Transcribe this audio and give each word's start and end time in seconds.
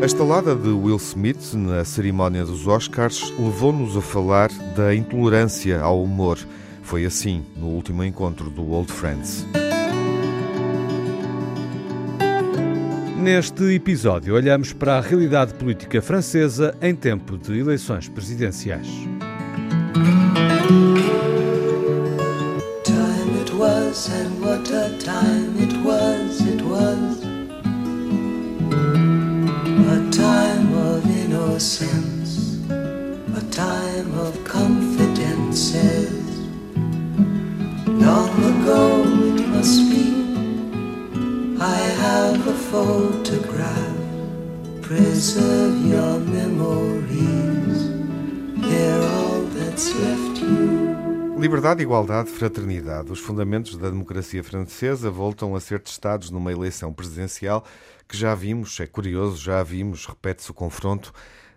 A 0.00 0.06
estalada 0.06 0.54
de 0.54 0.68
Will 0.68 0.96
Smith 0.96 1.54
na 1.54 1.84
cerimónia 1.84 2.44
dos 2.44 2.68
Oscars 2.68 3.32
levou-nos 3.36 3.96
a 3.96 4.00
falar 4.00 4.48
da 4.76 4.94
intolerância 4.94 5.80
ao 5.80 6.04
humor. 6.04 6.38
Foi 6.82 7.04
assim 7.04 7.44
no 7.56 7.66
último 7.66 8.04
encontro 8.04 8.48
do 8.48 8.70
Old 8.70 8.92
Friends. 8.92 9.44
Neste 13.16 13.74
episódio, 13.74 14.34
olhamos 14.34 14.72
para 14.72 14.98
a 14.98 15.00
realidade 15.00 15.52
política 15.54 16.00
francesa 16.00 16.76
em 16.80 16.94
tempo 16.94 17.36
de 17.36 17.58
eleições 17.58 18.08
presidenciais. 18.08 18.86
Time 22.84 23.40
it 23.40 23.52
was, 23.52 24.08
and 24.10 24.40
what 24.40 24.72
a 24.72 24.90
time 24.98 25.60
it 25.60 25.77
a 31.58 33.40
time 33.50 34.14
of 34.16 34.32
confidences. 34.44 36.12
Long 37.88 38.30
ago 38.30 39.02
it 39.34 39.48
must 39.48 39.90
be. 39.90 40.06
I 41.60 41.78
have 42.04 42.46
a 42.46 42.54
photograph. 42.70 43.96
Preserve 44.82 45.84
your 45.84 46.20
memories. 46.20 47.90
They're 48.62 49.02
all 49.02 49.42
that's 49.56 49.92
left 49.96 50.40
you. 50.40 51.36
Liberdade, 51.40 51.82
igualdade, 51.82 52.30
fraternidade. 52.30 53.10
Os 53.10 53.18
fundamentos 53.18 53.76
da 53.76 53.90
democracia 53.90 54.44
francesa 54.44 55.10
voltam 55.10 55.56
a 55.56 55.60
ser 55.60 55.80
testados 55.80 56.30
numa 56.30 56.52
eleição 56.52 56.92
presidencial 56.92 57.64
que 58.08 58.16
já 58.16 58.32
vimos, 58.32 58.78
é 58.78 58.86
curioso, 58.86 59.36
já 59.42 59.60
vimos, 59.64 60.06
repete-se 60.06 60.52
o 60.52 60.54
confronto 60.54 61.12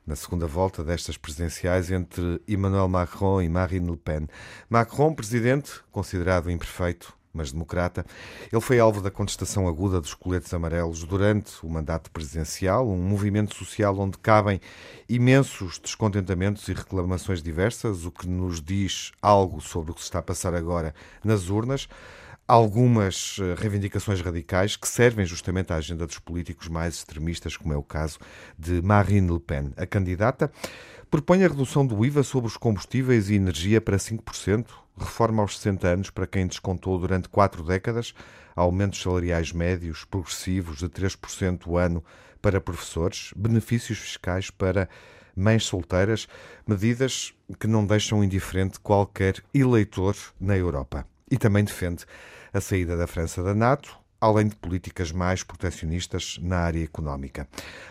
na 0.05 0.15
segunda 0.15 0.47
volta 0.47 0.83
destas 0.83 1.17
presidenciais 1.17 1.91
entre 1.91 2.41
Emmanuel 2.47 2.87
Macron 2.87 3.41
e 3.41 3.49
Marine 3.49 3.91
Le 3.91 3.97
Pen. 3.97 4.27
Macron, 4.69 5.13
presidente, 5.13 5.81
considerado 5.91 6.49
imperfeito, 6.49 7.13
mas 7.33 7.51
democrata, 7.51 8.05
ele 8.51 8.61
foi 8.61 8.79
alvo 8.79 9.01
da 9.01 9.09
contestação 9.09 9.67
aguda 9.67 10.01
dos 10.01 10.13
coletes 10.13 10.53
amarelos 10.53 11.03
durante 11.03 11.65
o 11.65 11.69
mandato 11.69 12.11
presidencial, 12.11 12.87
um 12.87 12.97
movimento 12.97 13.55
social 13.55 13.97
onde 13.97 14.17
cabem 14.17 14.59
imensos 15.07 15.79
descontentamentos 15.79 16.67
e 16.67 16.73
reclamações 16.73 17.41
diversas, 17.41 18.05
o 18.05 18.11
que 18.11 18.27
nos 18.27 18.61
diz 18.61 19.11
algo 19.21 19.61
sobre 19.61 19.91
o 19.91 19.93
que 19.93 20.01
se 20.01 20.07
está 20.07 20.19
a 20.19 20.23
passar 20.23 20.53
agora 20.53 20.93
nas 21.23 21.49
urnas. 21.49 21.87
Algumas 22.51 23.37
eh, 23.39 23.55
reivindicações 23.57 24.19
radicais 24.19 24.75
que 24.75 24.85
servem 24.85 25.25
justamente 25.25 25.71
à 25.71 25.77
agenda 25.77 26.05
dos 26.05 26.19
políticos 26.19 26.67
mais 26.67 26.95
extremistas, 26.95 27.55
como 27.55 27.71
é 27.73 27.77
o 27.77 27.81
caso 27.81 28.19
de 28.59 28.81
Marine 28.81 29.31
Le 29.31 29.39
Pen. 29.39 29.71
A 29.77 29.85
candidata 29.85 30.51
propõe 31.09 31.45
a 31.45 31.47
redução 31.47 31.87
do 31.87 32.05
IVA 32.05 32.23
sobre 32.23 32.49
os 32.49 32.57
combustíveis 32.57 33.29
e 33.29 33.35
energia 33.35 33.79
para 33.79 33.95
5%, 33.95 34.65
reforma 34.97 35.41
aos 35.41 35.59
60 35.59 35.87
anos 35.87 36.09
para 36.09 36.27
quem 36.27 36.45
descontou 36.45 36.99
durante 36.99 37.29
quatro 37.29 37.63
décadas, 37.63 38.13
aumentos 38.53 39.01
salariais 39.01 39.53
médios 39.53 40.03
progressivos 40.03 40.79
de 40.79 40.89
3% 40.89 41.67
o 41.67 41.77
ano 41.77 42.03
para 42.41 42.59
professores, 42.59 43.31
benefícios 43.33 43.97
fiscais 43.97 44.49
para 44.49 44.89
mães 45.33 45.63
solteiras, 45.63 46.27
medidas 46.67 47.33
que 47.57 47.65
não 47.65 47.85
deixam 47.85 48.21
indiferente 48.21 48.77
qualquer 48.77 49.41
eleitor 49.53 50.17
na 50.37 50.57
Europa. 50.57 51.07
E 51.31 51.37
também 51.37 51.63
defende 51.63 52.05
a 52.53 52.61
saída 52.61 52.97
da 52.97 53.07
França 53.07 53.41
da 53.41 53.53
NATO, 53.53 53.97
além 54.19 54.47
de 54.47 54.55
políticas 54.55 55.11
mais 55.11 55.41
protecionistas 55.41 56.37
na 56.41 56.57
área 56.59 56.83
económica. 56.83 57.47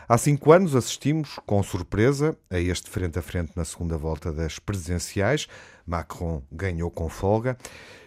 Há 0.09 0.17
cinco 0.17 0.53
anos 0.53 0.77
assistimos, 0.77 1.41
com 1.45 1.61
surpresa, 1.63 2.37
a 2.49 2.59
este 2.61 2.89
frente 2.89 3.19
a 3.19 3.23
frente 3.23 3.53
na 3.57 3.65
segunda 3.65 3.99
volta 3.99 4.33
das 4.33 4.61
presidenciais. 4.61 5.49
Macron 5.85 6.41
ganhou 6.53 6.91
com 6.91 7.09
folga. 7.09 7.59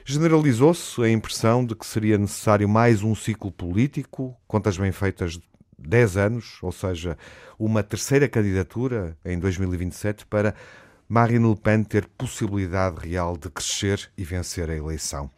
Generalizou-se 0.05 1.01
a 1.01 1.09
impressão 1.09 1.65
de 1.65 1.75
que 1.75 1.85
seria 1.85 2.17
necessário 2.17 2.67
mais 2.67 3.03
um 3.03 3.13
ciclo 3.13 3.51
político, 3.51 4.35
contas 4.47 4.77
bem 4.77 4.91
feitas 4.91 5.39
10 5.77 6.17
anos, 6.17 6.57
ou 6.61 6.71
seja, 6.71 7.17
uma 7.59 7.83
terceira 7.83 8.27
candidatura 8.29 9.17
em 9.25 9.37
2027 9.37 10.25
para 10.25 10.55
Marine 11.07 11.49
Le 11.49 11.55
Pen 11.55 11.83
ter 11.83 12.07
possibilidade 12.17 13.05
real 13.05 13.37
de 13.37 13.49
crescer 13.49 14.09
e 14.17 14.23
vencer 14.23 14.69
a 14.69 14.75
eleição. 14.75 15.29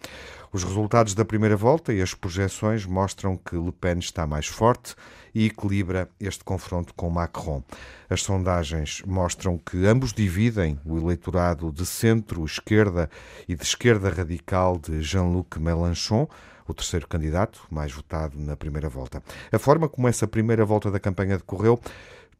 Os 0.56 0.64
resultados 0.64 1.14
da 1.14 1.26
primeira 1.26 1.58
volta 1.58 1.92
e 1.92 2.02
as 2.02 2.14
projeções 2.14 2.86
mostram 2.86 3.36
que 3.36 3.58
Le 3.58 3.74
Pen 3.74 4.00
está 4.00 4.26
mais 4.26 4.48
forte 4.48 4.96
e 5.34 5.48
equilibra 5.48 6.10
este 6.18 6.46
confronto 6.46 6.94
com 6.94 7.10
Macron. 7.10 7.62
As 8.10 8.22
sondagens 8.22 9.02
mostram 9.06 9.58
que 9.58 9.86
ambos 9.86 10.14
dividem 10.14 10.80
o 10.86 10.98
eleitorado 10.98 11.74
de 11.74 11.86
centro-esquerda 11.86 13.10
e 13.50 13.54
de 13.54 13.64
esquerda 13.66 14.10
radical 14.10 14.80
de 14.80 15.02
Jean-Luc 15.02 15.60
Mélenchon, 15.60 16.26
o 16.66 16.74
terceiro 16.74 17.06
candidato 17.06 17.68
mais 17.70 17.92
votado 17.92 18.40
na 18.40 18.56
primeira 18.56 18.88
volta. 18.88 19.22
A 19.52 19.60
forma 19.60 19.90
como 19.90 20.08
essa 20.08 20.26
primeira 20.26 20.64
volta 20.64 20.90
da 20.90 21.02
campanha 21.02 21.36
decorreu 21.36 21.78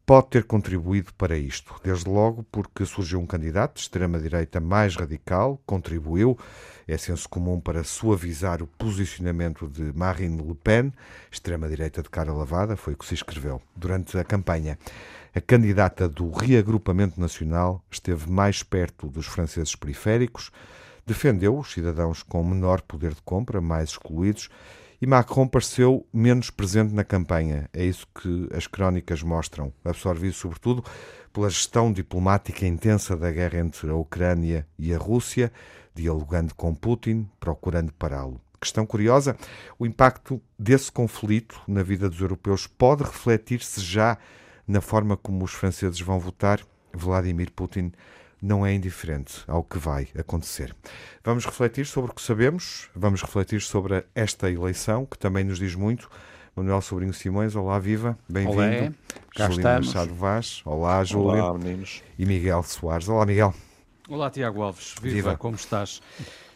pode 0.06 0.28
ter 0.28 0.44
contribuído 0.44 1.12
para 1.14 1.36
isto. 1.36 1.74
Desde 1.82 2.08
logo 2.08 2.44
porque 2.44 2.86
surgiu 2.86 3.18
um 3.18 3.26
candidato 3.26 3.74
de 3.74 3.80
extrema-direita 3.80 4.60
mais 4.60 4.94
radical, 4.94 5.60
contribuiu, 5.66 6.38
é 6.86 6.96
senso 6.96 7.28
comum 7.28 7.60
para 7.60 7.82
suavizar 7.82 8.62
o 8.62 8.66
posicionamento 8.66 9.68
de 9.68 9.92
Marine 9.92 10.40
Le 10.40 10.54
Pen, 10.54 10.92
extrema-direita 11.30 12.02
de 12.02 12.08
cara 12.08 12.32
lavada, 12.32 12.76
foi 12.76 12.94
o 12.94 12.96
que 12.96 13.06
se 13.06 13.14
escreveu. 13.14 13.60
Durante 13.74 14.16
a 14.16 14.24
campanha, 14.24 14.78
a 15.34 15.40
candidata 15.40 16.08
do 16.08 16.30
reagrupamento 16.30 17.20
nacional 17.20 17.84
esteve 17.90 18.30
mais 18.30 18.62
perto 18.62 19.08
dos 19.08 19.26
franceses 19.26 19.74
periféricos, 19.74 20.52
defendeu 21.04 21.58
os 21.58 21.72
cidadãos 21.72 22.22
com 22.22 22.42
menor 22.44 22.80
poder 22.82 23.14
de 23.14 23.22
compra, 23.22 23.60
mais 23.60 23.90
excluídos, 23.90 24.48
e 25.00 25.06
Macron 25.06 25.46
pareceu 25.46 26.06
menos 26.12 26.50
presente 26.50 26.94
na 26.94 27.04
campanha. 27.04 27.68
É 27.72 27.84
isso 27.84 28.06
que 28.14 28.48
as 28.54 28.66
crónicas 28.66 29.22
mostram, 29.22 29.72
absorvido 29.84 30.32
sobretudo 30.32 30.82
pela 31.32 31.50
gestão 31.50 31.92
diplomática 31.92 32.66
intensa 32.66 33.14
da 33.14 33.30
guerra 33.30 33.58
entre 33.58 33.90
a 33.90 33.94
Ucrânia 33.94 34.66
e 34.78 34.94
a 34.94 34.98
Rússia, 34.98 35.52
dialogando 35.96 36.54
com 36.54 36.74
Putin, 36.74 37.28
procurando 37.40 37.92
pará-lo. 37.92 38.40
Questão 38.60 38.86
curiosa: 38.86 39.36
o 39.78 39.86
impacto 39.86 40.40
desse 40.58 40.90
conflito 40.90 41.60
na 41.66 41.82
vida 41.82 42.08
dos 42.08 42.20
europeus 42.20 42.66
pode 42.66 43.02
refletir-se 43.02 43.80
já 43.80 44.18
na 44.66 44.80
forma 44.80 45.16
como 45.16 45.44
os 45.44 45.52
franceses 45.52 46.00
vão 46.00 46.18
votar? 46.18 46.60
Vladimir 46.92 47.50
Putin 47.52 47.92
não 48.40 48.64
é 48.64 48.72
indiferente 48.74 49.42
ao 49.46 49.62
que 49.62 49.78
vai 49.78 50.08
acontecer. 50.18 50.74
Vamos 51.24 51.44
refletir 51.44 51.86
sobre 51.86 52.10
o 52.10 52.14
que 52.14 52.22
sabemos, 52.22 52.88
vamos 52.94 53.22
refletir 53.22 53.60
sobre 53.60 54.04
esta 54.14 54.50
eleição, 54.50 55.06
que 55.06 55.18
também 55.18 55.44
nos 55.44 55.58
diz 55.58 55.74
muito. 55.74 56.08
Manuel 56.54 56.80
Sobrinho 56.80 57.12
Simões, 57.12 57.54
olá, 57.54 57.78
viva, 57.78 58.18
bem-vindo. 58.26 58.94
Júlio 59.36 59.62
Machado 59.62 60.14
Vaz, 60.14 60.62
olá, 60.64 61.04
Júlio. 61.04 61.44
Olá, 61.44 61.58
meninos. 61.58 62.02
E 62.18 62.24
Miguel 62.24 62.62
Soares, 62.62 63.08
olá, 63.08 63.26
Miguel. 63.26 63.54
Olá, 64.08 64.30
Tiago 64.30 64.62
Alves, 64.62 64.94
viva, 65.00 65.14
viva. 65.14 65.36
como 65.36 65.56
estás? 65.56 66.00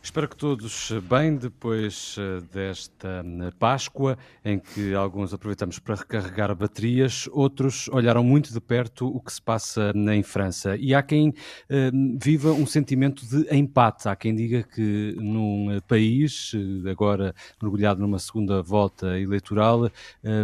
Espero 0.03 0.27
que 0.27 0.37
todos 0.37 0.91
bem 1.11 1.37
depois 1.37 2.17
eh, 2.19 2.41
desta 2.51 3.23
eh, 3.23 3.51
Páscoa, 3.59 4.17
em 4.43 4.59
que 4.59 4.95
alguns 4.95 5.35
aproveitamos 5.35 5.79
para 5.79 5.95
recarregar 5.95 6.55
baterias, 6.57 7.29
outros 7.31 7.87
olharam 7.89 8.25
muito 8.25 8.51
de 8.51 8.61
perto 8.63 9.07
o 9.07 9.21
que 9.21 9.31
se 9.31 9.43
passa 9.43 9.93
em 9.95 10.23
França. 10.23 10.75
E 10.79 10.95
há 10.95 11.03
quem 11.03 11.35
eh, 11.69 11.91
viva 12.19 12.51
um 12.51 12.65
sentimento 12.65 13.27
de 13.27 13.55
empate. 13.55 14.09
Há 14.09 14.17
quem 14.17 14.35
diga 14.35 14.63
que 14.63 15.15
num 15.19 15.79
país, 15.87 16.53
agora 16.91 17.35
mergulhado 17.61 18.01
numa 18.01 18.19
segunda 18.19 18.63
volta 18.63 19.19
eleitoral, 19.19 19.91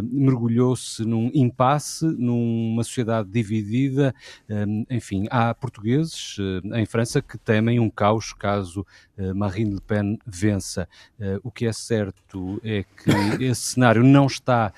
mergulhou-se 0.02 1.02
num 1.05 1.31
impasse, 1.32 2.05
numa 2.05 2.85
sociedade 2.85 3.31
dividida. 3.31 4.14
enfim, 4.91 5.26
há 5.31 5.55
portugueses 5.55 6.37
em 6.75 6.85
França 6.85 7.23
que 7.23 7.38
temem 7.38 7.81
um 7.81 7.88
caos 7.88 8.32
caso 8.32 8.87
Marine 9.35 9.75
Le 9.75 9.81
Pen 9.81 10.19
vença. 10.27 10.89
Uh, 11.19 11.41
o 11.43 11.51
que 11.51 11.67
é 11.67 11.73
certo 11.73 12.61
é 12.63 12.83
que 12.83 13.45
esse 13.45 13.61
cenário 13.61 14.03
não 14.03 14.27
está 14.27 14.73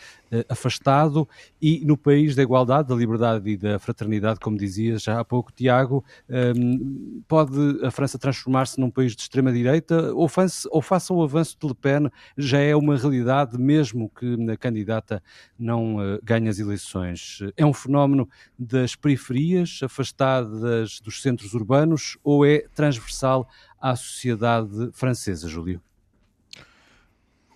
afastado 0.48 1.28
e 1.60 1.84
no 1.84 1.96
país 1.96 2.34
da 2.34 2.42
igualdade, 2.42 2.88
da 2.88 2.94
liberdade 2.94 3.48
e 3.50 3.56
da 3.56 3.78
fraternidade, 3.78 4.40
como 4.40 4.56
dizia 4.56 4.98
já 4.98 5.20
há 5.20 5.24
pouco 5.24 5.52
Tiago, 5.52 6.04
ehm, 6.28 7.22
pode 7.26 7.84
a 7.84 7.90
França 7.90 8.18
transformar-se 8.18 8.80
num 8.80 8.90
país 8.90 9.14
de 9.14 9.22
extrema-direita 9.22 10.12
ou, 10.14 10.28
ou 10.70 10.82
faça 10.82 11.14
o 11.14 11.22
avanço 11.22 11.56
de 11.60 11.66
Le 11.66 11.74
Pen 11.74 12.10
já 12.36 12.58
é 12.58 12.74
uma 12.74 12.96
realidade, 12.96 13.58
mesmo 13.58 14.10
que 14.10 14.50
a 14.50 14.56
candidata 14.56 15.22
não 15.58 15.96
uh, 15.96 16.18
ganhe 16.22 16.48
as 16.48 16.58
eleições. 16.58 17.40
É 17.56 17.64
um 17.64 17.72
fenómeno 17.72 18.28
das 18.58 18.94
periferias, 18.94 19.80
afastadas 19.82 21.00
dos 21.00 21.22
centros 21.22 21.54
urbanos, 21.54 22.18
ou 22.22 22.44
é 22.44 22.66
transversal 22.74 23.48
à 23.80 23.94
sociedade 23.96 24.90
francesa, 24.92 25.48
Júlio? 25.48 25.80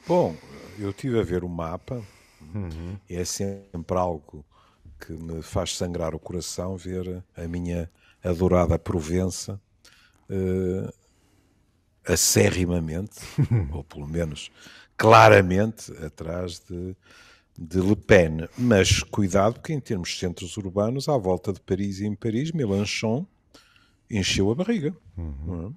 Bom, 0.07 0.37
eu 0.79 0.93
tive 0.93 1.21
a 1.21 1.23
ver 1.23 1.45
o 1.45 1.49
mapa, 1.49 2.03
uhum. 2.55 2.97
é 3.09 3.25
sempre 3.25 3.97
algo 3.97 4.45
que 5.01 5.13
me 5.13 5.43
faz 5.43 5.77
sangrar 5.77 6.15
o 6.15 6.19
coração 6.19 6.77
ver 6.77 7.25
a 7.37 7.49
minha 7.49 7.91
adorada 8.23 8.79
Provença 8.79 9.61
uh, 10.31 10.93
acérrimamente, 12.07 13.21
ou 13.73 13.83
pelo 13.83 14.07
menos 14.07 14.51
claramente, 14.97 15.93
atrás 16.05 16.61
de, 16.61 16.97
de 17.59 17.81
Le 17.81 17.97
Pen. 17.97 18.49
Mas 18.57 19.03
cuidado, 19.03 19.61
que 19.61 19.73
em 19.73 19.81
termos 19.81 20.11
de 20.11 20.19
centros 20.19 20.57
urbanos, 20.57 21.09
à 21.09 21.17
volta 21.17 21.53
de 21.53 21.61
Paris 21.61 21.99
e 21.99 22.07
em 22.07 22.15
Paris, 22.15 22.53
Mélenchon 22.53 23.27
encheu 24.09 24.51
a 24.51 24.55
barriga. 24.55 24.95
Uhum. 25.17 25.75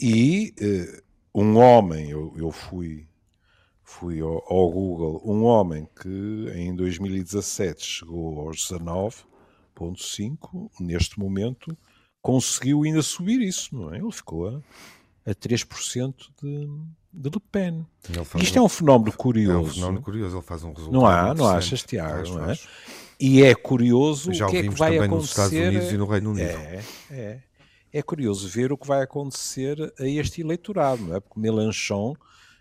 E 0.00 0.54
uh, 0.60 1.02
um 1.40 1.58
homem, 1.58 2.10
eu, 2.10 2.34
eu 2.36 2.50
fui 2.50 3.06
fui 3.90 4.20
ao, 4.20 4.44
ao, 4.46 4.70
Google, 4.70 5.20
um 5.24 5.42
homem 5.42 5.88
que 6.00 6.46
em 6.54 6.72
2017 6.74 7.84
chegou 7.84 8.40
aos 8.40 8.58
19,5, 8.70 10.70
neste 10.78 11.18
momento 11.18 11.76
conseguiu 12.22 12.84
ainda 12.84 13.02
subir 13.02 13.42
isso, 13.42 13.74
não 13.74 13.92
é? 13.92 13.98
Ele 13.98 14.12
ficou 14.12 14.48
a, 14.48 14.60
a 15.26 15.34
3% 15.34 16.14
de, 16.40 16.68
de 17.12 17.30
Le 17.30 17.40
Pen. 17.50 17.84
Isto 18.40 18.58
um, 18.58 18.62
é 18.62 18.64
um 18.64 18.68
fenómeno 18.68 19.12
curioso. 19.12 19.58
É 19.58 19.58
um 19.58 19.74
fenómeno 19.74 20.02
curioso, 20.02 20.36
ele 20.36 20.44
faz 20.44 20.62
um 20.62 20.72
resultado. 20.72 20.92
Não 20.92 21.04
há, 21.06 21.34
não 21.34 21.48
achas, 21.48 21.82
Tiago, 21.82 22.28
não 22.28 22.50
é? 22.50 22.58
E 23.18 23.42
é 23.42 23.52
curioso 23.54 24.32
Já 24.32 24.46
o 24.46 24.50
que 24.50 24.58
é 24.58 24.62
que 24.62 24.68
vai 24.70 24.92
também 24.92 25.06
acontecer. 25.06 25.18
nos 25.18 25.30
Estados 25.30 25.52
Unidos 25.52 25.92
e 25.92 25.96
no 25.96 26.06
Reino 26.06 26.30
Unido. 26.30 26.48
É, 26.48 26.84
é. 27.10 27.40
É 27.92 28.02
curioso 28.02 28.48
ver 28.48 28.72
o 28.72 28.78
que 28.78 28.86
vai 28.86 29.02
acontecer 29.02 29.92
a 29.98 30.06
este 30.06 30.42
eleitorado, 30.42 31.02
não 31.02 31.16
é? 31.16 31.20
Porque 31.20 31.40
Melanchon 31.40 32.14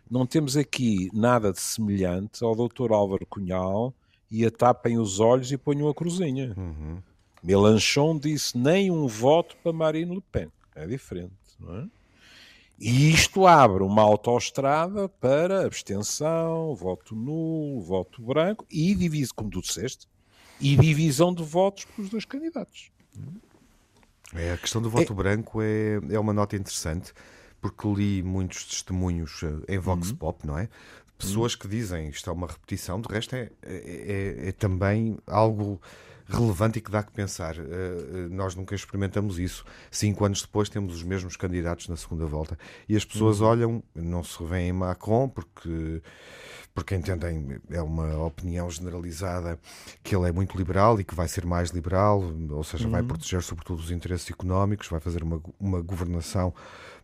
não 0.09 0.25
temos 0.25 0.57
aqui 0.57 1.09
nada 1.13 1.51
de 1.51 1.59
semelhante 1.59 2.43
ao 2.43 2.55
Dr. 2.55 2.91
Álvaro 2.91 3.25
Cunhal 3.25 3.93
e 4.29 4.45
a 4.45 4.51
tapem 4.51 4.97
os 4.97 5.19
olhos 5.19 5.51
e 5.51 5.57
ponham 5.57 5.87
a 5.87 5.93
cruzinha. 5.93 6.53
Uhum. 6.57 7.01
Melanchon 7.43 8.17
disse 8.17 8.57
nem 8.57 8.91
um 8.91 9.07
voto 9.07 9.55
para 9.63 9.71
Marine 9.71 10.15
Le 10.15 10.21
Pen. 10.31 10.51
É 10.75 10.85
diferente, 10.85 11.33
não 11.59 11.77
é? 11.77 11.87
E 12.79 13.11
isto 13.11 13.45
abre 13.45 13.83
uma 13.83 14.01
autoestrada 14.01 15.09
para 15.09 15.65
abstenção, 15.65 16.73
voto 16.73 17.13
nulo, 17.13 17.81
voto 17.81 18.21
branco 18.21 18.65
e 18.71 18.95
divide, 18.95 19.33
como 19.33 19.49
tu 19.49 19.61
disseste, 19.61 20.07
e 20.61 20.77
divisão 20.77 21.33
de 21.33 21.43
votos 21.43 21.83
pelos 21.83 22.09
dois 22.09 22.23
candidatos. 22.23 22.89
É, 24.33 24.53
a 24.53 24.57
questão 24.57 24.81
do 24.81 24.89
voto 24.89 25.11
é... 25.11 25.15
branco 25.15 25.61
é, 25.61 25.99
é 26.09 26.19
uma 26.19 26.31
nota 26.31 26.55
interessante 26.55 27.13
porque 27.61 27.87
li 27.87 28.23
muitos 28.23 28.65
testemunhos 28.65 29.41
eh, 29.43 29.75
em 29.75 29.77
Vox 29.77 30.09
uhum. 30.09 30.15
Pop, 30.15 30.47
não 30.47 30.57
é? 30.57 30.69
Pessoas 31.17 31.53
uhum. 31.53 31.59
que 31.59 31.67
dizem 31.67 32.09
isto 32.09 32.29
é 32.29 32.33
uma 32.33 32.47
repetição, 32.47 33.01
de 33.01 33.13
resto 33.13 33.35
é, 33.35 33.49
é, 33.61 34.45
é, 34.45 34.49
é 34.49 34.51
também 34.53 35.17
algo 35.27 35.81
relevante 36.29 36.77
e 36.77 36.81
que 36.81 36.91
dá 36.91 37.01
que 37.03 37.11
pensar. 37.11 37.57
Uh, 37.57 38.29
nós 38.29 38.55
nunca 38.55 38.75
experimentamos 38.75 39.39
isso. 39.39 39.65
Cinco 39.89 40.23
anos 40.23 40.41
depois 40.41 40.69
temos 40.69 40.95
os 40.95 41.03
mesmos 41.03 41.35
candidatos 41.35 41.87
na 41.87 41.97
segunda 41.97 42.25
volta. 42.25 42.57
E 42.87 42.95
as 42.95 43.03
pessoas 43.03 43.41
uhum. 43.41 43.47
olham, 43.47 43.83
não 43.95 44.23
se 44.23 44.39
revêem 44.39 44.69
em 44.69 44.73
Macron, 44.73 45.27
porque 45.27 46.01
porque 46.71 46.95
entendem, 46.95 47.59
é 47.71 47.81
uma 47.81 48.23
opinião 48.23 48.69
generalizada, 48.69 49.59
que 50.01 50.15
ele 50.15 50.29
é 50.29 50.31
muito 50.31 50.57
liberal 50.57 50.97
e 50.99 51.03
que 51.03 51.13
vai 51.13 51.27
ser 51.27 51.45
mais 51.45 51.71
liberal, 51.71 52.23
ou 52.49 52.63
seja, 52.63 52.85
uhum. 52.85 52.91
vai 52.91 53.03
proteger 53.03 53.41
sobretudo 53.43 53.79
os 53.79 53.91
interesses 53.91 54.29
económicos, 54.31 54.87
vai 54.87 55.01
fazer 55.01 55.21
uma, 55.21 55.41
uma 55.59 55.81
governação 55.81 56.53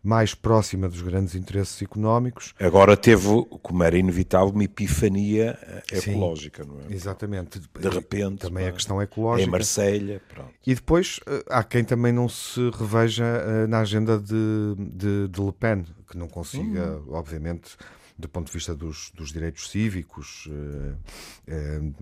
mais 0.06 0.36
próxima 0.36 0.88
dos 0.88 1.02
grandes 1.02 1.34
interesses 1.34 1.82
económicos. 1.82 2.54
Agora 2.60 2.96
teve, 2.96 3.26
como 3.60 3.82
era 3.82 3.98
inevitável, 3.98 4.50
uma 4.50 4.62
epifania 4.62 5.58
eh, 5.60 5.98
ecológica, 5.98 6.62
Sim, 6.62 6.70
não 6.70 6.80
é? 6.80 6.94
Exatamente. 6.94 7.58
De 7.58 7.88
repente. 7.88 8.38
Também 8.38 8.68
a 8.68 8.72
questão 8.72 9.02
ecológica. 9.02 9.48
Em 9.48 9.50
Marselha, 9.50 10.22
pronto. 10.32 10.52
E 10.64 10.76
depois 10.76 11.18
eh, 11.26 11.44
há 11.50 11.64
quem 11.64 11.82
também 11.82 12.12
não 12.12 12.28
se 12.28 12.70
reveja 12.70 13.24
eh, 13.24 13.66
na 13.66 13.80
agenda 13.80 14.16
de, 14.16 14.76
de, 14.78 15.26
de 15.28 15.40
Le 15.40 15.52
Pen, 15.52 15.84
que 16.08 16.16
não 16.16 16.28
consiga, 16.28 16.98
uhum. 16.98 17.14
obviamente 17.14 17.76
do 18.16 18.28
ponto 18.28 18.46
de 18.46 18.52
vista 18.52 18.74
dos, 18.74 19.10
dos 19.14 19.30
direitos 19.30 19.68
cívicos, 19.68 20.48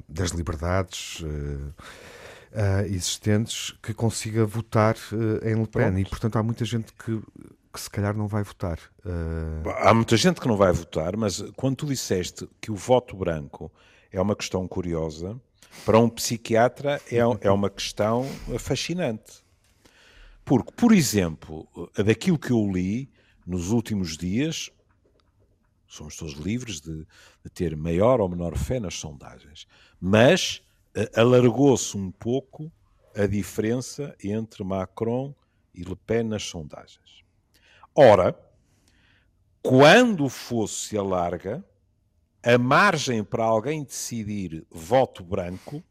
das 0.09 0.31
liberdades 0.31 1.25
existentes, 2.87 3.75
que 3.83 3.93
consiga 3.93 4.47
votar 4.47 4.95
em 5.43 5.57
Le 5.57 5.67
Pen. 5.67 5.87
Pronto. 5.87 5.99
E, 5.99 6.05
portanto, 6.05 6.37
há 6.37 6.43
muita 6.45 6.65
gente 6.65 6.93
que 6.93 7.21
que 7.75 7.81
se 7.81 7.91
calhar 7.91 8.17
não 8.17 8.29
vai 8.29 8.45
votar. 8.45 8.79
Uh... 9.05 9.69
Há 9.79 9.93
muita 9.93 10.17
gente 10.17 10.41
que 10.41 10.47
não 10.47 10.57
vai 10.57 10.73
votar, 10.73 11.17
mas 11.17 11.43
quando 11.57 11.77
tu 11.77 11.87
disseste 11.87 12.49
que 12.61 12.71
o 12.71 12.77
voto 12.77 13.17
branco 13.17 13.71
é 14.13 14.21
uma 14.21 14.37
questão 14.37 14.67
curiosa, 14.69 15.39
para 15.85 15.99
um 15.99 16.09
psiquiatra 16.09 17.03
é, 17.11 17.19
é 17.41 17.51
uma 17.51 17.69
questão 17.69 18.25
fascinante. 18.61 19.43
Porque, 20.45 20.71
por 20.73 20.93
exemplo, 20.93 21.67
daquilo 21.97 22.39
que 22.39 22.53
eu 22.53 22.71
li 22.71 23.11
nos 23.45 23.71
últimos 23.71 24.17
dias, 24.17 24.71
somos 25.89 26.17
todos 26.17 26.35
livres 26.35 26.81
de, 26.81 27.05
de 27.43 27.51
ter 27.53 27.77
maior 27.77 28.21
ou 28.21 28.29
menor 28.29 28.57
fé 28.57 28.79
nas 28.79 28.95
sondagens, 28.95 29.67
mas 30.01 30.63
uh, 30.97 31.21
alargou-se 31.21 31.97
um 31.97 32.13
pouco 32.13 32.71
a 33.17 33.27
diferença 33.27 34.15
entre 34.23 34.63
Macron 34.63 35.35
e 35.75 35.83
Le 35.83 35.97
Pen 35.97 36.25
nas 36.25 36.45
sondagens. 36.45 37.24
Ora, 37.95 38.37
quando 39.63 40.29
fosse 40.29 40.99
a 40.99 41.03
larga, 41.03 41.65
a 42.43 42.59
margem 42.59 43.23
para 43.23 43.45
alguém 43.45 43.85
decidir 43.85 44.67
voto 44.71 45.23
branco 45.23 45.83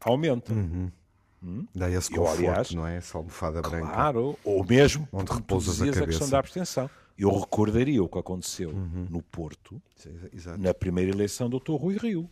aumenta. 0.00 0.52
Uhum. 0.52 0.90
Hum? 1.42 1.66
Dá 1.74 1.90
esse 1.90 2.10
conforto, 2.10 2.42
Eu, 2.42 2.48
aliás, 2.50 2.70
não 2.72 2.86
é? 2.86 2.96
Essa 2.96 3.18
almofada 3.18 3.60
branca. 3.62 3.86
Claro, 3.86 4.38
ou 4.44 4.64
mesmo 4.64 5.08
onde 5.12 5.32
repousas 5.32 5.80
a, 5.80 5.84
a 5.84 6.06
questão 6.06 6.28
da 6.28 6.38
abstenção. 6.38 6.90
Eu 7.18 7.30
recordaria 7.38 8.02
o 8.02 8.08
que 8.08 8.18
aconteceu 8.18 8.70
uhum. 8.70 9.06
no 9.08 9.22
Porto, 9.22 9.80
Exato. 10.32 10.58
na 10.58 10.74
primeira 10.74 11.10
eleição 11.10 11.48
do 11.48 11.58
Dr. 11.58 11.72
Rui 11.72 11.96
Rio. 11.96 12.28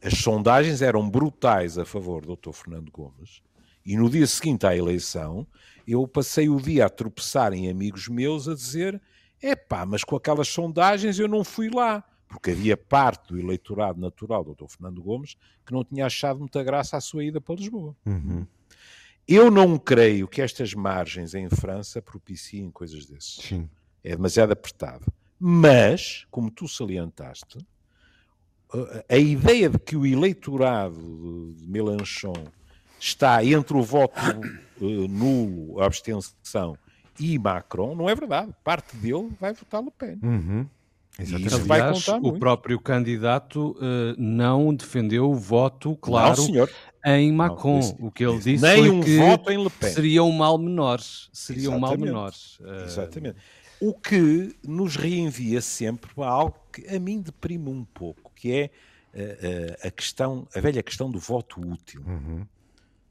As 0.00 0.18
sondagens 0.18 0.80
eram 0.80 1.08
brutais 1.08 1.76
a 1.76 1.84
favor 1.84 2.24
do 2.24 2.36
Dr. 2.36 2.52
Fernando 2.52 2.90
Gomes 2.92 3.42
e 3.84 3.96
no 3.96 4.08
dia 4.08 4.26
seguinte 4.26 4.66
à 4.66 4.76
eleição 4.76 5.46
eu 5.86 6.06
passei 6.08 6.48
o 6.48 6.60
dia 6.60 6.86
a 6.86 6.90
tropeçar 6.90 7.52
em 7.52 7.68
amigos 7.68 8.08
meus 8.08 8.48
a 8.48 8.54
dizer: 8.54 9.00
é 9.40 9.54
pá, 9.54 9.84
mas 9.84 10.02
com 10.02 10.16
aquelas 10.16 10.48
sondagens 10.48 11.18
eu 11.18 11.28
não 11.28 11.44
fui 11.44 11.70
lá. 11.70 12.02
Porque 12.26 12.50
havia 12.50 12.76
parte 12.76 13.28
do 13.28 13.38
eleitorado 13.38 14.00
natural 14.00 14.42
do 14.42 14.54
Dr. 14.54 14.66
Fernando 14.68 15.02
Gomes 15.02 15.36
que 15.64 15.72
não 15.72 15.84
tinha 15.84 16.06
achado 16.06 16.40
muita 16.40 16.64
graça 16.64 16.96
à 16.96 17.00
sua 17.00 17.24
ida 17.24 17.40
para 17.40 17.54
Lisboa. 17.54 17.94
Uhum. 18.04 18.46
Eu 19.26 19.50
não 19.50 19.78
creio 19.78 20.26
que 20.26 20.42
estas 20.42 20.74
margens 20.74 21.34
em 21.34 21.48
França 21.48 22.02
propiciem 22.02 22.70
coisas 22.70 23.06
desses. 23.06 23.36
Sim. 23.36 23.68
É 24.02 24.16
demasiado 24.16 24.52
apertado. 24.52 25.06
Mas, 25.38 26.26
como 26.30 26.50
tu 26.50 26.66
salientaste, 26.66 27.58
a 29.08 29.16
ideia 29.16 29.70
de 29.70 29.78
que 29.78 29.96
o 29.96 30.04
eleitorado 30.04 31.54
de 31.56 31.66
Mélenchon 31.68 32.34
está 33.04 33.44
entre 33.44 33.76
o 33.76 33.82
voto 33.82 34.18
uh, 34.80 35.08
nulo, 35.08 35.80
a 35.80 35.86
abstenção 35.86 36.76
e 37.20 37.38
Macron, 37.38 37.94
não 37.94 38.08
é 38.08 38.14
verdade. 38.14 38.52
Parte 38.64 38.96
dele 38.96 39.30
vai 39.38 39.52
votar 39.52 39.82
Le 39.82 39.90
Pen. 39.90 40.18
Uhum. 40.22 40.66
Exatamente. 41.16 41.54
Aliás, 41.54 41.66
vai 41.66 41.92
contar 41.92 42.16
o 42.16 42.22
muito. 42.22 42.38
próprio 42.40 42.80
candidato 42.80 43.70
uh, 43.72 44.16
não 44.18 44.74
defendeu 44.74 45.30
o 45.30 45.34
voto, 45.34 45.96
claro, 45.96 46.42
não, 46.48 47.14
em 47.14 47.30
Macron. 47.30 47.78
Não, 47.80 48.08
o 48.08 48.10
que 48.10 48.24
ele 48.24 48.38
disse 48.38 48.64
Nem 48.64 48.78
foi 48.78 48.90
um 48.90 49.00
que 49.00 49.18
voto 49.18 49.52
em 49.52 49.62
Le 49.62 49.70
Pen. 49.70 49.92
seria 49.92 50.24
um 50.24 50.32
mal 50.32 50.58
menor. 50.58 51.00
Seria 51.00 51.68
Exatamente. 51.68 51.76
um 51.76 51.80
mal 51.80 51.98
menor. 51.98 52.32
Uh... 52.60 52.84
Exatamente. 52.84 53.36
O 53.80 53.92
que 53.92 54.56
nos 54.66 54.96
reenvia 54.96 55.60
sempre 55.60 56.10
a 56.16 56.26
algo 56.26 56.56
que 56.72 56.86
a 56.88 56.98
mim 56.98 57.20
deprime 57.20 57.68
um 57.68 57.84
pouco, 57.84 58.32
que 58.34 58.50
é 58.52 58.70
uh, 59.14 59.86
a 59.86 59.90
questão, 59.90 60.48
a 60.54 60.60
velha 60.60 60.82
questão 60.82 61.08
do 61.10 61.18
voto 61.18 61.60
útil. 61.60 62.02
Uhum. 62.06 62.46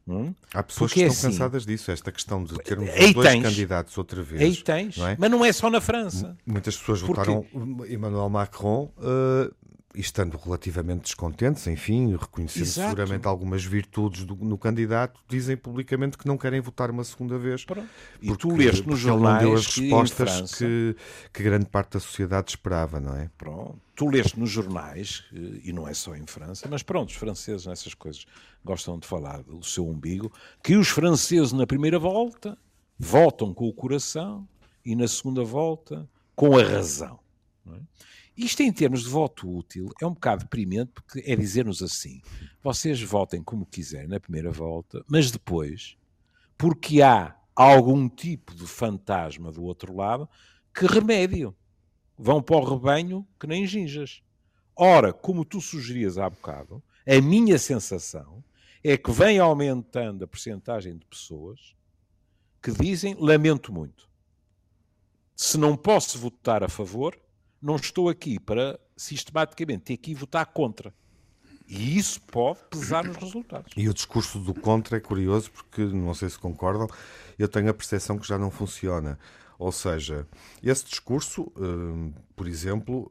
Hum? 0.07 0.33
Há 0.53 0.62
pessoas 0.62 0.91
Porque 0.91 1.05
que 1.05 1.12
estão 1.12 1.29
assim, 1.29 1.38
cansadas 1.38 1.65
disso, 1.65 1.89
esta 1.89 2.12
questão 2.12 2.43
de 2.43 2.57
termos 2.60 2.89
os 2.89 3.13
dois 3.13 3.27
tens, 3.29 3.41
candidatos 3.41 3.98
outra 3.98 4.22
vez. 4.22 4.41
Aí 4.41 4.55
tens, 4.57 4.98
não 4.98 5.07
é? 5.07 5.15
mas 5.17 5.31
não 5.31 5.45
é 5.45 5.53
só 5.53 5.69
na 5.69 5.79
França. 5.79 6.38
Muitas 6.45 6.75
pessoas 6.75 7.01
Porque... 7.01 7.31
votaram 7.31 7.45
Emmanuel 7.88 8.29
Macron 8.29 8.91
uh, 8.98 9.53
estando 9.95 10.38
relativamente 10.38 11.03
descontentes, 11.03 11.67
enfim, 11.67 12.15
reconhecendo 12.15 12.63
Exato. 12.63 12.89
seguramente 12.89 13.27
algumas 13.27 13.63
virtudes 13.63 14.25
do, 14.25 14.35
no 14.35 14.57
candidato, 14.57 15.19
dizem 15.27 15.55
publicamente 15.55 16.17
que 16.17 16.27
não 16.27 16.38
querem 16.38 16.59
votar 16.59 16.89
uma 16.89 17.03
segunda 17.03 17.38
vez. 17.38 17.63
Pronto. 17.63 17.88
E 18.21 18.35
tu 18.35 18.55
leste 18.55 18.88
nos 18.88 19.00
jornais 19.00 19.43
não 19.43 19.50
deu 19.50 19.57
as 19.57 19.67
respostas 19.67 20.55
que, 20.55 20.95
que, 21.31 21.43
grande 21.43 21.65
parte 21.65 21.93
da 21.93 22.00
sociedade 22.00 22.51
esperava, 22.51 23.00
não 23.00 23.15
é? 23.15 23.29
Pronto. 23.38 23.79
Tu 23.95 24.09
leste 24.09 24.39
nos 24.39 24.50
jornais, 24.50 25.23
e 25.31 25.71
não 25.71 25.88
é 25.88 25.93
só 25.93 26.15
em 26.15 26.25
França, 26.25 26.67
mas 26.69 26.81
pronto, 26.81 27.09
os 27.09 27.15
franceses 27.15 27.65
nessas 27.67 27.93
coisas 27.93 28.25
gostam 28.65 28.97
de 28.97 29.07
falar 29.07 29.43
do 29.43 29.63
seu 29.63 29.88
umbigo, 29.88 30.31
que 30.63 30.75
os 30.75 30.89
franceses 30.89 31.51
na 31.51 31.67
primeira 31.67 32.00
volta 32.00 32.57
votam 32.97 33.53
com 33.53 33.67
o 33.67 33.73
coração 33.73 34.47
e 34.83 34.95
na 34.95 35.07
segunda 35.07 35.43
volta 35.43 36.09
com 36.35 36.57
a 36.57 36.63
razão. 36.63 37.19
É? 37.67 37.79
Isto, 38.35 38.63
em 38.63 38.73
termos 38.73 39.03
de 39.03 39.09
voto 39.09 39.49
útil, 39.49 39.89
é 40.01 40.05
um 40.05 40.13
bocado 40.13 40.43
deprimente, 40.43 40.91
porque 40.91 41.23
é 41.25 41.35
dizer-nos 41.35 41.83
assim: 41.83 42.21
vocês 42.63 43.01
votem 43.01 43.43
como 43.43 43.65
quiserem 43.65 44.07
na 44.07 44.19
primeira 44.19 44.51
volta, 44.51 45.03
mas 45.07 45.29
depois, 45.29 45.95
porque 46.57 47.01
há 47.01 47.35
algum 47.55 48.09
tipo 48.09 48.55
de 48.55 48.65
fantasma 48.65 49.51
do 49.51 49.63
outro 49.63 49.95
lado, 49.95 50.27
que 50.73 50.85
remédio. 50.85 51.55
Vão 52.17 52.41
para 52.41 52.57
o 52.57 52.63
rebanho 52.63 53.27
que 53.39 53.47
nem 53.47 53.65
ginjas. 53.65 54.21
Ora, 54.75 55.11
como 55.11 55.43
tu 55.43 55.59
sugerias 55.59 56.17
há 56.17 56.29
bocado, 56.29 56.81
a 57.07 57.19
minha 57.21 57.57
sensação 57.57 58.43
é 58.83 58.97
que 58.97 59.11
vem 59.11 59.39
aumentando 59.39 60.23
a 60.23 60.27
percentagem 60.27 60.97
de 60.97 61.05
pessoas 61.05 61.75
que 62.61 62.71
dizem 62.71 63.15
lamento 63.19 63.73
muito. 63.73 64.09
Se 65.35 65.57
não 65.57 65.75
posso 65.75 66.17
votar 66.19 66.63
a 66.63 66.69
favor, 66.69 67.19
não 67.63 67.77
estou 67.77 68.10
aqui 68.10 68.38
para 68.38 68.77
sistematicamente 68.98 69.84
ter 69.84 69.98
que 69.98 70.12
ir 70.12 70.15
votar 70.15 70.46
contra. 70.48 70.93
E 71.65 71.98
isso 71.98 72.20
pode 72.22 72.60
pesar 72.70 73.05
nos 73.05 73.15
resultados. 73.15 73.72
E 73.77 73.88
o 73.88 73.93
discurso 73.93 74.38
do 74.38 74.53
contra 74.53 74.98
é 74.98 75.00
curioso 75.00 75.50
porque, 75.50 75.82
não 75.86 76.13
sei 76.13 76.29
se 76.29 76.38
concordam, 76.38 76.88
eu 77.39 77.48
tenho 77.48 77.70
a 77.70 77.74
percepção 77.74 78.20
que 78.20 78.27
já 78.27 78.38
não 78.38 78.51
funciona. 78.51 79.17
Ou 79.58 79.72
seja, 79.72 80.27
esse 80.62 80.84
discurso, 80.84 81.43
uh, 81.55 82.13
por 82.36 82.48
exemplo, 82.48 83.10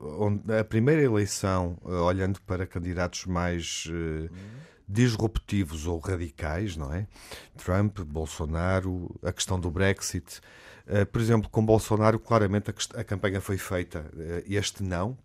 a 0.61 0.63
primeira 0.63 1.01
eleição, 1.03 1.79
uh, 1.83 2.03
olhando 2.03 2.43
para 2.43 2.67
candidatos 2.67 3.25
mais 3.25 3.87
uh, 3.87 4.31
disruptivos 4.89 5.87
ou 5.87 5.99
radicais, 5.99 6.77
não 6.77 6.93
é? 6.93 7.07
Trump, 7.57 8.01
Bolsonaro, 8.01 9.15
a 9.23 9.33
questão 9.33 9.59
do 9.59 9.71
Brexit. 9.71 10.41
por 11.12 11.21
exemplo, 11.21 11.49
com 11.49 11.65
Bolsonaro, 11.65 12.19
claramente 12.19 12.71
a, 12.71 13.01
a 13.01 13.05
campanha 13.05 13.41
foi 13.41 13.57
feita. 13.57 14.11
este 14.47 14.83
não, 14.83 15.17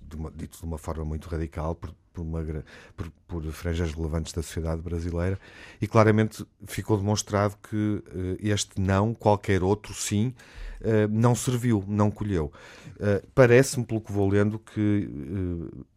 de 0.00 0.16
uma, 0.16 0.30
dito 0.30 0.58
de 0.58 0.64
uma 0.64 0.78
forma 0.78 1.04
muito 1.04 1.28
radical, 1.28 1.74
por, 1.74 1.94
por, 2.20 2.40
uma, 2.40 2.64
por, 2.96 3.10
por, 3.26 3.52
franjas 3.52 3.92
relevantes 3.92 4.32
da 4.32 4.42
sociedade 4.42 4.82
brasileira, 4.82 5.38
e 5.80 5.86
claramente 5.86 6.44
ficou 6.66 6.96
demonstrado 6.96 7.56
que 7.68 7.76
uh, 7.76 8.02
este 8.40 8.80
não, 8.80 9.14
qualquer 9.14 9.62
outro 9.62 9.94
sim, 9.94 10.34
uh, 10.80 11.08
não 11.10 11.34
serviu, 11.34 11.84
não 11.88 12.10
colheu. 12.10 12.52
Uh, 12.96 13.26
Parece-me, 13.34 13.84
pelo 13.84 14.00
que 14.00 14.12
vou 14.12 14.28
lendo, 14.28 14.58
que 14.58 15.08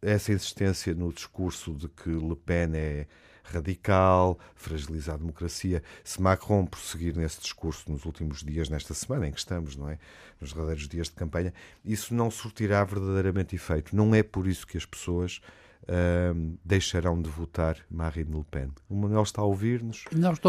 essa 0.01 0.31
insistência 0.31 0.93
no 0.93 1.11
discurso 1.11 1.73
de 1.73 1.87
que 1.87 2.09
Le 2.09 2.35
Pen 2.35 2.71
é 2.73 3.07
radical, 3.43 4.39
fragilizar 4.55 5.15
a 5.15 5.17
democracia. 5.17 5.83
Se 6.03 6.21
Macron 6.21 6.65
prosseguir 6.65 7.15
nesse 7.15 7.41
discurso 7.41 7.91
nos 7.91 8.05
últimos 8.05 8.41
dias, 8.41 8.69
nesta 8.69 8.93
semana 8.93 9.27
em 9.27 9.31
que 9.31 9.39
estamos, 9.39 9.75
não 9.75 9.89
é? 9.89 9.99
Nos 10.39 10.51
verdadeiros 10.51 10.87
dias 10.87 11.07
de 11.07 11.13
campanha, 11.13 11.53
isso 11.83 12.13
não 12.13 12.31
surtirá 12.31 12.83
verdadeiramente 12.83 13.55
efeito. 13.55 13.95
Não 13.95 14.15
é 14.15 14.23
por 14.23 14.47
isso 14.47 14.65
que 14.65 14.77
as 14.77 14.85
pessoas 14.85 15.41
uh, 15.83 16.57
deixarão 16.63 17.21
de 17.21 17.29
votar 17.29 17.77
Marine 17.89 18.35
Le 18.35 18.43
Pen. 18.49 18.69
O 18.89 18.95
Manuel 18.95 19.23
está 19.23 19.41
a 19.41 19.45
ouvir-nos. 19.45 20.05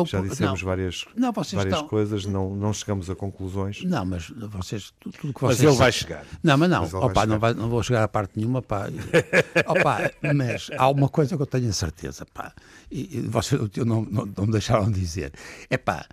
Já 0.07 0.21
dissemos 0.21 0.61
não, 0.61 0.67
várias, 0.67 1.05
não, 1.17 1.33
várias 1.33 1.55
estão... 1.55 1.89
coisas, 1.89 2.27
não, 2.27 2.55
não 2.55 2.73
chegamos 2.73 3.11
a 3.11 3.15
conclusões. 3.15 3.83
Não, 3.85 4.05
mas 4.05 4.29
vocês. 4.31 4.93
Tudo, 5.01 5.17
tudo 5.19 5.35
que 5.35 5.41
vocês 5.41 5.61
mas 5.61 5.69
ele 5.69 5.79
vai 5.79 5.93
chegar. 5.93 6.25
Não, 6.43 6.57
mas 6.57 6.71
não. 6.71 6.81
Mas 6.83 6.95
opa, 6.95 7.27
não, 7.27 7.39
vai, 7.39 7.55
não 7.55 7.69
vou 7.69 7.83
chegar 7.83 8.05
a 8.05 8.09
parte 8.09 8.39
nenhuma. 8.39 8.63
Pá. 8.63 8.87
opa, 9.67 10.11
mas 10.35 10.71
há 10.77 10.89
uma 10.89 11.09
coisa 11.09 11.37
que 11.37 11.43
eu 11.43 11.47
tenho 11.47 11.69
a 11.69 11.73
certeza. 11.73 12.27
Pá, 12.33 12.53
e, 12.91 13.19
e 13.19 13.21
vocês 13.23 13.61
não, 13.79 14.03
não, 14.03 14.27
não 14.27 14.47
me 14.47 14.53
deixaram 14.53 14.91
dizer. 14.91 15.33
É 15.69 15.77
pá, 15.77 16.07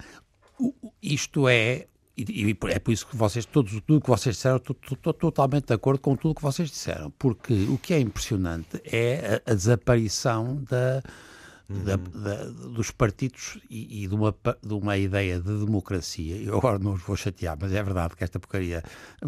isto 1.01 1.47
é 1.47 1.87
e, 2.27 2.57
é 2.69 2.79
por 2.79 2.91
isso 2.91 3.07
que 3.07 3.15
vocês, 3.15 3.45
todos, 3.45 3.71
tudo 3.85 4.01
que 4.01 4.09
vocês 4.09 4.35
disseram, 4.35 4.57
estou 4.57 5.13
totalmente 5.13 5.67
de 5.67 5.73
acordo 5.73 5.99
com 5.99 6.15
tudo 6.15 6.35
que 6.35 6.41
vocês 6.41 6.69
disseram, 6.69 7.11
porque 7.17 7.53
o 7.69 7.77
que 7.77 7.93
é 7.93 7.99
impressionante 7.99 8.81
é 8.85 9.41
a, 9.45 9.51
a 9.51 9.53
desaparição 9.53 10.63
da, 10.69 11.01
uhum. 11.71 11.83
da, 11.83 11.95
da, 11.95 12.43
dos 12.69 12.91
partidos 12.91 13.59
e, 13.69 14.03
e, 14.03 14.07
de, 14.07 14.15
uma, 14.15 14.35
de 14.63 14.73
uma 14.73 14.97
ideia 14.97 15.39
de 15.39 15.65
democracia. 15.65 16.35
Eu 16.37 16.57
agora 16.57 16.79
não 16.79 16.93
os 16.93 17.01
vou 17.01 17.15
chatear, 17.15 17.57
mas 17.59 17.73
é 17.73 17.81
verdade 17.81 18.15
que 18.15 18.23
esta 18.23 18.39
porcaria, 18.39 18.83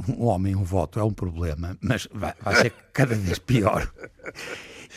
um 0.09 0.25
homem, 0.25 0.55
um 0.55 0.63
voto, 0.63 0.99
é 0.99 1.03
um 1.03 1.13
problema, 1.13 1.77
mas 1.81 2.07
vai, 2.13 2.33
vai 2.41 2.55
ser 2.55 2.73
cada 2.91 3.15
vez 3.15 3.39
pior. 3.39 3.91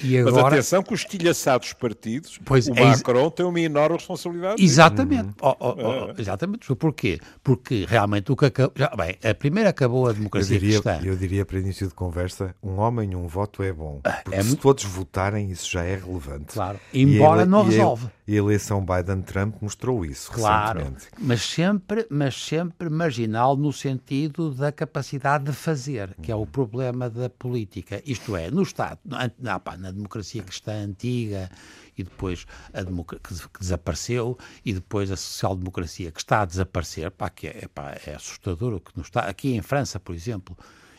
E 0.02 0.18
agora... 0.18 0.34
Mas 0.34 0.44
atenção 0.44 0.82
que 0.82 0.92
os 0.92 1.00
estilhaçados 1.00 1.72
partidos, 1.72 2.38
pois, 2.44 2.68
o 2.68 2.74
é 2.74 2.84
Macron 2.84 3.30
tem 3.30 3.46
uma 3.46 3.60
enorme 3.60 3.96
responsabilidade. 3.96 4.62
Exatamente. 4.62 5.30
Oh, 5.40 5.56
oh, 5.58 5.74
oh, 5.78 6.10
é. 6.10 6.20
Exatamente. 6.20 6.74
Porquê? 6.74 7.18
Porque 7.42 7.86
realmente 7.88 8.30
o 8.30 8.36
que 8.36 8.44
acabou... 8.44 8.72
Já, 8.76 8.88
bem, 8.90 9.16
a 9.24 9.34
primeira 9.34 9.70
acabou 9.70 10.06
a 10.06 10.12
democracia 10.12 10.56
eu 10.56 10.60
diria, 10.60 10.82
cristã. 10.82 11.00
Eu 11.02 11.16
diria 11.16 11.46
para 11.46 11.58
início 11.58 11.88
de 11.88 11.94
conversa, 11.94 12.54
um 12.62 12.78
homem 12.78 13.16
um 13.16 13.26
voto 13.26 13.62
é 13.62 13.72
bom. 13.72 14.00
Ah, 14.04 14.20
porque 14.22 14.38
é 14.38 14.42
se 14.42 14.48
muito... 14.48 14.60
todos 14.60 14.84
votarem, 14.84 15.50
isso 15.50 15.70
já 15.70 15.82
é 15.82 15.96
relevante. 15.96 16.52
Claro. 16.52 16.78
Embora 16.92 17.35
ele, 17.42 17.50
não 17.50 17.64
resolve. 17.64 18.08
E 18.26 18.34
a 18.34 18.36
eleição 18.36 18.84
Biden-Trump 18.84 19.56
mostrou 19.60 20.04
isso 20.04 20.30
claro, 20.32 20.78
recentemente. 20.78 21.08
Mas 21.18 21.42
sempre, 21.42 22.06
mas 22.10 22.34
sempre 22.34 22.90
marginal 22.90 23.56
no 23.56 23.72
sentido 23.72 24.52
da 24.52 24.72
capacidade 24.72 25.44
de 25.44 25.52
fazer, 25.52 26.14
que 26.22 26.30
é 26.30 26.34
o 26.34 26.46
problema 26.46 27.08
da 27.08 27.28
política. 27.28 28.02
Isto 28.04 28.36
é, 28.36 28.50
no 28.50 28.62
Estado, 28.62 29.00
não, 29.38 29.60
pá, 29.60 29.76
na 29.76 29.90
democracia 29.90 30.42
cristã 30.42 30.72
antiga 30.72 31.50
e 31.96 32.02
depois 32.02 32.46
a 32.72 32.84
que, 32.84 33.18
que, 33.48 33.60
desapareceu 33.60 34.38
e 34.64 34.72
depois 34.72 35.10
a 35.10 35.16
social-democracia 35.16 36.12
que 36.12 36.20
está 36.20 36.42
a 36.42 36.44
desaparecer, 36.44 37.10
pá, 37.10 37.30
que 37.30 37.46
é, 37.46 37.68
pá, 37.72 37.96
é 38.06 38.14
assustador 38.14 38.74
o 38.74 38.80
que 38.80 38.96
nos 38.96 39.06
está. 39.06 39.20
Aqui 39.20 39.54
em 39.54 39.62
França, 39.62 39.98
por 39.98 40.14
exemplo, 40.14 40.56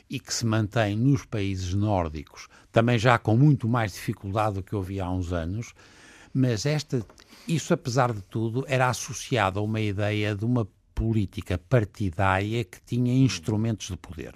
e 0.09 0.19
que 0.19 0.33
se 0.33 0.45
mantém 0.45 0.95
nos 0.95 1.25
países 1.25 1.73
nórdicos, 1.73 2.47
também 2.71 2.97
já 2.97 3.17
com 3.17 3.35
muito 3.35 3.67
mais 3.67 3.93
dificuldade 3.93 4.55
do 4.55 4.63
que 4.63 4.75
houve 4.75 4.99
há 4.99 5.09
uns 5.09 5.33
anos, 5.33 5.73
mas 6.37 6.67
esta, 6.67 7.03
isso, 7.47 7.73
apesar 7.73 8.13
de 8.13 8.21
tudo, 8.21 8.63
era 8.67 8.87
associado 8.87 9.59
a 9.59 9.63
uma 9.63 9.81
ideia 9.81 10.35
de 10.35 10.45
uma 10.45 10.67
política 10.93 11.57
partidária 11.57 12.63
que 12.63 12.79
tinha 12.85 13.11
instrumentos 13.11 13.87
de 13.87 13.97
poder. 13.97 14.35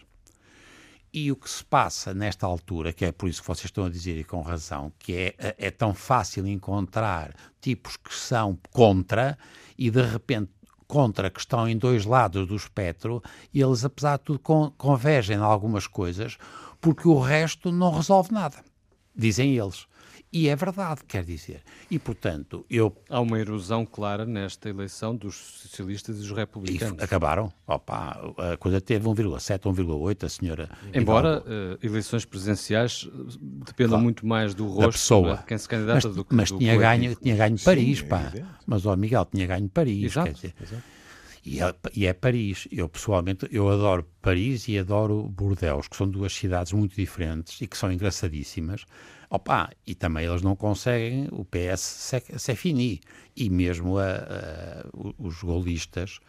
E 1.13 1.31
o 1.31 1.35
que 1.35 1.49
se 1.49 1.63
passa 1.63 2.13
nesta 2.13 2.47
altura, 2.47 2.91
que 2.91 3.05
é 3.05 3.11
por 3.11 3.29
isso 3.29 3.41
que 3.41 3.47
vocês 3.47 3.65
estão 3.65 3.85
a 3.85 3.89
dizer 3.89 4.17
e 4.17 4.23
com 4.23 4.41
razão, 4.41 4.91
que 4.97 5.13
é, 5.37 5.55
é 5.57 5.69
tão 5.69 5.93
fácil 5.93 6.47
encontrar 6.47 7.35
tipos 7.59 7.97
que 7.97 8.13
são 8.13 8.57
contra 8.71 9.37
e 9.77 9.91
de 9.91 10.01
repente 10.01 10.49
contra 10.87 11.29
que 11.29 11.39
estão 11.39 11.67
em 11.67 11.77
dois 11.77 12.05
lados 12.05 12.47
do 12.47 12.55
espectro 12.55 13.21
e 13.53 13.61
eles, 13.61 13.85
apesar 13.85 14.17
de 14.17 14.23
tudo, 14.23 14.39
convergem 14.77 15.37
em 15.37 15.41
algumas 15.41 15.85
coisas 15.85 16.37
porque 16.79 17.07
o 17.07 17.19
resto 17.19 17.71
não 17.71 17.93
resolve 17.93 18.31
nada, 18.31 18.63
dizem 19.15 19.55
eles. 19.55 19.85
E 20.33 20.47
é 20.47 20.55
verdade, 20.55 21.01
quer 21.05 21.25
dizer. 21.25 21.61
E, 21.89 21.99
portanto, 21.99 22.65
eu... 22.69 22.95
Há 23.09 23.19
uma 23.19 23.37
erosão 23.37 23.85
clara 23.85 24.25
nesta 24.25 24.69
eleição 24.69 25.13
dos 25.13 25.35
socialistas 25.35 26.15
e 26.15 26.19
dos 26.19 26.31
republicanos. 26.31 26.95
Isso, 26.95 27.03
acabaram. 27.03 27.51
Opa, 27.67 28.33
a 28.37 28.55
coisa 28.55 28.79
teve 28.79 29.05
1,7, 29.05 29.59
1,8, 29.59 30.23
a 30.23 30.29
senhora... 30.29 30.69
Embora 30.93 31.41
uh, 31.41 31.85
eleições 31.85 32.23
presidenciais 32.23 33.09
dependam 33.41 33.89
claro, 33.89 34.03
muito 34.03 34.25
mais 34.25 34.53
do 34.53 34.67
rosto 34.67 34.91
pessoa. 34.93 35.37
de 35.37 35.45
quem 35.45 35.57
se 35.57 35.67
candidata 35.67 36.07
mas, 36.07 36.15
do 36.15 36.23
que 36.23 36.33
Mas 36.33 36.49
do 36.49 36.59
tinha, 36.59 36.77
ganho, 36.77 37.13
tinha 37.15 37.35
ganho 37.35 37.59
Paris, 37.59 37.99
Sim, 37.99 38.07
pá. 38.07 38.31
É 38.33 38.45
mas, 38.65 38.85
ó, 38.85 38.95
Miguel, 38.95 39.25
tinha 39.25 39.45
ganho 39.45 39.67
Paris, 39.67 40.05
exato, 40.05 40.27
quer 40.27 40.33
dizer... 40.33 40.55
Exato. 40.61 40.83
E 41.43 41.59
é, 41.59 41.75
e 41.95 42.05
é, 42.05 42.13
Paris. 42.13 42.67
Eu, 42.71 42.87
pessoalmente, 42.87 43.47
eu 43.51 43.67
adoro 43.67 44.07
Paris 44.21 44.67
e 44.67 44.77
adoro 44.77 45.23
Bordeaux, 45.23 45.87
que 45.87 45.97
são 45.97 46.07
duas 46.07 46.33
cidades 46.33 46.71
muito 46.71 46.95
diferentes 46.95 47.59
e 47.61 47.67
que 47.67 47.75
são 47.75 47.91
engraçadíssimas. 47.91 48.85
Opa, 49.33 49.69
e 49.87 49.95
também 49.95 50.25
eles 50.25 50.41
não 50.41 50.57
conseguem, 50.57 51.29
o 51.31 51.45
PS 51.45 51.79
se, 52.37 52.53
fini. 52.53 52.99
E 53.33 53.49
mesmo 53.49 53.97
a, 53.97 54.03
a, 54.03 54.85
os 55.17 55.41
golistas 55.41 56.19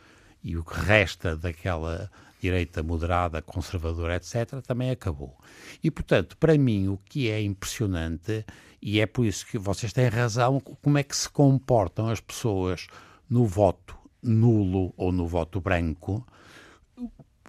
e 0.40 0.56
o 0.56 0.62
que 0.62 0.78
resta 0.78 1.37
daquela 1.37 2.09
direita 2.40 2.80
moderada, 2.80 3.42
conservadora, 3.42 4.14
etc., 4.14 4.62
também 4.64 4.90
acabou. 4.90 5.37
E, 5.82 5.90
portanto, 5.90 6.37
para 6.37 6.56
mim, 6.56 6.87
o 6.87 6.97
que 6.97 7.28
é 7.28 7.42
impressionante, 7.42 8.47
e 8.80 9.00
é 9.00 9.06
por 9.06 9.26
isso 9.26 9.47
que 9.47 9.59
vocês 9.59 9.92
têm 9.92 10.06
razão, 10.06 10.61
como 10.61 10.97
é 10.97 11.02
que 11.02 11.16
se 11.16 11.28
comportam 11.28 12.09
as 12.09 12.21
pessoas 12.21 12.87
no 13.28 13.44
voto 13.47 13.99
nulo 14.23 14.94
ou 14.97 15.11
no 15.11 15.26
voto 15.26 15.61
branco, 15.61 16.25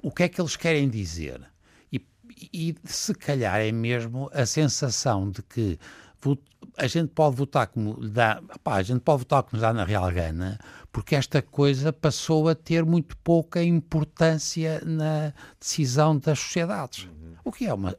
o 0.01 0.11
que 0.11 0.23
é 0.23 0.29
que 0.29 0.41
eles 0.41 0.55
querem 0.55 0.89
dizer? 0.89 1.52
E 2.53 2.75
se 2.83 3.13
calhar 3.13 3.59
é 3.59 3.71
mesmo 3.71 4.29
a 4.33 4.45
sensação 4.45 5.29
de 5.29 5.41
que 5.43 5.79
a 6.77 6.87
gente 6.87 7.09
pode 7.09 7.35
votar 7.35 7.67
como 7.67 7.95
dá, 8.07 8.41
a 8.65 8.81
gente 8.81 9.01
pode 9.01 9.19
votar 9.19 9.43
como 9.43 9.61
dá 9.61 9.73
na 9.73 9.83
real 9.83 10.09
gana, 10.11 10.59
porque 10.91 11.15
esta 11.15 11.41
coisa 11.41 11.91
passou 11.91 12.47
a 12.47 12.55
ter 12.55 12.85
muito 12.85 13.17
pouca 13.17 13.61
importância 13.61 14.81
na 14.85 15.33
decisão 15.59 16.17
das 16.17 16.39
sociedades. 16.39 17.05
Uhum. 17.05 17.23
O 17.45 17.51
que 17.51 17.65
é 17.65 17.73
uma. 17.73 17.95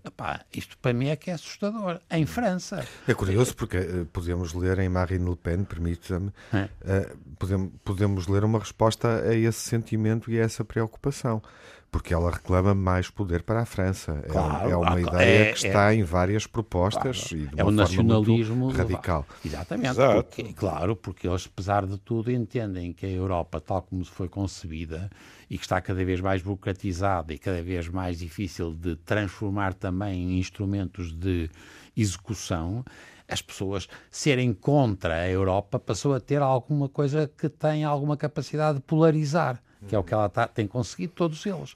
isto 0.55 0.79
para 0.79 0.95
mim 0.95 1.09
é 1.09 1.17
que 1.17 1.31
é 1.31 1.35
assustador. 1.35 2.01
Em 2.11 2.23
uhum. 2.23 2.27
França. 2.27 2.87
É 3.07 3.13
curioso 3.13 3.55
porque 3.55 3.79
uh, 3.79 4.07
podemos 4.07 4.55
ler 4.55 4.79
em 4.79 4.89
Marine 4.89 5.29
Le 5.29 5.37
Pen, 5.37 5.65
permita-me, 5.65 6.33
é. 6.53 6.63
uh, 6.65 7.19
podemos, 7.39 7.73
podemos 7.85 8.27
ler 8.27 8.43
uma 8.43 8.59
resposta 8.59 9.23
a 9.23 9.35
esse 9.35 9.61
sentimento 9.61 10.31
e 10.31 10.41
a 10.41 10.45
essa 10.45 10.65
preocupação 10.65 11.43
porque 11.95 12.13
ela 12.13 12.29
reclama 12.29 12.75
mais 12.75 13.09
poder 13.09 13.45
para 13.45 13.61
a 13.61 13.65
França. 13.65 14.21
É 14.25 14.27
claro, 14.27 14.69
é, 14.69 14.77
uma 14.77 15.01
ideia 15.01 15.51
é, 15.51 15.53
que 15.53 15.65
está 15.65 15.93
é, 15.93 15.95
em 15.95 16.03
várias 16.03 16.45
propostas 16.45 17.29
claro, 17.29 17.45
e 17.45 17.47
de 17.47 17.61
é 17.61 17.65
o 17.65 17.71
nacionalismo 17.71 18.69
radical. 18.69 19.25
Exatamente, 19.45 19.91
Exato. 19.91 20.25
Porque, 20.25 20.53
claro, 20.55 20.97
porque 20.97 21.29
eles, 21.29 21.47
apesar 21.47 21.87
de 21.87 21.97
tudo, 21.99 22.33
entendem 22.33 22.93
que 22.93 23.07
a 23.07 23.09
Europa, 23.09 23.61
tal 23.61 23.81
como 23.83 24.05
foi 24.05 24.29
concebida 24.29 25.09
e 25.49 25.57
que 25.57 25.63
está 25.63 25.81
cada 25.81 26.05
vez 26.05 26.21
mais 26.21 26.43
burocratizada 26.43 27.33
e 27.33 27.39
cada 27.39 27.63
vez 27.63 27.87
mais 27.87 28.19
difícil 28.19 28.75
de 28.75 28.97
transformar 28.97 29.73
também 29.73 30.33
em 30.33 30.39
instrumentos 30.41 31.13
de 31.13 31.49
execução, 31.97 32.85
as 33.29 33.41
pessoas 33.41 33.89
serem 34.11 34.53
contra 34.53 35.15
a 35.15 35.31
Europa 35.31 35.79
passou 35.79 36.13
a 36.13 36.19
ter 36.19 36.43
alguma 36.43 36.89
coisa 36.89 37.31
que 37.39 37.49
tem 37.49 37.85
alguma 37.85 38.17
capacidade 38.17 38.79
de 38.79 38.85
polarizar 38.85 39.63
que 39.89 39.95
é 39.95 39.99
o 39.99 40.03
que 40.03 40.15
ela 40.15 40.29
tá, 40.29 40.47
tem 40.47 40.67
conseguido, 40.67 41.13
todos 41.15 41.45
eles. 41.45 41.75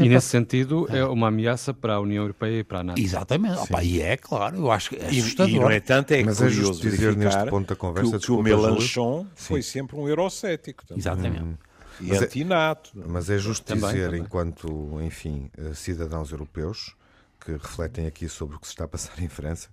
e 0.00 0.08
nesse 0.08 0.28
sentido 0.28 0.86
é 0.90 1.04
uma 1.04 1.28
ameaça 1.28 1.74
para 1.74 1.94
a 1.94 2.00
União 2.00 2.22
Europeia 2.22 2.60
e 2.60 2.64
para 2.64 2.80
a 2.80 2.84
NATO. 2.84 3.00
Exatamente, 3.00 3.58
Opa, 3.58 3.82
e 3.82 4.00
é 4.00 4.16
claro, 4.16 4.56
eu 4.56 4.70
acho 4.70 4.90
que 4.90 4.96
é 4.96 5.06
assustador. 5.06 5.52
E, 5.52 5.56
e 5.56 5.60
no 5.60 5.72
entanto 5.72 6.12
é 6.12 6.22
Mas 6.22 6.40
é 6.40 6.46
curioso 6.46 6.86
é 6.86 6.90
dizer 6.90 7.16
neste 7.16 7.46
ponto 7.46 7.68
da 7.68 7.76
conversa 7.76 8.18
que, 8.18 8.26
que 8.26 8.32
o 8.32 8.42
Melanchon 8.42 9.26
foi 9.34 9.62
sempre 9.62 9.96
um 9.96 10.08
eurocético. 10.08 10.86
Também. 10.86 11.00
Exatamente. 11.00 11.42
Hum. 11.42 11.54
E 12.00 12.12
anti-NATO. 12.16 12.90
Mas 12.94 13.28
é 13.28 13.38
justo 13.38 13.64
também, 13.66 13.90
dizer, 13.90 14.06
também. 14.06 14.20
enquanto, 14.20 15.00
enfim, 15.02 15.50
eh, 15.58 15.74
cidadãos 15.74 16.30
europeus 16.30 16.94
que 17.40 17.52
refletem 17.52 18.06
aqui 18.06 18.28
sobre 18.28 18.56
o 18.56 18.60
que 18.60 18.66
se 18.66 18.72
está 18.72 18.84
a 18.84 18.88
passar 18.88 19.20
em 19.20 19.28
França, 19.28 19.68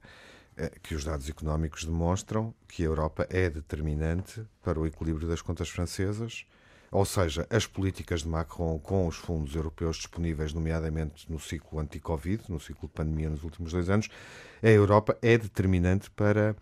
eh, 0.58 0.72
que 0.82 0.96
os 0.96 1.04
dados 1.04 1.30
económicos 1.30 1.86
demonstram 1.86 2.54
que 2.68 2.84
a 2.84 2.86
Europa 2.86 3.27
é 3.30 3.50
determinante 3.50 4.42
para 4.63 4.80
o 4.80 4.88
equilíbrio 4.88 5.27
das 5.27 5.42
contas 5.42 5.70
francesas 5.70 6.46
ou 6.92 7.06
seja, 7.06 7.46
as 7.50 7.65
políticas 7.65 8.22
de 8.22 8.27
Macron 8.27 8.80
com 8.80 9.08
os 9.08 9.15
fundos 9.15 9.56
europeus 9.56 9.98
disponíveis, 9.98 10.54
nomeadamente 10.54 11.32
no 11.32 11.39
ciclo 11.39 11.80
anti-Covid, 11.80 12.44
no 12.50 12.60
ciclo 12.60 12.88
de 12.88 12.94
pandemia 12.94 13.30
nos 13.30 13.44
últimos 13.44 13.72
dois 13.72 13.89
anos, 13.89 14.10
a 14.63 14.70
Europa 14.70 15.18
é 15.22 15.38
determinante 15.38 16.10
para 16.12 16.56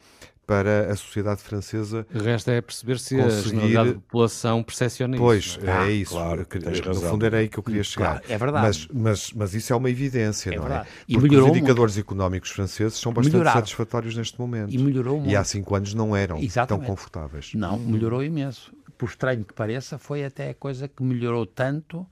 para 0.46 0.92
a 0.92 0.96
sociedade 0.96 1.42
francesa. 1.42 2.06
O 2.14 2.20
resto 2.20 2.52
é 2.52 2.62
perceber 2.62 3.00
se 3.00 3.16
conseguir... 3.16 3.38
a 3.38 3.42
generalidade 3.42 3.90
da 3.90 3.96
população 3.96 4.62
percepciona 4.62 5.18
pois, 5.18 5.46
isso. 5.46 5.60
Pois, 5.60 5.70
é? 5.70 5.88
é 5.88 5.92
isso. 5.92 6.12
Claro, 6.12 6.48
no 6.86 7.02
fundo 7.02 7.26
era 7.26 7.38
aí 7.38 7.48
que 7.48 7.58
eu 7.58 7.64
queria 7.64 7.84
chegar. 7.84 8.20
Claro, 8.20 8.26
é 8.28 8.38
verdade. 8.38 8.68
Mas, 8.68 8.88
mas, 8.94 9.34
mas 9.34 9.54
isso 9.54 9.72
é 9.72 9.76
uma 9.76 9.90
evidência, 9.90 10.50
é 10.50 10.56
não 10.56 10.66
é? 10.66 10.68
verdade. 10.68 10.90
é? 10.90 11.04
E 11.08 11.18
Porque 11.18 11.38
os 11.38 11.48
indicadores 11.48 11.96
muito. 11.96 12.06
económicos 12.06 12.50
franceses 12.50 13.00
são 13.00 13.14
bastante 13.14 13.34
Melhoraram. 13.34 13.60
satisfatórios 13.60 14.18
neste 14.18 14.40
momento. 14.40 14.74
E 14.74 14.78
melhorou 14.78 15.18
muito. 15.18 15.32
E 15.32 15.36
há 15.36 15.44
cinco 15.44 15.76
anos 15.76 15.94
não 15.94 16.16
eram 16.16 16.38
Exatamente. 16.40 16.86
tão 16.86 16.96
confortáveis. 16.96 17.52
Não, 17.54 17.80
melhorou 17.80 18.24
imenso 18.24 18.74
por 18.98 19.10
estranho 19.10 19.44
que 19.44 19.54
pareça, 19.54 19.98
foi 19.98 20.24
até 20.26 20.50
a 20.50 20.54
coisa 20.54 20.88
que 20.88 21.04
melhorou 21.04 21.46
tanto 21.46 22.06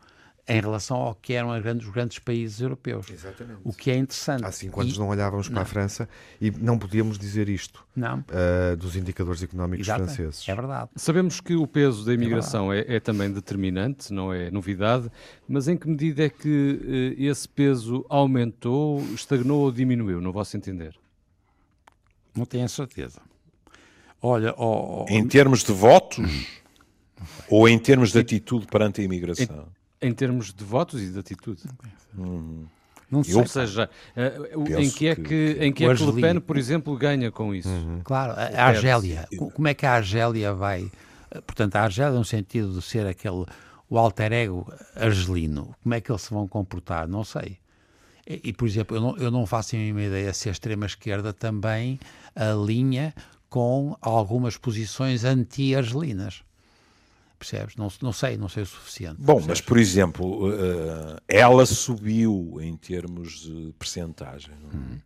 em 0.48 0.60
relação 0.60 0.98
ao 0.98 1.16
que 1.16 1.34
eram 1.34 1.56
os 1.56 1.62
grandes, 1.62 1.88
os 1.88 1.94
grandes 1.94 2.20
países 2.20 2.60
europeus. 2.60 3.10
Exatamente. 3.10 3.60
O 3.64 3.72
que 3.72 3.92
é 3.92 3.96
interessante. 3.96 4.44
Há 4.44 4.52
cinco 4.52 4.82
anos 4.82 4.96
e... 4.96 5.00
não 5.00 5.08
olhávamos 5.08 5.48
para 5.48 5.56
não. 5.56 5.62
a 5.62 5.66
França 5.66 6.10
e 6.40 6.52
não 6.52 6.78
podíamos 6.78 7.18
dizer 7.18 7.48
isto 7.48 7.86
não. 7.96 8.20
Uh, 8.20 8.76
dos 8.76 8.96
indicadores 8.96 9.42
económicos 9.42 9.88
Exatamente. 9.88 10.16
franceses. 10.16 10.50
É 10.50 10.56
verdade. 10.56 10.90
Sabemos 10.96 11.40
que 11.40 11.56
o 11.56 11.68
peso 11.68 12.04
da 12.04 12.12
é 12.12 12.16
imigração 12.16 12.74
é, 12.74 12.80
é, 12.80 12.96
é, 12.96 13.00
também 13.00 13.32
determinante, 13.32 14.12
não 14.12 14.34
é 14.34 14.52
novidade, 14.52 15.10
mas 15.48 15.68
em 15.68 15.78
que 15.78 15.88
medida 15.88 16.26
é 16.26 16.30
que 16.30 17.16
uh, 17.18 17.22
esse 17.22 17.48
peso 17.48 18.06
aumentou, 18.10 19.02
estagnou 19.14 19.62
ou 19.62 19.72
diminuiu, 19.72 20.20
no 20.20 20.34
vosso 20.34 20.58
entender? 20.58 20.96
Não 22.36 22.46
tenho 22.46 22.66
a 22.66 22.70
certeza. 22.70 23.22
Olha, 24.22 24.54
oh, 24.58 25.04
oh... 25.04 25.06
em 25.10 25.28
termos 25.28 25.64
de 25.64 25.72
votos. 25.72 26.20
Ou 27.50 27.68
em 27.68 27.78
termos 27.78 28.12
de 28.12 28.20
atitude 28.20 28.68
perante 28.68 29.02
a 29.02 29.04
imigração? 29.04 29.68
Em, 30.02 30.10
em 30.10 30.14
termos 30.14 30.54
de 30.54 30.64
votos 30.64 31.02
e 31.02 31.10
de 31.10 31.20
atitude. 31.20 31.64
Uhum. 32.18 32.66
Não 33.10 33.24
sei. 33.24 33.36
Ou 33.36 33.46
seja, 33.46 33.90
uh, 34.16 34.80
em 34.80 34.90
que 34.90 35.08
é 35.08 35.16
que, 35.16 35.22
que, 35.22 35.58
em 35.60 35.74
que, 35.74 35.84
é 35.84 35.94
que 35.94 36.04
Le 36.04 36.22
Pen, 36.22 36.40
por 36.40 36.58
exemplo, 36.58 36.96
ganha 36.98 37.30
com 37.30 37.54
isso? 37.54 37.68
Uhum. 37.68 38.00
Claro, 38.04 38.32
a, 38.34 38.46
a 38.46 38.68
Argélia. 38.68 39.28
Como 39.54 39.68
é 39.68 39.74
que 39.74 39.86
a 39.86 39.94
Argélia 39.94 40.54
vai. 40.54 40.90
Portanto, 41.46 41.76
a 41.76 41.82
Argélia, 41.82 42.18
no 42.18 42.24
sentido 42.24 42.74
de 42.74 42.82
ser 42.82 43.06
aquele. 43.06 43.46
o 43.90 43.98
alter 43.98 44.32
ego 44.32 44.72
argelino, 44.96 45.76
como 45.84 45.94
é 45.94 46.00
que 46.00 46.10
eles 46.10 46.22
se 46.22 46.34
vão 46.34 46.48
comportar? 46.48 47.08
Não 47.08 47.26
sei. 47.26 47.58
E, 48.26 48.40
e 48.46 48.54
por 48.54 48.66
exemplo, 48.66 48.96
eu 48.96 49.02
não, 49.02 49.18
eu 49.18 49.32
não 49.32 49.46
faço 49.46 49.76
a 49.76 49.80
mínima 49.80 50.04
ideia 50.04 50.34
se 50.34 50.48
a 50.48 50.52
extrema-esquerda 50.54 51.34
também 51.34 52.00
alinha 52.34 53.14
com 53.50 53.98
algumas 54.00 54.56
posições 54.56 55.26
anti-argelinas. 55.26 56.44
Percebes? 57.42 57.76
Não, 57.76 57.92
não 58.04 58.14
sei, 58.14 58.38
não 58.38 58.48
sei 58.48 58.62
o 58.62 58.66
suficiente. 58.68 59.16
Bom, 59.18 59.34
percebes? 59.34 59.48
mas 59.48 59.62
por 59.62 59.80
exemplo, 59.80 60.48
uh, 60.48 61.20
ela 61.28 61.66
subiu 61.66 62.60
em 62.62 62.78
termos 62.78 63.42
de 63.42 63.74
percentagem. 63.80 64.54
Hum. 64.72 65.00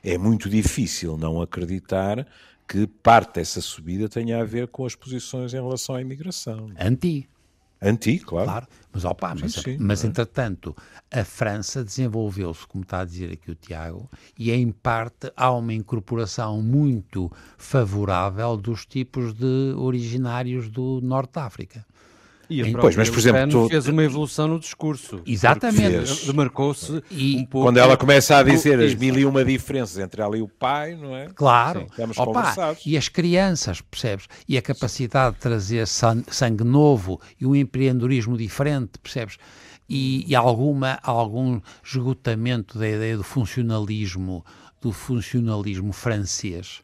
É 0.00 0.16
muito 0.16 0.48
difícil 0.48 1.16
não 1.16 1.42
acreditar 1.42 2.24
que 2.68 2.86
parte 2.86 3.34
dessa 3.34 3.60
subida 3.60 4.08
tenha 4.08 4.40
a 4.40 4.44
ver 4.44 4.68
com 4.68 4.86
as 4.86 4.94
posições 4.94 5.52
em 5.52 5.56
relação 5.56 5.96
à 5.96 6.00
imigração. 6.00 6.70
Anti. 6.78 7.28
Anti, 7.82 8.18
claro. 8.18 8.46
claro. 8.46 8.66
Mas, 8.92 9.04
opa, 9.04 9.34
mas, 9.34 9.52
sim, 9.52 9.76
mas 9.78 10.04
entretanto, 10.04 10.76
a 11.10 11.24
França 11.24 11.82
desenvolveu-se, 11.84 12.66
como 12.66 12.82
está 12.82 13.00
a 13.00 13.04
dizer 13.04 13.32
aqui 13.32 13.50
o 13.50 13.54
Tiago, 13.54 14.10
e 14.38 14.50
em 14.50 14.70
parte 14.70 15.32
há 15.36 15.50
uma 15.52 15.72
incorporação 15.72 16.60
muito 16.60 17.30
favorável 17.56 18.56
dos 18.56 18.84
tipos 18.84 19.32
de 19.32 19.74
originários 19.76 20.68
do 20.68 21.00
Norte 21.00 21.34
de 21.34 21.40
África. 21.40 21.86
E 22.50 22.62
a 22.62 22.78
pois, 22.78 22.96
mas 22.96 23.08
por 23.08 23.20
exemplo, 23.20 23.48
tu... 23.48 23.68
fez 23.68 23.86
uma 23.86 24.02
evolução 24.02 24.48
no 24.48 24.58
discurso. 24.58 25.22
Exatamente. 25.24 26.26
Demarcou-se 26.26 26.92
um 26.92 27.46
pouco. 27.46 27.68
Quando 27.68 27.76
ela 27.76 27.96
começa 27.96 28.36
a 28.36 28.42
dizer 28.42 28.80
as 28.80 28.94
mil 28.94 29.16
e 29.16 29.24
uma 29.24 29.44
diferenças 29.44 29.98
entre 29.98 30.20
ela 30.20 30.36
e 30.36 30.42
o 30.42 30.48
pai, 30.48 30.96
não 30.96 31.16
é? 31.16 31.28
Claro. 31.32 31.80
Sim, 31.80 31.86
estamos 31.90 32.18
Opa, 32.18 32.26
conversados. 32.26 32.82
E 32.84 32.96
as 32.96 33.08
crianças, 33.08 33.80
percebes? 33.80 34.26
E 34.48 34.58
a 34.58 34.62
capacidade 34.62 35.36
de 35.36 35.40
trazer 35.40 35.86
sangue 35.86 36.64
novo 36.64 37.20
e 37.40 37.46
um 37.46 37.54
empreendedorismo 37.54 38.36
diferente, 38.36 38.98
percebes? 39.00 39.38
E, 39.88 40.24
e 40.28 40.34
alguma, 40.34 40.98
algum 41.02 41.60
esgotamento 41.84 42.78
da 42.78 42.88
ideia 42.88 43.16
do 43.16 43.24
funcionalismo, 43.24 44.44
do 44.80 44.92
funcionalismo 44.92 45.92
francês 45.92 46.82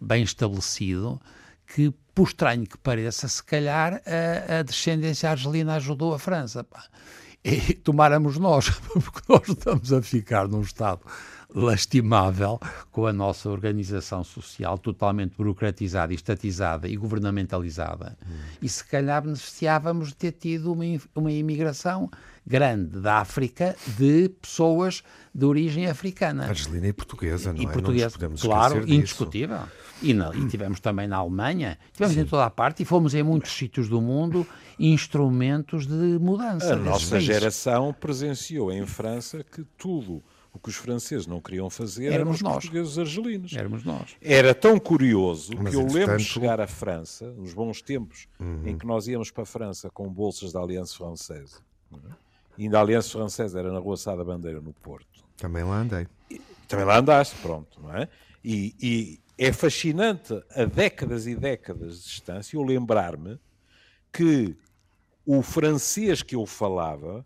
bem 0.00 0.22
estabelecido, 0.22 1.20
que 1.66 1.92
por 2.16 2.28
estranho 2.28 2.66
que 2.66 2.78
pareça, 2.78 3.28
se 3.28 3.44
calhar 3.44 4.00
a, 4.06 4.60
a 4.60 4.62
descendência 4.62 5.30
argelina 5.30 5.74
ajudou 5.74 6.14
a 6.14 6.18
França. 6.18 6.64
Pá. 6.64 6.82
E 7.44 7.74
tomáramos 7.84 8.38
nós, 8.38 8.70
porque 8.88 9.20
nós 9.28 9.46
estamos 9.46 9.92
a 9.92 10.00
ficar 10.00 10.48
num 10.48 10.62
estado 10.62 11.02
lastimável 11.54 12.58
com 12.90 13.06
a 13.06 13.12
nossa 13.12 13.50
organização 13.50 14.24
social 14.24 14.78
totalmente 14.78 15.36
burocratizada, 15.36 16.14
estatizada 16.14 16.88
e 16.88 16.96
governamentalizada. 16.96 18.16
Hum. 18.26 18.34
E 18.62 18.68
se 18.68 18.82
calhar 18.84 19.22
beneficiávamos 19.22 20.08
de 20.08 20.16
ter 20.16 20.32
tido 20.32 20.72
uma, 20.72 20.84
uma 21.14 21.30
imigração 21.30 22.10
grande 22.46 22.98
da 22.98 23.18
África 23.18 23.76
de 23.98 24.30
pessoas 24.40 25.02
de 25.34 25.44
origem 25.44 25.86
africana. 25.86 26.46
Argelina 26.46 26.88
e 26.88 26.92
portuguesa, 26.94 27.52
não 27.52 27.60
e 27.60 27.66
é? 27.66 27.68
Portuguesa, 27.68 28.18
claro, 28.40 28.90
indiscutível. 28.90 29.60
E, 30.02 30.12
na, 30.12 30.34
e, 30.34 30.46
tivemos 30.46 30.78
também 30.78 31.08
na 31.08 31.16
Alemanha, 31.16 31.78
tivemos 31.92 32.14
Sim. 32.14 32.22
em 32.22 32.26
toda 32.26 32.44
a 32.44 32.50
parte 32.50 32.82
e 32.82 32.86
fomos 32.86 33.14
em 33.14 33.22
muitos 33.22 33.52
sítios 33.52 33.88
do 33.88 34.00
mundo 34.00 34.46
instrumentos 34.78 35.86
de 35.86 36.18
mudança. 36.18 36.74
A 36.74 36.76
nossa 36.76 37.10
países. 37.10 37.24
geração 37.24 37.94
presenciou 37.98 38.70
em 38.70 38.84
França 38.84 39.42
que 39.42 39.64
tudo 39.78 40.22
o 40.52 40.58
que 40.58 40.70
os 40.70 40.76
franceses 40.76 41.26
não 41.26 41.38
queriam 41.40 41.68
fazer 41.68 42.12
éramos 42.12 42.40
nós. 42.40 42.54
portugueses 42.54 42.98
argelinos. 42.98 43.54
Éramos 43.54 43.84
nós. 43.84 44.16
Era 44.22 44.54
tão 44.54 44.78
curioso 44.78 45.52
Mas, 45.58 45.70
que 45.70 45.76
eu 45.76 45.86
lembro 45.86 46.16
de 46.16 46.24
chegar 46.24 46.60
à 46.60 46.66
França, 46.66 47.30
nos 47.32 47.52
bons 47.52 47.82
tempos 47.82 48.26
uhum. 48.40 48.62
em 48.64 48.76
que 48.76 48.86
nós 48.86 49.06
íamos 49.06 49.30
para 49.30 49.42
a 49.42 49.46
França 49.46 49.90
com 49.90 50.08
bolsas 50.08 50.52
da 50.52 50.60
Aliança 50.60 50.96
Francesa. 50.96 51.58
E 52.56 52.64
ainda 52.64 52.78
a 52.78 52.80
Aliança 52.80 53.10
Francesa 53.10 53.58
era 53.58 53.70
na 53.70 53.78
Rua 53.78 53.98
Sada 53.98 54.24
Bandeira, 54.24 54.60
no 54.60 54.72
Porto. 54.72 55.24
Também 55.36 55.62
lá 55.62 55.80
andei. 55.80 56.06
E, 56.30 56.40
também 56.66 56.86
lá 56.86 56.98
andaste, 56.98 57.36
pronto, 57.42 57.78
não 57.82 57.94
é? 57.94 58.08
E, 58.42 58.74
e 58.80 59.20
é 59.38 59.52
fascinante, 59.52 60.32
a 60.54 60.64
décadas 60.64 61.26
e 61.26 61.34
décadas 61.34 61.98
de 61.98 62.04
distância, 62.04 62.56
eu 62.56 62.62
lembrar-me 62.62 63.38
que 64.12 64.56
o 65.26 65.42
francês 65.42 66.22
que 66.22 66.34
eu 66.36 66.46
falava 66.46 67.24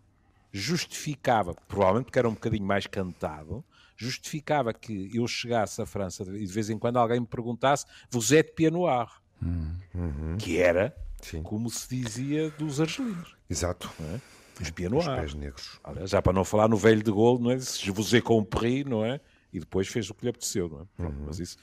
justificava, 0.51 1.53
provavelmente 1.67 2.05
porque 2.05 2.19
era 2.19 2.27
um 2.27 2.33
bocadinho 2.33 2.65
mais 2.65 2.85
cantado, 2.85 3.63
justificava 3.95 4.73
que 4.73 5.09
eu 5.15 5.25
chegasse 5.27 5.81
à 5.81 5.85
França 5.85 6.23
e 6.23 6.45
de 6.45 6.51
vez 6.51 6.69
em 6.69 6.77
quando 6.77 6.97
alguém 6.97 7.19
me 7.19 7.25
perguntasse 7.25 7.85
vous 8.09 8.33
êtes 8.33 8.53
pied 8.53 8.71
noir, 8.71 9.07
uhum. 9.41 10.37
que 10.37 10.57
era 10.57 10.95
Sim. 11.21 11.43
como 11.43 11.69
se 11.69 11.87
dizia 11.95 12.49
dos 12.51 12.81
argelinos. 12.81 13.37
Exato. 13.49 13.89
É? 14.01 14.19
Os 14.61 14.71
pied 14.71 14.89
noir. 14.89 15.07
Os 15.07 15.15
pés 15.15 15.33
negros. 15.33 15.79
já 16.05 16.21
para 16.21 16.33
não 16.33 16.43
falar 16.43 16.67
no 16.67 16.75
velho 16.75 17.01
de 17.01 17.11
Gaulle, 17.11 17.41
não 17.41 17.51
é? 17.51 17.59
Je 17.59 17.91
vous 17.91 18.13
ai 18.13 18.21
compris, 18.21 18.83
não 18.83 19.05
é? 19.05 19.21
E 19.51 19.59
depois 19.59 19.87
fez 19.87 20.09
o 20.09 20.13
que 20.13 20.23
lhe 20.23 20.29
apeteceu, 20.29 20.69
não 20.69 20.81
é? 20.81 20.85
Pronto, 20.95 21.17
uhum. 21.17 21.25
mas 21.25 21.39
isso, 21.39 21.57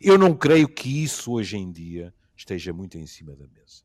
eu 0.00 0.16
não 0.16 0.34
creio 0.34 0.68
que 0.68 1.02
isso 1.02 1.32
hoje 1.32 1.56
em 1.56 1.70
dia 1.70 2.14
esteja 2.36 2.72
muito 2.72 2.96
em 2.98 3.06
cima 3.06 3.34
da 3.34 3.46
mesa. 3.46 3.84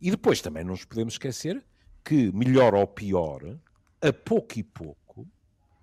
E 0.00 0.10
depois 0.10 0.40
também 0.40 0.64
não 0.64 0.72
nos 0.72 0.84
podemos 0.84 1.14
esquecer 1.14 1.64
que, 2.04 2.32
melhor 2.32 2.74
ou 2.74 2.86
pior, 2.86 3.42
a 4.00 4.12
pouco 4.12 4.58
e 4.58 4.62
pouco, 4.62 5.28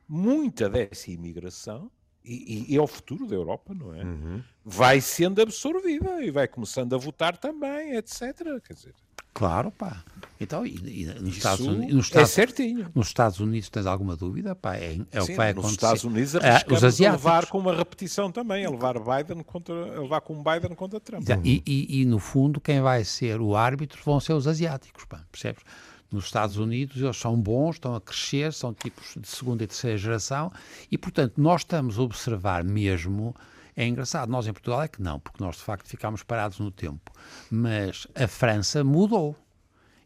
muita 0.08 0.69
dessa 0.69 1.12
imigração, 1.12 1.91
e, 2.23 2.73
e, 2.73 2.76
é 2.76 2.82
o 2.82 2.88
futuro 2.88 3.26
da 3.26 3.36
Europa, 3.36 3.73
não 3.73 3.95
é? 3.95 4.04
Uhum. 4.04 4.43
Vai 4.65 5.00
sendo 5.00 5.41
absorvida 5.41 6.21
e 6.21 6.30
vai 6.30 6.45
começando 6.45 6.93
a 6.93 6.97
votar 6.97 7.38
também, 7.38 7.95
etc. 7.95 8.36
Quer 8.65 8.73
dizer, 8.73 8.93
Claro, 9.34 9.71
pá. 9.71 10.03
Então, 10.39 10.65
e, 10.65 10.75
e 10.75 11.06
nos, 11.19 11.38
Estados 11.38 11.65
Unidos, 11.65 11.95
nos, 11.95 12.06
Estados, 12.06 12.30
é 12.30 12.34
certinho. 12.34 12.91
nos 12.93 13.08
Estados 13.08 13.39
Unidos 13.39 13.69
tens 13.69 13.86
alguma 13.86 14.15
dúvida? 14.15 14.56
Pá, 14.56 14.75
é, 14.75 14.99
é 15.12 15.19
Sim, 15.19 15.23
o 15.23 15.25
que 15.27 15.36
vai 15.36 15.49
acontecer. 15.49 15.67
Nos 15.67 15.71
Estados 15.73 16.03
Unidos 16.03 16.36
ah, 16.36 16.63
os 16.67 16.84
asiáticos. 16.84 17.25
a 17.25 17.30
levar 17.30 17.45
com 17.47 17.58
uma 17.60 17.75
repetição 17.75 18.32
também, 18.32 18.65
a 18.65 18.69
levar, 18.69 18.95
Biden 18.99 19.43
contra, 19.43 19.75
a 19.97 20.01
levar 20.01 20.21
com 20.21 20.43
Biden 20.43 20.75
contra 20.75 20.99
Trump. 20.99 21.27
E, 21.43 21.63
e, 21.65 22.01
e, 22.01 22.06
no 22.06 22.19
fundo 22.19 22.62
quem 22.62 22.82
vai 22.82 23.03
ser 23.03 23.41
o 23.41 23.56
árbitro 23.56 23.99
vão 24.03 24.19
ser 24.19 24.34
os 24.34 24.47
asiáticos, 24.47 25.06
pá, 25.06 25.21
percebes? 25.32 25.63
Nos 26.12 26.25
Estados 26.25 26.58
Unidos 26.58 27.01
eles 27.01 27.17
são 27.17 27.36
bons, 27.39 27.75
estão 27.75 27.95
a 27.95 28.01
crescer, 28.01 28.53
são 28.53 28.73
tipos 28.73 29.15
de 29.19 29.27
segunda 29.27 29.63
e 29.63 29.67
terceira 29.67 29.97
geração 29.97 30.51
e, 30.89 30.97
portanto, 30.97 31.34
nós 31.38 31.62
estamos 31.62 31.99
a 31.99 32.01
observar 32.01 32.63
mesmo 32.63 33.36
é 33.77 33.87
engraçado, 33.87 34.29
nós 34.29 34.47
em 34.47 34.53
Portugal 34.53 34.81
é 34.81 34.87
que 34.87 35.01
não, 35.01 35.19
porque 35.19 35.41
nós 35.41 35.57
de 35.57 35.61
facto 35.61 35.87
ficámos 35.87 36.23
parados 36.23 36.57
no 36.59 36.71
tempo. 36.71 37.11
Mas 37.51 38.07
a 38.15 38.27
França 38.27 38.83
mudou. 38.83 39.37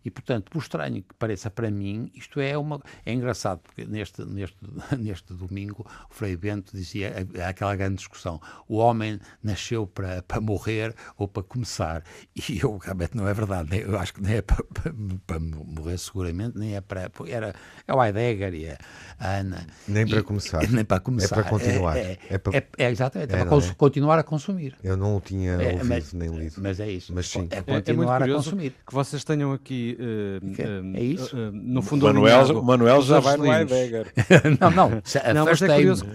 E, 0.04 0.10
portanto, 0.10 0.50
por 0.50 0.60
estranho 0.60 1.04
que 1.04 1.14
pareça 1.16 1.50
para 1.50 1.70
mim, 1.70 2.12
isto 2.14 2.40
é 2.40 2.58
uma. 2.58 2.82
É 3.06 3.14
engraçado, 3.14 3.60
porque 3.60 3.86
neste, 3.86 4.24
neste, 4.26 4.58
neste 4.98 5.34
domingo 5.34 5.86
o 6.10 6.14
Frei 6.14 6.36
Bento 6.36 6.76
dizia 6.76 7.14
aquela 7.48 7.76
grande 7.76 7.96
discussão: 7.96 8.42
o 8.68 8.78
homem 8.78 9.20
nasceu 9.44 9.86
para, 9.86 10.22
para 10.24 10.42
morrer 10.42 10.96
ou 11.18 11.28
para 11.28 11.44
começar. 11.44 12.04
E 12.50 12.60
eu 12.60 12.78
realmente 12.78 13.16
não 13.16 13.28
é 13.28 13.34
verdade. 13.34 13.80
Eu 13.80 13.98
acho 13.98 14.14
que 14.14 14.22
nem 14.22 14.38
é 14.38 14.42
para, 14.42 14.64
para, 14.64 14.94
para 15.28 15.40
morrer, 15.40 15.98
seguramente, 15.98 16.58
nem 16.58 16.76
é 16.76 16.82
para. 16.82 17.12
Era, 17.28 17.54
é 17.88 17.94
o 17.94 18.04
Heidegger 18.04 18.54
e 18.54 18.70
a 18.70 18.78
Ana. 19.20 19.66
Nem 19.88 20.08
para 20.08 20.24
começar. 20.24 20.62
Nem 20.72 20.84
para 20.84 21.00
começar. 21.00 21.40
É 21.40 21.42
para 21.42 21.50
continuar. 21.50 21.98
É, 21.98 22.02
é, 22.02 22.20
é, 22.30 22.38
para... 22.38 22.58
é, 22.58 22.68
é 22.78 22.90
exatamente. 22.90 23.34
É, 23.34 23.46
para 23.46 23.58
é? 23.58 23.74
continuar 23.74 24.20
a 24.20 24.24
consumir. 24.24 24.76
Eu 24.84 24.98
não 24.98 25.18
o 25.18 25.22
tinha 25.22 25.54
ouvido 25.54 25.86
mas, 25.86 26.14
nem 26.14 26.30
lido. 26.30 26.56
Mas 26.58 26.80
é 26.80 26.90
isso. 26.90 27.14
Mas 27.14 27.28
sim. 27.28 27.48
É 27.52 27.62
continuar 27.62 28.24
a 28.24 28.28
consumir. 28.28 28.76
Que 28.86 28.94
vocês 28.94 29.24
tenham 29.24 29.52
aqui 29.52 29.91
uh, 30.00 30.98
é 30.98 31.04
isso? 31.04 31.36
Uh, 31.36 31.52
no 31.54 31.82
fundo, 31.82 32.06
Manuel, 32.06 32.64
Manuel 32.64 33.02
já 33.02 33.20
vai 33.20 33.38
no 33.38 33.46
não, 34.60 34.72
não. 34.72 34.90
não 35.34 35.46
mas 35.46 35.62
é 35.62 35.68
curioso. 35.68 36.06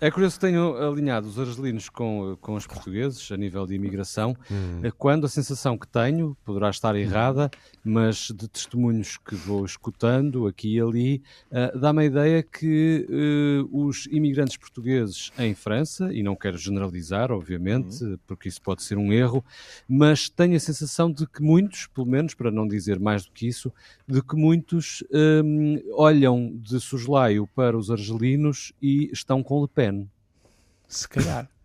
É 0.00 0.12
curioso 0.12 0.36
que 0.36 0.46
tenham 0.46 0.76
alinhado 0.76 1.26
os 1.26 1.40
argelinos 1.40 1.88
com, 1.88 2.38
com 2.40 2.54
os 2.54 2.68
portugueses 2.68 3.32
a 3.32 3.36
nível 3.36 3.66
de 3.66 3.74
imigração, 3.74 4.36
hum. 4.48 4.80
quando 4.96 5.26
a 5.26 5.28
sensação 5.28 5.76
que 5.76 5.88
tenho, 5.88 6.36
poderá 6.44 6.70
estar 6.70 6.94
errada, 6.94 7.50
mas 7.82 8.30
de 8.30 8.46
testemunhos 8.46 9.16
que 9.16 9.34
vou 9.34 9.64
escutando 9.64 10.46
aqui 10.46 10.76
e 10.76 10.80
ali, 10.80 11.22
uh, 11.50 11.76
dá-me 11.76 12.02
a 12.02 12.04
ideia 12.04 12.42
que 12.44 13.08
uh, 13.10 13.86
os 13.88 14.06
imigrantes 14.06 14.56
portugueses 14.56 15.32
em 15.36 15.52
França, 15.52 16.12
e 16.12 16.22
não 16.22 16.36
quero 16.36 16.56
generalizar, 16.56 17.32
obviamente, 17.32 18.04
hum. 18.04 18.16
porque 18.24 18.48
isso 18.48 18.62
pode 18.62 18.84
ser 18.84 18.98
um 18.98 19.12
erro, 19.12 19.44
mas 19.88 20.28
tenho 20.28 20.54
a 20.54 20.60
sensação 20.60 21.10
de 21.10 21.26
que 21.26 21.42
muitos, 21.42 21.88
pelo 21.88 22.06
menos 22.06 22.34
para 22.34 22.52
não 22.52 22.68
dizer 22.68 23.00
mais 23.00 23.24
do 23.24 23.32
que 23.32 23.48
isso, 23.48 23.72
de 24.06 24.22
que 24.22 24.36
muitos 24.36 25.02
um, 25.10 25.76
olham 25.94 26.52
de 26.54 26.78
soslaio 26.78 27.48
para 27.48 27.76
os 27.76 27.90
argelinos 27.90 28.72
e 28.80 29.10
estão 29.12 29.42
com 29.42 29.60
Le 29.60 29.68
Pen. 29.68 29.87
Se 30.88 31.08
calhar. 31.08 31.48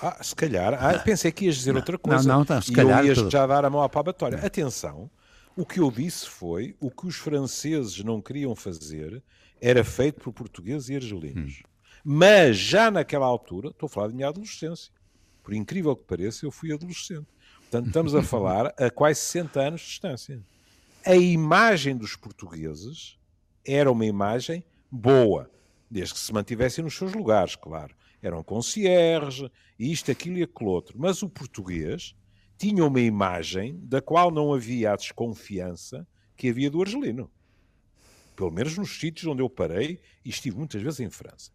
Ah, 0.00 0.22
se 0.22 0.32
calhar. 0.32 0.74
Ah, 0.74 0.96
pensei 1.00 1.32
que 1.32 1.46
ias 1.46 1.56
dizer 1.56 1.72
não, 1.72 1.80
outra 1.80 1.98
coisa. 1.98 2.22
Não, 2.28 2.38
não, 2.38 2.44
tá, 2.44 2.62
se 2.62 2.70
calhar. 2.70 3.04
E 3.04 3.08
eu 3.08 3.16
ias 3.16 3.32
já 3.32 3.44
dar 3.44 3.64
a 3.64 3.68
mão 3.68 3.82
à 3.82 3.88
palmatória. 3.88 4.38
Atenção, 4.38 5.10
o 5.56 5.66
que 5.66 5.80
eu 5.80 5.90
disse 5.90 6.28
foi 6.28 6.76
o 6.78 6.88
que 6.88 7.08
os 7.08 7.16
franceses 7.16 7.98
não 8.04 8.22
queriam 8.22 8.54
fazer 8.54 9.20
era 9.60 9.82
feito 9.82 10.20
por 10.20 10.32
portugueses 10.32 10.88
e 10.88 10.94
argelinos. 10.94 11.62
Hum. 11.64 11.68
Mas 12.04 12.56
já 12.56 12.92
naquela 12.92 13.26
altura, 13.26 13.70
estou 13.70 13.88
a 13.88 13.90
falar 13.90 14.06
da 14.06 14.14
minha 14.14 14.28
adolescência. 14.28 14.92
Por 15.42 15.52
incrível 15.52 15.96
que 15.96 16.04
pareça, 16.04 16.46
eu 16.46 16.52
fui 16.52 16.72
adolescente. 16.72 17.26
Portanto, 17.62 17.88
estamos 17.88 18.14
a 18.14 18.22
falar 18.22 18.72
a 18.78 18.90
quase 18.90 19.18
60 19.18 19.60
anos 19.60 19.80
de 19.80 19.86
distância. 19.88 20.40
A 21.04 21.16
imagem 21.16 21.96
dos 21.96 22.14
portugueses 22.14 23.18
era 23.66 23.90
uma 23.90 24.06
imagem 24.06 24.62
boa 24.88 25.50
desde 25.90 26.14
que 26.14 26.20
se 26.20 26.32
mantivessem 26.32 26.84
nos 26.84 26.96
seus 26.96 27.12
lugares, 27.14 27.56
claro. 27.56 27.94
Eram 28.22 28.42
concierge, 28.42 29.50
isto, 29.78 30.10
aquilo 30.10 30.38
e 30.38 30.42
aquilo 30.42 30.70
outro. 30.70 30.96
Mas 30.98 31.22
o 31.22 31.28
português 31.28 32.14
tinha 32.56 32.84
uma 32.84 33.00
imagem 33.00 33.78
da 33.84 34.02
qual 34.02 34.30
não 34.30 34.52
havia 34.52 34.92
a 34.92 34.96
desconfiança 34.96 36.06
que 36.36 36.48
havia 36.48 36.70
do 36.70 36.80
argelino. 36.80 37.30
Pelo 38.34 38.50
menos 38.50 38.76
nos 38.76 38.98
sítios 38.98 39.26
onde 39.26 39.42
eu 39.42 39.48
parei 39.48 40.00
e 40.24 40.30
estive 40.30 40.56
muitas 40.56 40.82
vezes 40.82 41.00
em 41.00 41.10
França. 41.10 41.50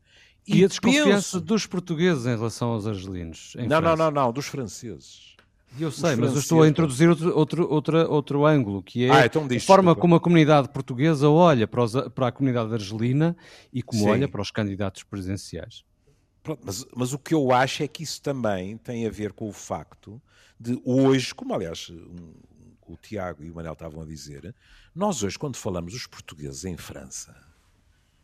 E, 0.48 0.60
e 0.60 0.66
a 0.66 0.68
desconfiança 0.68 1.38
penso... 1.38 1.42
dos 1.42 1.66
portugueses 1.66 2.26
em 2.26 2.36
relação 2.36 2.70
aos 2.70 2.86
argelinos? 2.86 3.54
não, 3.68 3.82
não, 3.82 3.96
não, 3.96 4.12
não, 4.12 4.34
dos 4.34 4.46
franceses. 4.46 5.34
Eu 5.80 5.92
sei, 5.92 6.16
mas 6.16 6.34
eu 6.34 6.40
estou 6.40 6.62
a 6.62 6.68
introduzir 6.68 7.10
outro, 7.10 7.36
outro, 7.36 7.68
outro, 7.70 8.12
outro 8.12 8.46
ângulo, 8.46 8.84
que 8.84 9.06
é 9.06 9.10
ah, 9.10 9.26
então 9.26 9.48
a 9.50 9.60
forma 9.60 9.96
como 9.96 10.14
a 10.14 10.20
comunidade 10.20 10.70
portuguesa 10.70 11.28
olha 11.28 11.68
para, 11.68 11.84
os, 11.84 11.94
para 12.14 12.28
a 12.28 12.32
comunidade 12.32 12.72
argelina 12.72 13.36
e 13.74 13.82
como 13.82 14.04
Sim. 14.04 14.10
olha 14.10 14.28
para 14.28 14.42
os 14.42 14.52
candidatos 14.52 15.02
presidenciais. 15.02 15.84
Pronto, 16.44 16.62
mas, 16.66 16.86
mas 16.94 17.14
o 17.14 17.18
que 17.18 17.34
eu 17.34 17.54
acho 17.54 17.84
é 17.84 17.88
que 17.88 18.04
isso 18.04 18.22
também 18.22 18.78
tem 18.78 19.08
a 19.08 19.10
ver 19.10 19.32
com 19.32 19.48
o 19.48 19.54
facto 19.54 20.22
de 20.60 20.80
hoje, 20.84 21.34
como 21.34 21.54
aliás 21.56 21.90
um, 21.90 22.34
o 22.86 22.98
Tiago 22.98 23.44
e 23.44 23.50
o 23.50 23.56
Manel 23.56 23.74
estavam 23.74 24.02
a 24.02 24.06
dizer, 24.06 24.54
nós 24.94 25.24
hoje, 25.24 25.40
quando 25.40 25.56
falamos 25.56 25.94
os 25.94 26.06
portugueses 26.06 26.66
em 26.66 26.76
França, 26.76 27.36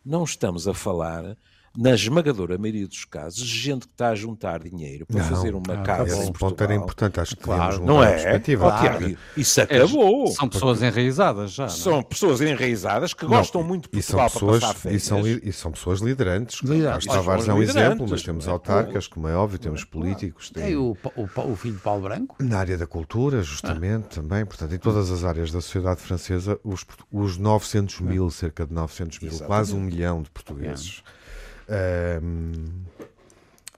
não 0.04 0.26
estamos 0.26 0.68
a 0.68 0.74
falar 0.74 1.38
na 1.78 1.94
esmagadora 1.94 2.58
maioria 2.58 2.88
dos 2.88 3.06
casos, 3.06 3.40
gente 3.40 3.88
que 3.88 3.94
está 3.94 4.10
a 4.10 4.16
juntar 4.16 4.60
dinheiro 4.60 5.06
para 5.06 5.22
não, 5.22 5.30
fazer 5.30 5.56
uma 5.56 5.74
ah, 5.74 5.84
casa 5.84 6.08
esse 6.10 6.16
em 6.16 6.26
Portugal. 6.26 6.50
ponto 6.50 6.64
era 6.64 6.76
importante, 6.76 7.20
acho 7.20 7.36
que 7.36 7.44
claro, 7.44 7.86
não 7.86 8.04
é? 8.04 8.40
Claro. 8.40 9.18
Isso 9.36 9.62
acabou. 9.62 10.28
É, 10.28 10.32
são 10.32 10.50
pessoas 10.50 10.82
enraizadas 10.82 11.52
já. 11.52 11.66
É? 11.66 11.70
São 11.70 12.04
pessoas 12.04 12.42
enraizadas 12.42 13.14
que 13.14 13.24
não, 13.24 13.32
gostam 13.32 13.64
muito 13.64 13.84
de 13.84 13.90
Portugal 13.90 14.28
e 14.28 14.30
são 14.30 14.40
pessoas, 14.40 14.60
para 14.60 14.68
passar 14.68 14.80
férias. 14.80 15.04
E 15.04 15.06
são, 15.06 15.28
e 15.28 15.54
são 15.54 15.72
pessoas 15.72 16.00
liderantes. 16.00 16.62
liderantes. 16.62 17.08
Tavares 17.08 17.48
é 17.48 17.54
um 17.54 17.62
exemplo, 17.62 18.06
mas 18.10 18.24
temos 18.24 18.48
autarcas, 18.48 19.08
como 19.08 19.28
é 19.28 19.36
óbvio, 19.36 19.60
temos 19.60 19.84
políticos. 19.84 20.50
Tem... 20.50 20.76
o, 20.76 20.98
o, 21.16 21.24
o, 21.24 21.56
filho 21.56 21.76
de 21.76 21.82
Paulo 21.82 22.04
Branco? 22.04 22.36
Na 22.40 22.60
área 22.60 22.78
da 22.78 22.88
cultura, 22.88 23.42
justamente, 23.42 24.06
ah. 24.12 24.22
também. 24.22 24.46
Portanto, 24.46 24.74
em 24.74 24.80
todas 24.80 25.12
as 25.12 25.24
áreas 25.24 25.52
da 25.52 25.62
sociedade 25.62 26.02
francesa, 26.02 26.60
os, 26.64 26.86
os 27.12 27.38
900 27.38 28.02
mil, 28.02 28.30
cerca 28.30 28.66
de 28.66 28.74
900 28.74 29.20
mil, 29.20 29.30
Exatamente. 29.30 29.48
quase 29.48 29.76
um 29.76 29.80
milhão 29.80 30.22
de 30.22 30.30
portugueses. 30.30 31.04
É 31.16 31.19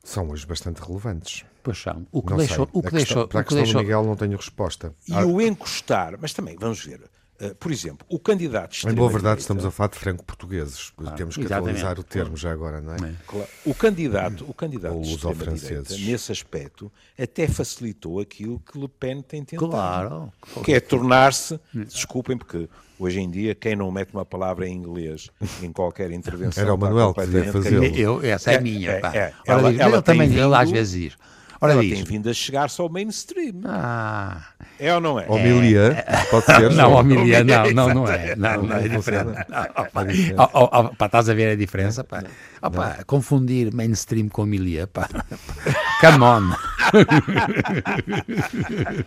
são 0.03 0.29
hoje 0.29 0.45
bastante 0.45 0.81
relevantes. 0.81 1.45
Pois 1.63 1.77
são. 1.77 2.07
O 2.11 2.21
que 2.23 2.33
deixou, 2.33 2.67
o 2.73 2.81
que 2.81 2.87
a 2.87 2.91
deixou, 2.91 3.27
para 3.27 3.41
a 3.41 3.43
questão 3.43 3.63
deixou... 3.63 3.81
do 3.81 3.85
Miguel 3.85 4.03
não 4.03 4.15
tenho 4.15 4.35
resposta. 4.35 4.93
E 5.07 5.13
ah. 5.13 5.25
o 5.25 5.39
encostar, 5.41 6.17
mas 6.19 6.33
também, 6.33 6.55
vamos 6.59 6.83
ver, 6.83 7.01
Uh, 7.41 7.55
por 7.55 7.71
exemplo, 7.71 8.05
o 8.07 8.19
candidato 8.19 8.87
Em 8.87 8.93
boa 8.93 9.09
verdade, 9.09 9.41
estamos 9.41 9.65
a 9.65 9.71
falar 9.71 9.89
de 9.89 9.97
franco-portugueses. 9.97 10.91
Claro, 10.91 11.17
Temos 11.17 11.33
que 11.33 11.41
exatamente. 11.41 11.81
atualizar 11.81 11.99
o 11.99 12.03
termo 12.03 12.37
já 12.37 12.51
agora, 12.51 12.79
não 12.79 12.93
é? 12.93 12.97
é. 12.97 13.15
Claro. 13.25 13.47
O 13.65 13.73
candidato, 13.73 14.45
o 14.47 14.53
candidato 14.53 15.01
de 15.01 15.09
extrema-direita, 15.09 15.95
nesse 15.97 16.31
aspecto, 16.31 16.91
até 17.17 17.47
facilitou 17.47 18.19
aquilo 18.19 18.59
que 18.59 18.77
Le 18.77 18.87
Pen 18.87 19.23
tem 19.23 19.43
tentado. 19.43 19.71
Claro. 19.71 20.31
Que 20.63 20.73
é 20.73 20.79
tornar-se, 20.79 21.59
desculpem, 21.73 22.37
porque 22.37 22.69
Hoje 23.01 23.19
em 23.19 23.27
dia, 23.27 23.55
quem 23.55 23.75
não 23.75 23.89
mete 23.89 24.13
uma 24.13 24.23
palavra 24.23 24.67
em 24.67 24.75
inglês 24.75 25.31
em 25.63 25.71
qualquer 25.71 26.11
intervenção. 26.11 26.61
Era 26.61 26.71
o 26.71 26.77
Manuel 26.77 27.15
que 27.15 27.25
devia 27.25 27.51
fazer. 27.51 27.99
Eu, 27.99 28.23
essa 28.23 28.51
é, 28.51 28.55
é 28.55 28.61
minha. 28.61 28.91
É, 28.91 29.01
é, 29.17 29.33
ela, 29.43 29.69
ela, 29.69 29.81
ela 29.81 30.01
também, 30.03 30.29
vindo, 30.29 30.53
às 30.53 30.69
vezes 30.69 30.93
diz. 30.93 31.17
Ora 31.63 31.73
ela 31.73 31.83
diz. 31.83 31.93
tem 31.93 32.03
vindo 32.03 32.27
a 32.27 32.33
chegar-se 32.33 32.81
ao 32.81 32.89
mainstream. 32.89 33.61
Ah. 33.65 34.41
É 34.79 34.95
ou 34.95 34.99
não 34.99 35.19
é? 35.19 35.27
Homilia, 35.29 36.03
é. 36.07 36.23
pode 36.31 36.45
ser. 36.45 36.71
Não, 36.71 36.93
homilia, 36.93 37.43
não, 37.43 37.71
não, 37.71 37.93
não 37.93 38.07
é. 38.07 38.35
Não, 38.35 38.63
não 38.63 38.75
é 38.77 38.87
diferente. 38.87 39.31
Pá, 40.97 41.05
estás 41.05 41.29
a 41.29 41.35
ver 41.35 41.51
a 41.51 41.55
diferença? 41.55 42.03
Pá. 42.03 42.23
Opa, 42.63 43.03
confundir 43.05 43.71
mainstream 43.71 44.27
com 44.27 44.41
homilia, 44.41 44.87
pá. 44.87 45.07
Come 46.01 46.23
on. 46.23 46.51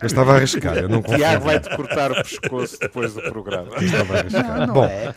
Eu 0.01 0.05
estava 0.07 0.33
a 0.33 0.35
arriscar. 0.37 0.77
Eu 0.77 0.87
não 0.87 1.01
Tiago 1.01 1.43
vai-te 1.43 1.75
cortar 1.75 2.11
o 2.11 2.15
pescoço 2.15 2.77
depois 2.79 3.13
do 3.13 3.21
programa. 3.23 3.69
Eu 3.75 3.81
estava 3.81 4.13
a 4.15 4.19
arriscar. 4.19 4.59
Não, 4.59 4.67
não 4.67 4.73
Bom, 4.73 4.85
é. 4.85 5.13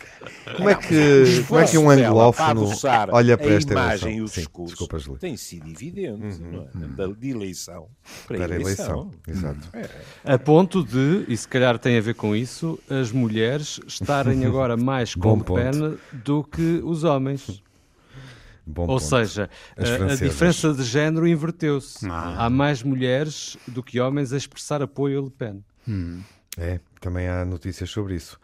como, 0.57 0.69
é 0.69 0.75
que, 0.75 1.43
como 1.47 1.59
é 1.61 1.65
que 1.65 1.77
um 1.77 1.89
anglófono 1.89 2.69
olha 3.11 3.37
para 3.37 3.53
esta 3.53 3.71
imagem 3.71 4.17
e 4.17 4.21
o 4.21 4.25
discurso 4.25 4.89
Sim, 4.99 5.15
tem 5.15 5.37
sido 5.37 5.69
evidente 5.69 6.41
uhum, 6.41 6.67
é? 6.97 7.28
De 7.29 7.35
eleição 7.35 7.87
para, 8.27 8.37
para 8.37 8.55
eleição. 8.55 9.11
eleição. 9.27 9.53
Exato. 9.53 9.69
É. 9.73 10.33
A 10.33 10.37
ponto 10.37 10.83
de, 10.83 11.25
e 11.27 11.37
se 11.37 11.47
calhar 11.47 11.77
tem 11.77 11.97
a 11.97 12.01
ver 12.01 12.15
com 12.15 12.35
isso, 12.35 12.79
as 12.89 13.11
mulheres 13.11 13.79
estarem 13.87 14.45
agora 14.45 14.75
mais 14.75 15.15
com 15.15 15.39
pena 15.39 15.97
do 16.11 16.43
que 16.43 16.81
os 16.83 17.03
homens. 17.03 17.61
Bom 18.65 18.83
Ou 18.83 18.87
ponto. 18.87 19.03
seja, 19.03 19.49
a, 19.75 20.13
a, 20.13 20.15
diferença 20.15 20.73
de 20.73 20.83
género 20.83 21.27
inverteu-se. 21.27 22.07
Ah. 22.07 22.45
Há 22.45 22.49
mais 22.49 22.83
mulheres 22.83 23.57
do 23.67 23.81
que 23.81 23.99
homens 23.99 24.31
a 24.31 24.37
expressar 24.37 24.81
apoio 24.81 25.19
a 25.19 25.23
Le 25.23 25.31
Pen. 25.31 25.63
Hum. 25.87 26.21
É, 26.55 26.79
também 26.99 27.27
há 27.27 27.43
notícias 27.45 27.89
sobre 27.89 28.15
isso. 28.15 28.39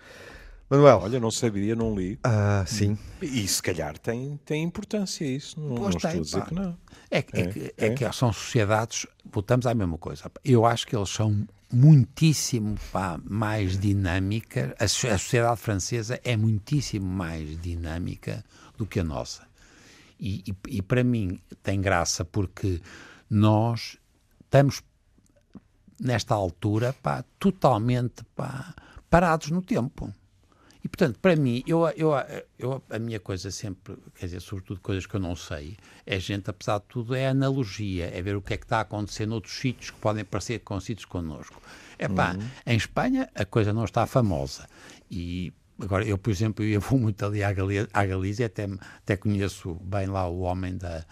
Manuel. 0.69 0.99
Olha, 1.04 1.19
não 1.19 1.30
sabia, 1.30 1.75
não 1.75 1.95
li. 1.95 2.19
Ah, 2.23 2.63
sim. 2.67 2.97
E 3.21 3.47
se 3.47 3.62
calhar 3.62 3.97
tem, 3.97 4.39
tem 4.45 4.63
importância 4.63 5.25
isso. 5.25 5.60
Não, 5.60 5.75
não 5.75 5.89
estou 5.89 6.10
a 6.10 6.13
dizer 6.13 6.39
pá. 6.39 6.45
que 6.45 6.54
não. 6.56 6.78
É, 7.12 7.17
é, 7.17 7.19
é, 7.19 7.23
que, 7.23 7.73
é, 7.78 7.89
que 7.91 8.13
são 8.13 8.34
sociedades, 8.34 9.06
voltamos 9.32 9.67
à 9.67 9.73
mesma 9.73 9.97
coisa. 9.97 10.32
Eu 10.43 10.65
acho 10.65 10.88
que 10.88 10.95
eles 10.95 11.10
são 11.10 11.47
muitíssimo 11.71 12.75
pá, 12.91 13.19
mais 13.23 13.78
dinâmicas. 13.78 14.71
A, 14.80 14.86
a 14.86 15.17
sociedade 15.17 15.62
francesa 15.62 16.19
é 16.23 16.36
muitíssimo 16.36 17.06
mais 17.06 17.60
dinâmica 17.62 18.43
do 18.78 18.86
que 18.86 18.99
a 18.99 19.04
nossa. 19.04 19.45
E, 20.19 20.43
e, 20.47 20.78
e 20.78 20.82
para 20.82 21.04
mim 21.04 21.39
tem 21.62 21.80
graça 21.80 22.25
porque 22.25 22.82
nós 23.30 23.97
estamos 24.43 24.82
nesta 25.99 26.34
altura 26.34 26.93
pá, 27.04 27.23
totalmente 27.38 28.23
pá, 28.36 28.73
parados 29.10 29.51
no 29.51 29.62
tempo. 29.62 30.13
E, 30.86 30.88
portanto, 30.88 31.17
para 31.19 31.36
mim, 31.36 31.63
eu, 31.65 31.84
eu, 31.98 32.12
eu, 32.60 32.84
a 32.91 33.00
minha 33.00 33.19
coisa 33.19 33.50
sempre, 33.50 33.98
quer 34.13 34.28
dizer, 34.28 34.39
sobretudo 34.39 34.80
coisas 34.82 35.08
que 35.08 35.15
eu 35.15 35.19
não 35.19 35.36
sei, 35.36 35.76
é 36.06 36.19
gente, 36.19 36.48
apesar 36.48 36.78
de 36.78 36.86
tudo, 36.88 37.15
é 37.15 37.28
analogia, 37.28 38.15
é 38.15 38.21
ver 38.21 38.36
o 38.36 38.41
que 38.41 38.54
é 38.54 38.58
que 38.58 38.65
está 38.65 38.78
a 38.78 38.82
acontecer 38.82 39.26
noutros 39.26 39.56
sítios 39.56 39.89
que 39.89 39.98
podem 39.98 40.24
parecer 40.24 40.60
com 40.60 40.80
sítios 40.80 41.06
connosco. 41.06 41.60
É 41.98 42.08
pá, 42.08 42.36
uhum. 42.36 42.48
em 42.67 42.78
Espanha 42.78 43.28
a 43.34 43.43
coisa 43.43 43.74
não 43.74 43.84
está 43.84 44.06
famosa. 44.06 44.69
E 45.10 45.52
agora, 45.82 46.06
eu, 46.06 46.19
por 46.19 46.30
exemplo, 46.30 46.63
eu 46.63 46.80
vou 46.80 47.00
muito 47.00 47.26
ali 47.26 47.43
à, 47.43 47.52
Galícia, 47.52 47.89
à 47.91 48.06
Galícia 48.06 48.45
até, 48.45 48.69
até 49.00 49.17
conheço 49.17 49.74
bem 49.82 50.06
lá 50.06 50.28
o 50.28 50.41
homem 50.41 50.78
da, 50.78 51.04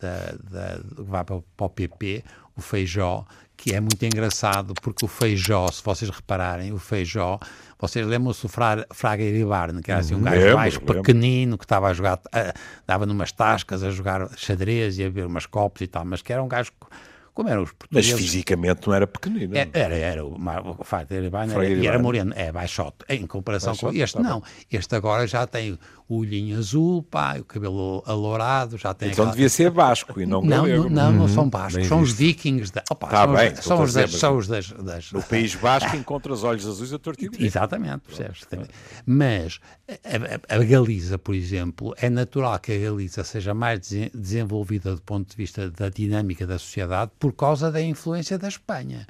da, 0.00 0.32
da, 0.42 0.80
que 0.96 1.02
vai 1.02 1.22
para 1.22 1.36
o 1.36 1.68
PP, 1.68 2.24
o 2.56 2.62
Feijó, 2.62 3.26
que 3.58 3.74
é 3.74 3.80
muito 3.80 4.00
engraçado, 4.04 4.72
porque 4.80 5.04
o 5.04 5.08
Feijó, 5.08 5.66
se 5.66 5.82
vocês 5.82 6.08
repararem, 6.08 6.72
o 6.72 6.78
Feijó, 6.78 7.40
vocês 7.76 8.06
lembram-se 8.06 8.42
do 8.42 8.48
Fra, 8.48 8.86
Fraga 8.92 9.24
Iribarne, 9.24 9.82
que 9.82 9.90
era 9.90 9.98
assim 10.00 10.14
um 10.14 10.22
gajo 10.22 10.38
lembro, 10.38 10.56
mais 10.56 10.78
lembro. 10.78 10.94
pequenino, 10.94 11.58
que 11.58 11.64
estava 11.64 11.88
a 11.88 11.92
jogar, 11.92 12.20
a, 12.32 12.54
dava 12.86 13.04
numas 13.04 13.32
tascas 13.32 13.82
a 13.82 13.90
jogar 13.90 14.30
xadrez 14.36 14.96
e 14.98 15.04
a 15.04 15.10
ver 15.10 15.26
umas 15.26 15.44
copos 15.44 15.82
e 15.82 15.88
tal, 15.88 16.04
mas 16.04 16.22
que 16.22 16.32
era 16.32 16.40
um 16.40 16.46
gajo 16.46 16.70
como 17.38 17.48
eram 17.50 17.62
os 17.62 17.70
portugueses. 17.70 18.10
Mas 18.10 18.20
fisicamente 18.20 18.84
não 18.84 18.94
era 18.94 19.06
pequenino. 19.06 19.56
Era, 19.56 19.70
era, 19.72 19.94
era 19.94 20.24
o, 20.24 20.36
o 20.76 20.82
facto 20.82 21.12
era, 21.12 21.24
era, 21.24 21.68
e 21.68 21.86
era 21.86 21.96
moreno, 21.96 22.32
é 22.34 22.50
baixote, 22.50 23.04
em 23.08 23.28
comparação 23.28 23.74
baixote, 23.74 23.96
com 23.96 24.02
este, 24.02 24.16
tá 24.16 24.22
não. 24.24 24.40
Bem. 24.40 24.50
Este 24.72 24.96
agora 24.96 25.24
já 25.24 25.46
tem 25.46 25.78
o 26.08 26.16
olhinho 26.16 26.58
azul, 26.58 27.02
pá, 27.02 27.36
o 27.38 27.44
cabelo 27.44 28.02
alourado, 28.06 28.76
já 28.76 28.92
tem. 28.92 29.10
Então 29.10 29.24
aquela... 29.24 29.36
devia 29.36 29.48
ser 29.48 29.70
basco 29.70 30.20
e 30.20 30.26
não 30.26 30.42
Não, 30.48 30.66
não, 30.66 30.88
não, 30.88 31.12
não 31.12 31.28
são 31.28 31.44
uhum. 31.44 31.50
bascos, 31.50 31.86
são 31.86 32.00
os 32.00 32.12
vikings. 32.12 32.72
Da... 32.72 32.82
Opa, 32.90 33.06
tá 33.06 33.24
são 33.24 33.34
bem, 33.34 33.52
os, 33.52 33.58
são, 33.60 33.82
os 33.82 33.92
das, 33.92 34.10
são 34.12 34.36
os 34.36 34.48
das, 34.48 34.70
das, 34.72 35.12
No 35.12 35.22
País 35.22 35.54
Basco 35.54 35.94
encontras 35.94 36.42
olhos 36.42 36.66
azuis 36.66 36.92
a 36.92 36.98
tortilha. 36.98 37.30
Exatamente, 37.38 38.00
percebes? 38.06 38.46
Mas 39.04 39.60
a, 39.88 40.54
a, 40.54 40.56
a, 40.56 40.64
Galiza, 40.64 41.18
por 41.18 41.34
exemplo, 41.34 41.94
é 41.98 42.08
natural 42.08 42.58
que 42.58 42.72
a 42.72 42.78
Galiza 42.78 43.22
seja 43.22 43.52
mais 43.52 43.80
desenvolvida 44.12 44.94
do 44.94 45.02
ponto 45.02 45.30
de 45.30 45.36
vista 45.36 45.70
da 45.70 45.88
dinâmica 45.88 46.46
da 46.46 46.58
sociedade 46.58 47.12
por 47.18 47.27
causa 47.32 47.70
da 47.70 47.82
influência 47.82 48.38
da 48.38 48.48
Espanha. 48.48 49.06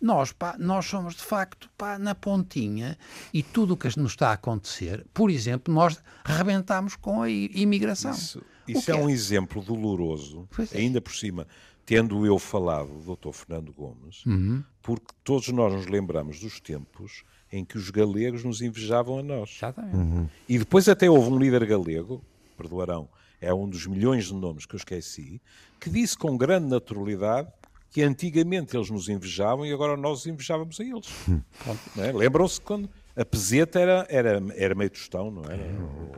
Nós, 0.00 0.32
pá, 0.32 0.54
nós 0.58 0.86
somos 0.86 1.14
de 1.16 1.22
facto 1.22 1.68
pá, 1.76 1.98
na 1.98 2.14
pontinha 2.14 2.96
e 3.34 3.42
tudo 3.42 3.74
o 3.74 3.76
que 3.76 3.88
nos 3.98 4.12
está 4.12 4.30
a 4.30 4.34
acontecer, 4.34 5.04
por 5.12 5.28
exemplo, 5.28 5.74
nós 5.74 6.00
arrebentamos 6.24 6.94
com 6.94 7.22
a 7.22 7.28
imigração. 7.28 8.12
Isso, 8.12 8.42
isso 8.66 8.90
é, 8.92 8.94
é, 8.94 8.96
um 8.96 9.10
exemplo 9.10 9.60
doloroso, 9.60 10.48
é. 10.72 10.78
ainda 10.78 11.00
por 11.00 11.12
cima, 11.12 11.48
tendo 11.84 12.24
eu 12.24 12.38
falado 12.38 13.00
do 13.00 13.16
Dr. 13.16 13.32
Fernando 13.32 13.72
Gomes, 13.72 14.24
uhum. 14.24 14.62
porque 14.82 15.06
todos 15.24 15.48
nós 15.48 15.72
nos 15.72 15.86
lembramos 15.86 16.38
dos 16.38 16.60
tempos 16.60 17.24
em 17.50 17.64
que 17.64 17.76
os 17.76 17.90
galegos 17.90 18.44
nos 18.44 18.60
invejavam 18.60 19.18
a 19.18 19.22
nós. 19.22 19.56
Exatamente. 19.56 19.96
Uhum. 19.96 20.28
E 20.48 20.58
depois 20.58 20.88
até 20.88 21.10
houve 21.10 21.30
um 21.30 21.38
líder 21.38 21.64
galego, 21.66 22.22
perdoarão, 22.56 23.08
é 23.40 23.52
um 23.54 23.68
dos 23.68 23.86
milhões 23.86 24.26
de 24.26 24.34
nomes 24.34 24.66
que 24.66 24.74
eu 24.74 24.78
esqueci, 24.78 25.40
que 25.80 25.88
disse 25.88 26.16
com 26.16 26.36
grande 26.36 26.66
naturalidade 26.66 27.48
que 27.90 28.02
antigamente 28.02 28.76
eles 28.76 28.90
nos 28.90 29.08
invejavam 29.08 29.64
e 29.64 29.72
agora 29.72 29.96
nós 29.96 30.26
invejávamos 30.26 30.78
a 30.80 30.84
eles. 30.84 31.08
É? 31.98 32.12
Lembram-se 32.12 32.60
quando 32.60 32.88
a 33.16 33.24
peseta 33.24 33.80
era, 33.80 34.06
era, 34.08 34.42
era 34.54 34.74
meio 34.74 34.90
tostão, 34.90 35.30
não 35.30 35.44
era? 35.44 35.64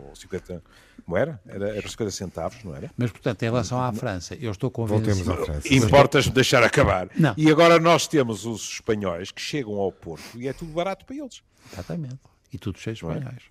Ou 0.09 0.15
50, 0.15 0.63
como 1.05 1.17
era? 1.17 1.41
Era, 1.47 1.77
era 1.77 1.89
50 1.89 2.11
centavos, 2.11 2.63
não 2.63 2.75
era? 2.75 2.91
Mas, 2.97 3.11
portanto, 3.11 3.43
em 3.43 3.47
relação 3.47 3.81
à 3.81 3.93
França, 3.93 4.35
eu 4.35 4.51
estou 4.51 4.71
convencido... 4.71 5.25
Voltemos 5.25 5.41
à 5.41 5.45
França. 5.45 5.75
Importas-me 5.75 6.35
deixar 6.35 6.63
acabar. 6.63 7.09
Não. 7.17 7.35
E 7.37 7.51
agora 7.51 7.79
nós 7.79 8.07
temos 8.07 8.45
os 8.45 8.75
espanhóis 8.75 9.31
que 9.31 9.41
chegam 9.41 9.75
ao 9.75 9.91
Porto 9.91 10.39
e 10.39 10.47
é 10.47 10.53
tudo 10.53 10.73
barato 10.73 11.07
para 11.07 11.17
eles. 11.17 11.43
Exatamente. 11.73 12.19
E 12.53 12.59
tudo 12.59 12.79
cheio 12.79 12.95
de 12.95 13.05
é? 13.05 13.09
espanhóis. 13.09 13.43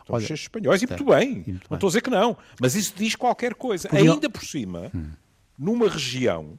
Estão 0.00 0.20
cheios 0.20 0.40
de 0.40 0.44
espanhóis 0.44 0.82
e 0.82 0.86
muito 0.86 1.04
bem. 1.04 1.30
E 1.30 1.34
muito 1.34 1.46
não 1.48 1.54
bem. 1.54 1.74
estou 1.74 1.86
a 1.86 1.90
dizer 1.90 2.00
que 2.02 2.10
não. 2.10 2.36
Mas 2.60 2.74
isso 2.74 2.92
diz 2.96 3.16
qualquer 3.16 3.54
coisa. 3.54 3.88
Podia... 3.88 4.12
Ainda 4.12 4.28
por 4.28 4.44
cima, 4.44 4.90
hum. 4.94 5.10
numa 5.58 5.88
região 5.88 6.58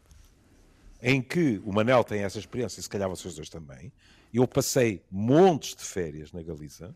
em 1.04 1.22
que 1.22 1.62
o 1.66 1.74
Manel 1.74 2.02
tem 2.02 2.24
essa 2.24 2.40
experiência, 2.40 2.80
e 2.80 2.84
se 2.84 2.90
calhar 2.90 3.10
vocês 3.10 3.36
dois 3.36 3.50
também, 3.50 3.92
eu 4.34 4.48
passei 4.48 5.04
montes 5.12 5.76
de 5.76 5.84
férias 5.84 6.32
na 6.32 6.42
Galiza 6.42 6.96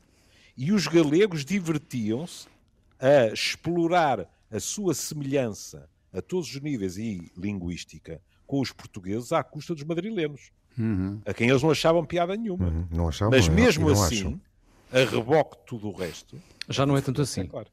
e 0.56 0.72
os 0.72 0.88
galegos 0.88 1.44
divertiam-se 1.44 2.48
a 3.00 3.28
explorar 3.28 4.28
a 4.50 4.60
sua 4.62 4.94
semelhança 4.94 5.90
a 6.14 6.22
todos 6.22 6.50
os 6.50 6.62
níveis 6.62 6.98
e 6.98 7.30
linguística 7.38 8.22
com 8.48 8.62
os 8.62 8.72
portugueses 8.72 9.34
à 9.34 9.44
custa 9.44 9.76
dos 9.76 9.84
madrilenos, 9.84 10.52
uhum. 10.80 11.22
a 11.26 11.34
quem 11.34 11.50
eles 11.50 11.62
não 11.62 11.70
achavam 11.70 12.06
piada 12.06 12.36
nenhuma. 12.36 12.70
Uhum. 12.70 12.88
Não 12.90 13.10
achavam, 13.10 13.38
Mas 13.38 13.50
mesmo 13.50 13.90
não 13.90 13.92
assim, 13.92 14.20
acham. 14.20 14.42
a 14.90 15.00
reboque 15.00 15.58
de 15.58 15.66
tudo 15.66 15.90
o 15.90 15.92
resto... 15.92 16.42
Já 16.70 16.86
não 16.86 16.98
é 16.98 17.02
tanto 17.02 17.22
assim. 17.22 17.42
É 17.42 17.46
claro. 17.46 17.68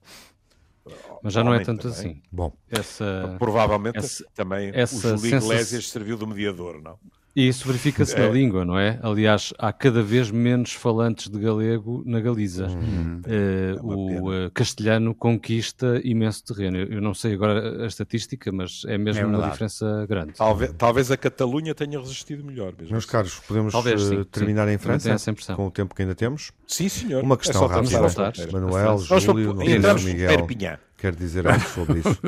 Mas 1.23 1.33
já 1.33 1.43
não 1.43 1.55
é 1.55 1.61
tanto 1.61 1.91
também. 1.91 1.99
assim. 1.99 2.23
Bom, 2.31 2.53
essa, 2.69 3.37
provavelmente 3.39 3.99
essa, 3.99 4.25
também 4.35 4.71
essa 4.75 5.15
o 5.15 5.19
Júlio 5.19 5.39
Iglesias 5.39 5.89
serviu 5.89 6.17
de 6.17 6.27
mediador, 6.27 6.81
não? 6.83 6.99
E 7.37 7.49
isso 7.49 7.67
verifica-se 7.67 8.15
é. 8.15 8.21
na 8.21 8.29
língua, 8.29 8.65
não 8.65 8.79
é? 8.79 8.99
Aliás, 9.03 9.53
há 9.59 9.73
cada 9.73 10.03
vez 10.03 10.31
menos 10.31 10.73
falantes 10.73 11.29
de 11.29 11.37
galego 11.39 12.03
na 12.07 12.21
Galiza. 12.21 12.69
Uhum. 12.69 13.23
Uh, 13.27 13.29
é 13.29 13.75
o 13.83 14.47
uh, 14.47 14.51
castelhano 14.53 15.13
conquista 15.15 16.01
imenso 16.05 16.45
terreno. 16.45 16.77
Eu, 16.77 16.87
eu, 16.93 17.01
não 17.01 17.13
sei 17.13 17.35
agora 17.35 17.83
a 17.83 17.87
estatística, 17.87 18.53
mas 18.53 18.83
é 18.87 18.97
mesmo 18.97 19.23
é 19.23 19.27
uma 19.27 19.51
diferença 19.51 20.07
grande. 20.09 20.35
Talvez, 20.35 20.73
talvez, 20.79 21.11
a 21.11 21.17
Catalunha 21.17 21.75
tenha 21.75 21.99
resistido 21.99 22.45
melhor. 22.45 22.73
Mesmo. 22.79 22.93
Meus 22.93 23.05
caros, 23.05 23.41
podemos 23.41 23.73
talvez, 23.73 24.01
sim, 24.01 24.19
uh, 24.19 24.25
terminar 24.25 24.69
sim. 24.69 24.75
em 24.75 24.79
França 24.79 25.17
com 25.57 25.67
o 25.67 25.71
tempo 25.73 25.93
que 25.93 26.03
ainda 26.03 26.15
temos? 26.15 26.53
Sim, 26.69 26.89
senhor. 26.89 27.25
Uma 27.25 27.37
questão 27.37 27.65
é 27.65 27.69
rápida. 27.69 28.53
Manuel, 28.53 28.99
Júlio, 28.99 29.55
Miguel, 29.57 30.79
quer 30.97 31.15
dizer 31.17 31.49
algo 31.49 31.65
sobre 31.69 31.99
isso. 31.99 32.19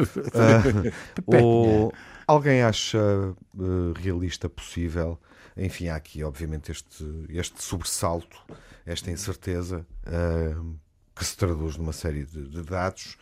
o 1.27 1.93
Alguém 2.27 2.63
acha 2.63 2.99
uh, 2.99 3.93
realista 3.95 4.49
possível? 4.49 5.19
Enfim, 5.57 5.89
há 5.89 5.97
aqui, 5.97 6.25
obviamente, 6.25 6.73
este, 6.73 7.05
este 7.29 7.63
sobressalto, 7.63 8.37
esta 8.85 9.11
incerteza, 9.11 9.87
uh, 10.07 10.77
que 11.15 11.25
se 11.25 11.37
traduz 11.37 11.77
numa 11.77 11.93
série 11.93 12.25
de, 12.25 12.49
de 12.49 12.63
dados, 12.63 13.17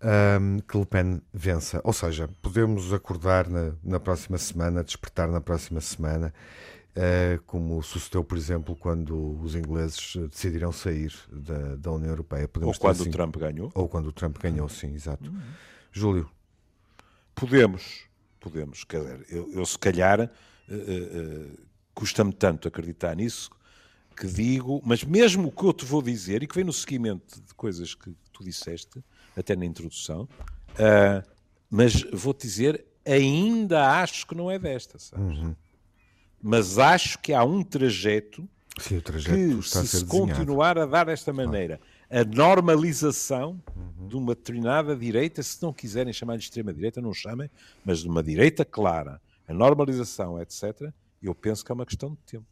uh, 0.00 0.62
que 0.62 0.78
Le 0.78 0.86
Pen 0.86 1.20
vença. 1.34 1.80
Ou 1.82 1.92
seja, 1.92 2.30
podemos 2.40 2.92
acordar 2.92 3.48
na, 3.48 3.72
na 3.82 3.98
próxima 3.98 4.38
semana, 4.38 4.84
despertar 4.84 5.28
na 5.28 5.40
próxima 5.40 5.80
semana, 5.80 6.32
Uh, 6.96 7.38
como 7.42 7.82
sucedeu, 7.82 8.24
por 8.24 8.38
exemplo, 8.38 8.74
quando 8.74 9.38
os 9.42 9.54
ingleses 9.54 10.16
decidiram 10.30 10.72
sair 10.72 11.12
da, 11.30 11.76
da 11.76 11.92
União 11.92 12.08
Europeia. 12.08 12.48
Podemos 12.48 12.74
ou 12.74 12.80
quando 12.80 13.00
assim, 13.02 13.10
o 13.10 13.12
Trump 13.12 13.36
ganhou. 13.36 13.70
Ou 13.74 13.86
quando 13.86 14.06
o 14.06 14.12
Trump 14.12 14.38
ganhou, 14.38 14.66
sim, 14.66 14.94
exato. 14.94 15.30
Uhum. 15.30 15.42
Júlio. 15.92 16.30
Podemos 17.34 18.05
podemos. 18.50 18.84
Quer 18.84 19.00
dizer, 19.00 19.26
eu, 19.28 19.52
eu 19.52 19.66
se 19.66 19.78
calhar 19.78 20.20
uh, 20.20 20.26
uh, 20.74 21.58
custa-me 21.94 22.32
tanto 22.32 22.68
acreditar 22.68 23.14
nisso 23.16 23.50
que 24.16 24.26
digo, 24.26 24.80
mas 24.84 25.04
mesmo 25.04 25.48
o 25.48 25.52
que 25.52 25.64
eu 25.64 25.72
te 25.74 25.84
vou 25.84 26.00
dizer 26.00 26.42
e 26.42 26.46
que 26.46 26.54
vem 26.54 26.64
no 26.64 26.72
seguimento 26.72 27.40
de 27.42 27.54
coisas 27.54 27.94
que 27.94 28.14
tu 28.32 28.42
disseste, 28.42 29.04
até 29.36 29.54
na 29.54 29.66
introdução, 29.66 30.22
uh, 30.22 31.30
mas 31.70 32.02
vou-te 32.12 32.46
dizer, 32.46 32.84
ainda 33.04 34.00
acho 34.00 34.26
que 34.26 34.34
não 34.34 34.50
é 34.50 34.58
desta, 34.58 34.98
sabes? 34.98 35.38
Uhum. 35.38 35.54
Mas 36.42 36.78
acho 36.78 37.18
que 37.18 37.34
há 37.34 37.44
um 37.44 37.62
trajeto, 37.62 38.48
Sim, 38.78 39.00
trajeto 39.00 39.58
que, 39.58 39.68
se, 39.68 39.86
se 39.86 40.04
continuar 40.06 40.78
a 40.78 40.86
dar 40.86 41.06
desta 41.06 41.32
maneira, 41.32 41.78
a 42.10 42.24
normalização 42.24 43.60
uhum. 43.74 44.08
de 44.08 44.16
uma 44.16 44.34
determinada 44.34 44.94
direita, 44.94 45.42
se 45.42 45.62
não 45.62 45.72
quiserem 45.72 46.12
chamar 46.12 46.36
de 46.36 46.44
extrema-direita, 46.44 47.00
não 47.00 47.12
chamem, 47.12 47.50
mas 47.84 48.00
de 48.00 48.08
uma 48.08 48.22
direita 48.22 48.64
clara, 48.64 49.20
a 49.46 49.52
normalização, 49.52 50.40
etc., 50.40 50.90
eu 51.22 51.34
penso 51.34 51.64
que 51.64 51.72
é 51.72 51.74
uma 51.74 51.86
questão 51.86 52.10
de 52.10 52.18
tempo. 52.26 52.46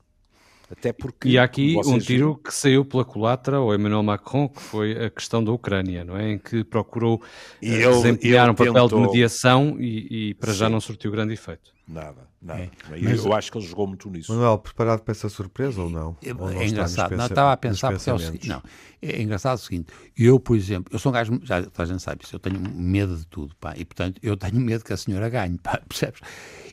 Até 0.70 0.92
porque, 0.92 1.28
e 1.28 1.38
há 1.38 1.44
aqui 1.44 1.76
um 1.76 1.98
tiro 1.98 2.04
viram... 2.30 2.34
que 2.34 2.52
saiu 2.52 2.84
pela 2.84 3.04
culatra 3.04 3.58
ao 3.58 3.74
Emmanuel 3.74 4.02
Macron, 4.02 4.48
que 4.48 4.60
foi 4.60 5.04
a 5.04 5.10
questão 5.10 5.44
da 5.44 5.52
Ucrânia, 5.52 6.04
não 6.04 6.16
é? 6.16 6.32
Em 6.32 6.38
que 6.38 6.64
procurou 6.64 7.22
eh, 7.62 7.66
ele, 7.66 7.90
desempenhar 7.90 8.44
ele 8.44 8.52
um 8.52 8.54
papel 8.54 8.72
tentou... 8.72 9.00
de 9.00 9.06
mediação 9.06 9.76
e, 9.78 10.30
e 10.30 10.34
para 10.34 10.52
Sim. 10.52 10.58
já 10.58 10.68
não 10.70 10.80
surtiu 10.80 11.10
grande 11.10 11.34
efeito. 11.34 11.73
Nada, 11.86 12.26
nada. 12.40 12.60
É. 12.62 12.70
Eu, 12.94 13.34
acho 13.34 13.52
que 13.52 13.58
ele 13.58 13.66
jogou 13.66 13.86
muito 13.86 14.08
nisso. 14.08 14.32
Manuel, 14.32 14.56
preparado 14.58 15.02
para 15.02 15.12
essa 15.12 15.28
surpresa 15.28 15.82
ou 15.82 15.90
não? 15.90 16.16
É, 16.24 16.32
ou 16.32 16.50
não 16.50 16.60
é 16.60 16.66
engraçado. 16.66 17.14
Não, 17.14 17.26
estava 17.26 17.52
a 17.52 17.56
pensar 17.58 17.92
porque 17.92 18.08
é 18.08 18.14
o 18.14 18.18
seguinte. 18.18 18.48
Não, 18.48 18.62
é 19.02 19.20
engraçado 19.20 19.58
o 19.58 19.60
seguinte. 19.60 19.92
Eu, 20.16 20.40
por 20.40 20.56
exemplo, 20.56 20.90
eu 20.94 20.98
sou 20.98 21.12
um 21.12 21.12
gajo, 21.12 21.38
já 21.42 21.58
a 21.76 21.84
gente 21.84 22.02
sabe 22.02 22.24
isso, 22.24 22.34
eu 22.34 22.40
tenho 22.40 22.58
medo 22.58 23.16
de 23.16 23.26
tudo, 23.26 23.54
pá, 23.56 23.74
e 23.76 23.84
portanto 23.84 24.18
eu 24.22 24.34
tenho 24.34 24.58
medo 24.58 24.82
que 24.82 24.94
a 24.94 24.96
senhora 24.96 25.28
ganhe, 25.28 25.58
pá, 25.58 25.78
percebes? 25.86 26.20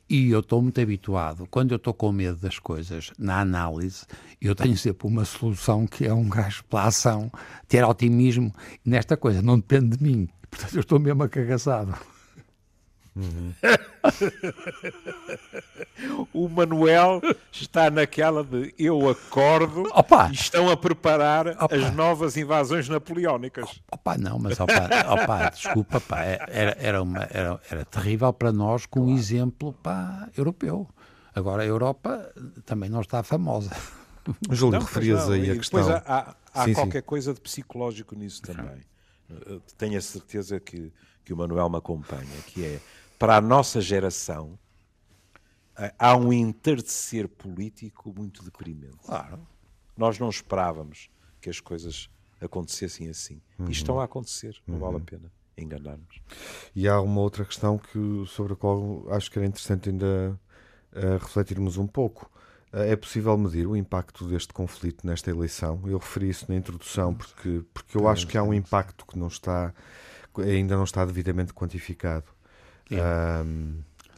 E 0.10 0.30
eu 0.30 0.40
estou 0.40 0.62
muito 0.62 0.80
habituado, 0.80 1.46
quando 1.52 1.72
eu 1.72 1.78
estou 1.78 1.94
com 1.94 2.12
medo 2.12 2.38
das 2.38 2.58
coisas, 2.58 3.12
na 3.20 3.42
análise, 3.42 4.06
eu 4.42 4.56
tenho 4.56 4.78
sempre 4.78 5.08
uma 5.08 5.26
solução 5.26 5.86
que 5.86 6.06
é 6.06 6.14
um 6.14 6.30
gajo 6.30 6.64
pela 6.66 6.86
ação, 6.86 7.30
ter 7.68 7.84
otimismo 7.84 8.54
nesta 8.86 9.18
coisa, 9.18 9.42
não 9.42 9.58
depende 9.58 9.98
de 9.98 10.04
mim. 10.04 10.30
Portanto, 10.50 10.76
eu 10.76 10.82
estou 10.82 11.00
mesmo 11.00 11.24
acagaçado. 11.24 11.96
Uhum. 13.14 13.54
o 16.34 16.48
Manuel 16.48 17.22
está 17.52 17.92
naquela 17.92 18.42
de 18.42 18.74
eu 18.80 19.10
acordo 19.10 19.84
opa. 19.94 20.30
e 20.30 20.34
estão 20.34 20.70
a 20.70 20.78
preparar 20.78 21.48
opa. 21.48 21.76
as 21.76 21.94
novas 21.94 22.38
invasões 22.38 22.88
napoleónicas. 22.88 23.82
Opa, 23.92 24.18
não, 24.18 24.40
mas 24.40 24.58
opa, 24.60 24.74
opa 25.10 25.50
desculpa, 25.50 26.00
pá, 26.00 26.24
é, 26.24 26.40
era, 26.48 26.78
era, 26.80 27.04
uma, 27.04 27.24
era, 27.30 27.60
era 27.70 27.84
terrível 27.84 28.32
para 28.32 28.54
nós 28.54 28.86
com 28.86 29.02
um 29.02 29.18
exemplo 29.18 29.74
pá, 29.74 30.30
europeu. 30.38 30.88
Agora 31.36 31.64
a 31.64 31.66
Europa 31.66 32.32
também 32.66 32.90
não 32.90 33.02
está 33.02 33.24
famosa. 33.24 33.72
Júlio, 34.50 34.80
referias 34.80 35.30
aí 35.30 35.52
a 35.52 35.56
questão. 35.56 35.84
Depois 35.84 36.04
há, 36.06 36.36
há 36.54 36.64
sim, 36.66 36.74
qualquer 36.74 37.02
sim. 37.02 37.06
coisa 37.06 37.34
de 37.34 37.42
psicológico 37.42 38.16
nisso 38.16 38.42
também. 38.42 38.82
Eh, 39.30 39.60
tenho 39.78 39.98
a 39.98 40.02
certeza 40.02 40.60
que, 40.60 40.92
que 41.24 41.34
o 41.34 41.38
Manuel 41.38 41.70
me 41.70 41.78
acompanha, 41.78 42.38
que 42.48 42.64
é 42.64 42.80
para 43.22 43.38
a 43.38 43.42
nossa 43.42 43.80
geração, 43.80 44.58
eh, 45.78 45.94
há 46.00 46.18
um 46.18 46.34
entardecer 46.34 47.28
político 47.30 48.12
muito 48.18 48.44
deprimente. 48.44 48.98
Claro. 49.06 49.48
Nós 49.96 50.18
não 50.18 50.28
esperávamos 50.28 51.08
que 51.40 51.48
as 51.48 51.60
coisas 51.60 52.10
acontecessem 52.42 53.10
assim. 53.10 53.40
Uhum. 53.60 53.68
E 53.68 53.72
estão 53.72 54.00
a 54.00 54.06
acontecer, 54.06 54.60
não 54.66 54.74
uhum. 54.74 54.82
vale 54.82 54.96
a 54.96 54.98
uhum. 54.98 55.06
pena 55.06 55.32
enganar-nos. 55.56 56.20
E 56.76 56.88
há 56.88 57.00
uma 57.00 57.22
outra 57.22 57.46
questão 57.46 57.78
que, 57.78 58.24
sobre 58.26 58.54
a 58.54 58.56
qual 58.56 59.06
acho 59.14 59.30
que 59.30 59.38
era 59.38 59.46
interessante 59.46 59.92
ainda 59.92 60.40
uh, 60.92 61.18
refletirmos 61.20 61.78
um 61.78 61.86
pouco. 61.86 62.28
Uh, 62.74 62.78
é 62.78 62.96
possível 62.96 63.38
medir 63.38 63.68
o 63.68 63.76
impacto 63.76 64.28
deste 64.28 64.52
conflito 64.52 65.06
nesta 65.06 65.30
eleição? 65.30 65.80
Eu 65.86 66.00
referi 66.00 66.28
isso 66.28 66.48
na 66.50 66.56
introdução 66.56 67.14
porque, 67.14 67.64
porque 67.72 67.96
eu 67.96 68.08
acho 68.08 68.26
que 68.26 68.36
há 68.36 68.42
um 68.42 68.52
impacto 68.52 69.06
que 69.06 69.16
não 69.16 69.28
está, 69.28 69.72
ainda 70.40 70.76
não 70.76 70.86
está 70.86 71.06
devidamente 71.06 71.54
quantificado. 71.54 72.26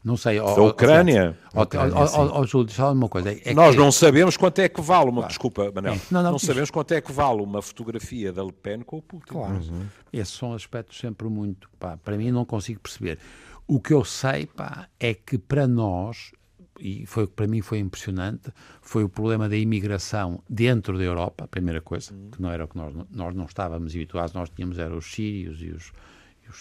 Não 0.03 0.17
sei. 0.17 0.37
da 0.37 0.61
Ucrânia. 0.61 1.37
Ó, 1.53 2.45
Júlio, 2.45 2.69
só 2.71 2.91
uma 2.91 3.07
coisa. 3.07 3.31
É 3.31 3.53
Nós 3.53 3.73
que... 3.73 3.81
não 3.81 3.91
sabemos 3.91 4.35
quanto 4.35 4.59
é 4.59 4.67
que 4.67 4.81
vale 4.81 5.09
uma. 5.09 5.21
Claro. 5.21 5.27
Desculpa, 5.29 5.71
Manel. 5.73 5.93
É. 5.93 5.99
Não, 6.11 6.21
não, 6.21 6.31
não 6.33 6.39
sabemos 6.39 6.69
quanto 6.69 6.93
é 6.93 6.99
que 6.99 7.11
vale 7.11 7.41
uma 7.41 7.61
fotografia 7.61 8.33
da 8.33 8.43
Le 8.43 8.51
Pen 8.51 8.81
com 8.81 8.97
o 8.97 9.01
Putin. 9.01 9.25
Claro. 9.27 9.55
Uhum. 9.55 9.85
Esses 10.11 10.33
são 10.33 10.53
aspectos 10.53 10.99
sempre 10.99 11.29
muito. 11.29 11.69
Pá, 11.79 11.97
para 11.97 12.17
mim, 12.17 12.31
não 12.31 12.43
consigo 12.43 12.81
perceber. 12.81 13.17
O 13.65 13.79
que 13.79 13.93
eu 13.93 14.03
sei 14.03 14.45
pá, 14.45 14.89
é 14.99 15.13
que 15.13 15.37
para 15.37 15.65
nós, 15.65 16.33
e 16.77 17.05
foi 17.05 17.25
para 17.25 17.47
mim 17.47 17.61
foi 17.61 17.79
impressionante, 17.79 18.51
foi 18.81 19.05
o 19.05 19.09
problema 19.09 19.47
da 19.47 19.55
imigração 19.55 20.43
dentro 20.49 20.97
da 20.97 21.03
Europa, 21.05 21.45
a 21.45 21.47
primeira 21.47 21.79
coisa, 21.79 22.13
uhum. 22.13 22.29
que 22.29 22.41
não 22.41 22.51
era 22.51 22.65
o 22.65 22.67
que 22.67 22.75
nós, 22.75 22.93
nós 23.09 23.33
não 23.33 23.45
estávamos 23.45 23.95
habituados, 23.95 24.33
nós 24.33 24.49
tínhamos 24.49 24.77
era 24.77 24.93
os 24.93 25.13
sírios 25.13 25.61
e 25.61 25.69
os 25.69 25.93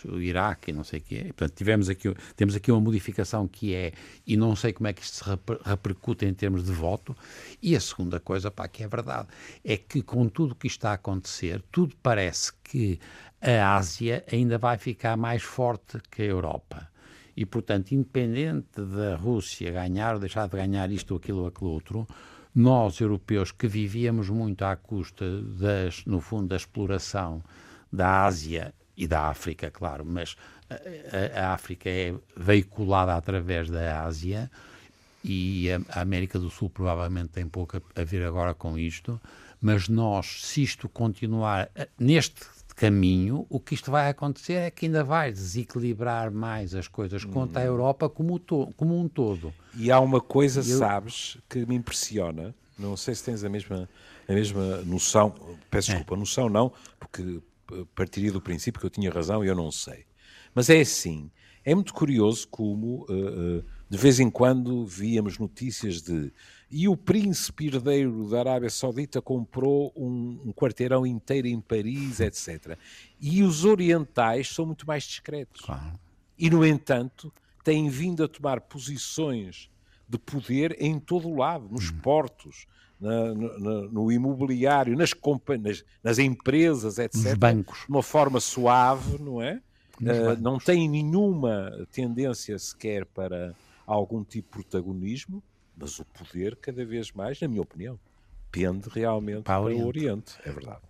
o 0.06 0.20
Iraque 0.20 0.70
e 0.70 0.74
não 0.74 0.84
sei 0.84 1.00
o 1.00 1.02
quê. 1.02 1.24
portanto, 1.28 1.52
tivemos 1.54 1.88
aqui, 1.88 2.14
temos 2.36 2.54
aqui 2.54 2.70
uma 2.70 2.80
modificação 2.80 3.46
que 3.46 3.74
é, 3.74 3.92
e 4.26 4.36
não 4.36 4.54
sei 4.56 4.72
como 4.72 4.88
é 4.88 4.92
que 4.92 5.02
isto 5.02 5.24
se 5.24 5.30
repercute 5.64 6.24
em 6.24 6.34
termos 6.34 6.64
de 6.64 6.72
voto. 6.72 7.16
E 7.62 7.76
a 7.76 7.80
segunda 7.80 8.18
coisa, 8.20 8.50
pá, 8.50 8.68
que 8.68 8.82
é 8.82 8.88
verdade, 8.88 9.28
é 9.64 9.76
que 9.76 10.02
com 10.02 10.28
tudo 10.28 10.52
o 10.52 10.54
que 10.54 10.66
está 10.66 10.90
a 10.90 10.94
acontecer, 10.94 11.62
tudo 11.70 11.94
parece 12.02 12.52
que 12.64 12.98
a 13.40 13.76
Ásia 13.76 14.24
ainda 14.30 14.58
vai 14.58 14.78
ficar 14.78 15.16
mais 15.16 15.42
forte 15.42 15.98
que 16.10 16.22
a 16.22 16.26
Europa. 16.26 16.88
E, 17.36 17.46
portanto, 17.46 17.92
independente 17.92 18.80
da 18.80 19.16
Rússia 19.16 19.70
ganhar 19.70 20.14
ou 20.14 20.20
deixar 20.20 20.46
de 20.46 20.56
ganhar 20.56 20.90
isto 20.90 21.14
aquilo 21.14 21.40
ou 21.40 21.46
aquilo 21.46 21.70
outro, 21.70 22.06
nós, 22.54 23.00
europeus, 23.00 23.50
que 23.50 23.66
vivíamos 23.66 24.28
muito 24.28 24.62
à 24.62 24.76
custa, 24.76 25.42
das, 25.42 26.04
no 26.04 26.20
fundo, 26.20 26.48
da 26.48 26.56
exploração 26.56 27.42
da 27.90 28.24
Ásia 28.24 28.74
e 29.02 29.06
da 29.08 29.28
África, 29.28 29.68
claro, 29.68 30.04
mas 30.06 30.36
a, 30.70 31.40
a, 31.40 31.54
África 31.54 31.90
é 31.90 32.14
veiculada 32.36 33.16
através 33.16 33.68
da 33.68 34.04
Ásia 34.04 34.48
e 35.24 35.68
a, 35.72 35.80
a, 35.98 36.02
América 36.02 36.38
do 36.38 36.48
Sul 36.48 36.70
provavelmente 36.70 37.30
tem 37.30 37.46
pouco 37.48 37.78
a, 37.78 38.00
a 38.00 38.04
ver 38.04 38.24
agora 38.24 38.54
com 38.54 38.78
isto, 38.78 39.20
mas 39.60 39.88
nós, 39.88 40.46
se 40.46 40.62
isto 40.62 40.88
continuar 40.88 41.68
neste 41.98 42.42
caminho, 42.76 43.44
o 43.50 43.58
que 43.58 43.74
isto 43.74 43.90
vai 43.90 44.08
acontecer 44.08 44.54
é 44.54 44.70
que 44.70 44.86
ainda 44.86 45.02
vai 45.02 45.32
desequilibrar 45.32 46.30
mais 46.30 46.72
as 46.72 46.86
coisas 46.86 47.24
quanto 47.24 47.56
à 47.56 47.60
hum. 47.60 47.64
Europa 47.64 48.08
como, 48.08 48.40
como 48.76 48.98
um 48.98 49.08
todo. 49.08 49.52
E 49.76 49.90
há 49.90 49.98
uma 49.98 50.20
coisa, 50.20 50.60
Eu... 50.60 50.78
sabes, 50.78 51.38
que 51.48 51.66
me 51.66 51.74
impressiona, 51.74 52.54
não 52.78 52.96
sei 52.96 53.16
se 53.16 53.24
tens 53.24 53.42
a 53.42 53.48
mesma, 53.48 53.88
a 54.28 54.32
mesma 54.32 54.76
noção, 54.82 55.34
peço 55.68 55.90
é. 55.90 55.94
desculpa, 55.94 56.16
noção 56.16 56.48
não, 56.48 56.72
porque 57.00 57.40
partiria 57.94 58.32
do 58.32 58.40
princípio 58.40 58.80
que 58.80 58.86
eu 58.86 58.90
tinha 58.90 59.10
razão 59.10 59.44
e 59.44 59.48
eu 59.48 59.54
não 59.54 59.70
sei. 59.70 60.06
Mas 60.54 60.68
é 60.68 60.80
assim, 60.80 61.30
é 61.64 61.74
muito 61.74 61.94
curioso 61.94 62.46
como 62.48 63.06
uh, 63.08 63.58
uh, 63.58 63.64
de 63.88 63.98
vez 63.98 64.20
em 64.20 64.30
quando 64.30 64.86
víamos 64.86 65.38
notícias 65.38 66.02
de 66.02 66.32
e 66.74 66.88
o 66.88 66.96
príncipe 66.96 67.66
herdeiro 67.66 68.30
da 68.30 68.38
Arábia 68.38 68.70
Saudita 68.70 69.20
comprou 69.20 69.92
um, 69.94 70.40
um, 70.46 70.52
quarteirão 70.54 71.06
inteiro 71.06 71.46
em 71.46 71.60
Paris, 71.60 72.18
etc. 72.18 72.78
E 73.20 73.42
os 73.42 73.66
orientais 73.66 74.48
são 74.48 74.64
muito 74.64 74.86
mais 74.86 75.04
discretos. 75.04 75.60
Claro. 75.60 76.00
E, 76.38 76.48
no 76.48 76.64
entanto, 76.64 77.30
têm 77.62 77.90
vindo 77.90 78.24
a 78.24 78.28
tomar 78.28 78.62
posições 78.62 79.68
de 80.08 80.16
poder 80.16 80.74
em 80.80 80.98
todo 80.98 81.28
o 81.28 81.36
lado, 81.36 81.68
nos 81.70 81.90
hum. 81.90 81.98
portos, 81.98 82.66
na, 83.02 83.34
no, 83.34 83.90
no, 83.90 84.12
imobiliário, 84.12 84.96
nas, 84.96 85.10
nas, 85.60 85.84
nas 86.02 86.18
empresas, 86.20 86.98
etc. 86.98 87.14
Nos 87.14 87.34
bancos. 87.34 87.78
De 87.80 87.88
uma 87.88 88.02
forma 88.02 88.38
suave, 88.38 89.20
não 89.20 89.42
é? 89.42 89.60
Uh, 90.00 90.40
não 90.40 90.58
tem 90.58 90.88
nenhuma 90.88 91.86
tendência 91.92 92.56
sequer 92.58 93.04
para 93.04 93.54
algum 93.84 94.22
tipo 94.22 94.58
de 94.58 94.64
protagonismo, 94.64 95.42
mas 95.76 95.98
o 95.98 96.04
poder 96.04 96.56
cada 96.56 96.84
vez 96.84 97.10
mais, 97.10 97.40
na 97.40 97.48
minha 97.48 97.62
opinião, 97.62 97.98
pende 98.50 98.88
realmente 98.88 99.42
para, 99.42 99.60
para 99.60 99.74
o 99.74 99.86
Oriente. 99.86 100.34
É 100.44 100.52
verdade. 100.52 100.80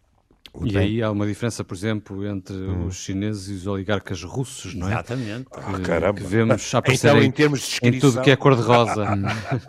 E 0.64 0.76
aí 0.76 1.02
há 1.02 1.10
uma 1.10 1.26
diferença, 1.26 1.64
por 1.64 1.74
exemplo, 1.74 2.26
entre 2.26 2.54
hum. 2.54 2.86
os 2.86 2.96
chineses 2.96 3.48
e 3.48 3.52
os 3.52 3.66
oligarcas 3.66 4.22
russos, 4.22 4.74
não 4.74 4.86
é? 4.86 4.92
Exatamente. 4.92 5.48
Que, 5.48 5.58
ah, 5.58 6.12
que 6.12 6.22
vemos 6.22 6.72
aparecer 6.74 7.08
então, 7.08 7.22
em, 7.22 7.30
termos 7.30 7.60
de 7.60 7.66
descrição... 7.66 7.96
em 7.96 8.00
tudo 8.00 8.22
que 8.22 8.30
é 8.30 8.36
cor-de-rosa. 8.36 9.06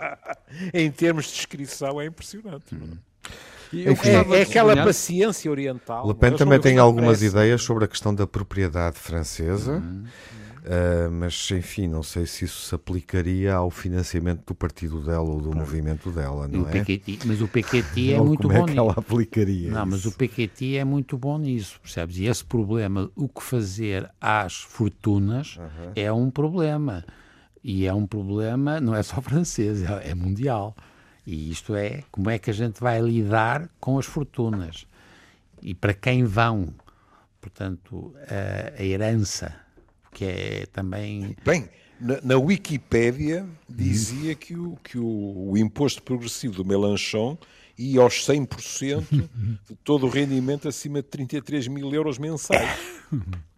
em 0.73 0.91
termos 0.91 1.27
de 1.27 1.33
descrição 1.35 2.01
é 2.01 2.07
impressionante. 2.07 2.75
Hum. 2.75 2.97
É, 3.73 4.37
é, 4.37 4.41
aquela 4.43 4.75
paciência 4.83 5.49
oriental. 5.49 6.07
Le 6.07 6.13
Pen 6.13 6.35
também 6.35 6.59
tem 6.59 6.77
algumas 6.77 7.19
parece. 7.19 7.25
ideias 7.25 7.63
sobre 7.63 7.85
a 7.85 7.87
questão 7.87 8.13
da 8.13 8.27
propriedade 8.27 8.99
francesa. 8.99 9.77
Hum. 9.77 10.03
Uh, 10.63 11.12
mas 11.12 11.52
enfim, 11.52 11.89
não 11.89 12.02
sei 12.02 12.26
se 12.26 12.45
isso 12.45 12.62
se 12.62 12.73
aplicaria 12.73 13.54
ao 13.54 13.69
financiamento 13.69 14.45
do 14.45 14.56
partido 14.56 15.02
dela 15.02 15.30
ou 15.30 15.41
do 15.41 15.54
movimento 15.54 16.10
dela, 16.10 16.47
não 16.47 16.62
o 16.62 16.69
é? 16.69 16.86
mas 17.26 17.41
o 17.41 17.49
PQT 17.49 18.13
é 18.15 18.21
muito 18.21 18.43
como 18.43 18.54
bom. 18.54 18.60
Como 18.62 18.69
é 18.69 18.71
que 18.71 18.80
ela 18.80 18.93
aplicaria? 18.93 19.71
Não, 19.71 19.82
isso? 19.82 19.88
mas 19.89 20.06
o 20.06 20.13
PQT 20.13 20.78
é 20.78 20.86
muito 20.86 21.17
bom 21.17 21.38
nisso, 21.38 21.82
percebes? 21.82 22.17
E 22.17 22.28
esse 22.28 22.45
problema, 22.45 23.12
o 23.13 23.28
que 23.28 23.43
fazer 23.43 24.10
às 24.21 24.62
fortunas, 24.62 25.58
uhum. 25.58 25.91
é 25.97 26.10
um 26.13 26.32
problema. 26.32 27.04
E 27.62 27.86
é 27.86 27.93
um 27.93 28.08
problema, 28.08 28.80
não 28.80 28.95
é 28.95 29.04
só 29.04 29.19
francês, 29.21 29.84
é, 29.84 30.12
é 30.12 30.15
mundial. 30.15 30.78
E 31.28 31.52
isto 31.52 31.76
é, 31.76 32.04
como 32.10 32.30
é 32.30 32.39
que 32.39 32.49
a 32.49 32.54
gente 32.54 32.80
vai 32.80 33.02
lidar 33.02 33.69
com 33.82 33.99
as 33.99 34.06
fortunas? 34.06 34.88
E 35.61 35.74
para 35.74 35.93
quem 35.93 36.24
vão? 36.24 36.70
Portanto, 37.41 38.16
a, 38.30 38.82
a 38.82 38.86
herança 38.86 39.62
que 40.14 40.26
é 40.26 40.66
também. 40.72 41.36
Bem, 41.43 41.70
na, 41.99 42.20
na 42.22 42.38
Wikipédia 42.38 43.45
dizia 43.68 44.36
que, 44.36 44.55
o, 44.55 44.78
que 44.84 44.97
o, 44.97 45.51
o 45.51 45.57
imposto 45.57 46.03
progressivo 46.03 46.55
do 46.55 46.66
Melanchon 46.66 47.38
ia 47.78 48.01
aos 48.01 48.26
100% 48.26 49.05
de 49.68 49.76
todo 49.84 50.05
o 50.05 50.09
rendimento 50.09 50.68
acima 50.68 51.01
de 51.01 51.07
33 51.07 51.68
mil 51.68 51.93
euros 51.93 52.18
mensais. 52.18 52.80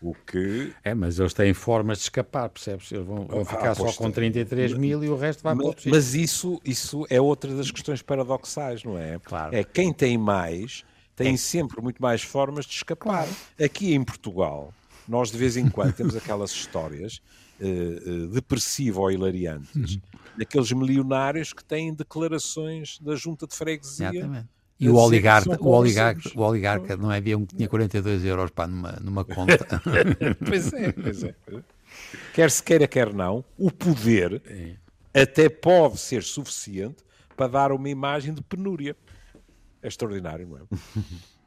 O 0.00 0.14
que. 0.14 0.72
É, 0.84 0.94
mas 0.94 1.18
eles 1.18 1.34
têm 1.34 1.52
formas 1.52 1.98
de 1.98 2.04
escapar, 2.04 2.48
percebes? 2.48 2.90
Eles 2.92 3.04
vão, 3.04 3.26
vão 3.26 3.44
ficar 3.44 3.70
ah, 3.70 3.74
só 3.74 3.92
com 3.92 4.10
33 4.10 4.74
mil 4.74 5.02
e 5.02 5.08
o 5.08 5.16
resto 5.16 5.42
vai 5.42 5.54
mas, 5.54 5.62
para 5.62 5.68
outro 5.68 5.90
Mas 5.90 6.14
isso, 6.14 6.60
isso 6.64 7.04
é 7.10 7.20
outra 7.20 7.52
das 7.54 7.70
questões 7.70 8.00
paradoxais, 8.00 8.84
não 8.84 8.96
é? 8.96 9.18
Claro. 9.18 9.56
É 9.56 9.64
quem 9.64 9.92
tem 9.92 10.16
mais 10.16 10.84
tem 11.18 11.34
é. 11.34 11.36
sempre 11.36 11.82
muito 11.82 12.00
mais 12.00 12.22
formas 12.22 12.64
de 12.64 12.74
escapar. 12.74 13.24
Claro. 13.24 13.30
Aqui 13.62 13.94
em 13.94 14.02
Portugal, 14.02 14.72
nós 15.06 15.30
de 15.30 15.38
vez 15.38 15.56
em 15.56 15.68
quando 15.68 15.92
temos 15.92 16.16
aquelas 16.16 16.50
histórias 16.50 17.20
uh, 17.60 17.66
uh, 17.66 18.26
depressivas 18.28 18.98
ou 18.98 19.10
hilariantes 19.10 19.74
uhum. 19.74 20.00
daqueles 20.36 20.72
milionários 20.72 21.52
que 21.52 21.64
têm 21.64 21.92
declarações 21.92 22.98
da 23.00 23.16
junta 23.16 23.46
de 23.46 23.54
freguesia. 23.56 24.10
Exatamente 24.10 24.58
e 24.80 24.88
o 24.88 24.94
oligarca, 24.94 25.58
o 25.60 25.70
oligarca, 25.70 26.30
o 26.36 26.40
oligarca, 26.40 26.96
não 26.96 27.10
é? 27.10 27.16
Havia 27.16 27.36
um 27.36 27.44
que 27.44 27.56
tinha 27.56 27.68
42 27.68 28.24
euros 28.24 28.50
pá, 28.52 28.66
numa, 28.66 28.92
numa 29.00 29.24
conta. 29.24 29.66
pois, 30.46 30.72
é, 30.72 30.92
pois 30.92 31.24
é, 31.24 31.34
Quer 32.32 32.50
se 32.50 32.62
queira, 32.62 32.86
quer 32.86 33.12
não, 33.12 33.44
o 33.58 33.72
poder 33.72 34.40
é. 34.46 35.22
até 35.22 35.48
pode 35.48 35.98
ser 35.98 36.22
suficiente 36.22 37.02
para 37.36 37.48
dar 37.48 37.72
uma 37.72 37.88
imagem 37.88 38.32
de 38.32 38.40
penúria. 38.42 38.96
É 39.82 39.88
extraordinário, 39.88 40.46
não 40.46 40.58
é? 40.58 40.60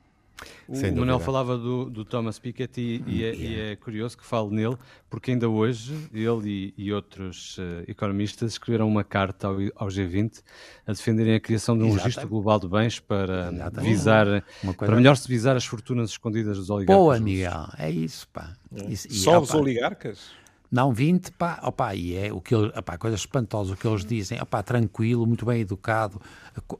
O, 0.68 0.74
o 0.74 0.96
Manuel 0.96 1.20
falava 1.20 1.58
do, 1.58 1.90
do 1.90 2.06
Thomas 2.06 2.40
Piketty 2.40 3.04
e, 3.06 3.20
e, 3.20 3.24
é, 3.24 3.36
e, 3.36 3.60
é, 3.60 3.76
curioso 3.76 4.18
que 4.18 4.26
fale 4.26 4.50
nele, 4.50 4.78
porque 5.10 5.32
ainda 5.32 5.50
hoje 5.50 6.10
ele 6.14 6.74
e, 6.78 6.86
e 6.86 6.94
outros 6.94 7.58
uh, 7.58 7.84
economistas 7.88 8.54
escreveram 8.54 8.88
uma 8.88 9.04
carta 9.04 9.48
ao, 9.48 9.56
ao, 9.76 9.88
G20 9.88 10.42
a 10.88 10.94
defenderem 10.94 11.36
a 11.36 11.40
criação 11.40 11.76
de 11.76 11.84
um 11.84 11.88
Exatamente. 11.88 12.04
registro 12.06 12.30
global 12.30 12.60
de 12.60 12.68
bens 12.68 13.00
para 13.00 13.52
visar, 13.82 14.26
coisa... 14.26 14.76
para 14.78 14.96
melhor 14.96 15.16
se 15.18 15.28
visar 15.28 15.56
as 15.56 15.66
fortunas 15.66 16.12
escondidas 16.12 16.58
dos 16.58 16.70
oligarcas. 16.70 17.04
Boa, 17.04 17.20
Miguel, 17.20 17.68
é 17.78 17.90
isso, 17.90 18.28
pá. 18.30 18.54
É. 18.74 18.86
Isso, 18.86 19.12
Só 19.14 19.40
os 19.40 19.54
oligarcas? 19.54 20.32
Não 20.72 20.94
20, 20.94 21.34
pá, 21.34 21.60
opa, 21.64 21.94
e 21.94 22.16
é 22.16 22.32
o 22.32 22.40
que 22.40 22.56
eles, 22.56 22.72
opá, 22.78 22.98
coisa 22.98 23.18
espantosa, 23.18 23.74
o 23.74 23.76
que 23.78 23.86
eles 23.86 24.06
dizem, 24.06 24.42
opá, 24.42 24.64
tranquilo, 24.64 25.28
muito 25.28 25.46
bem 25.46 25.60
educado, 25.60 26.22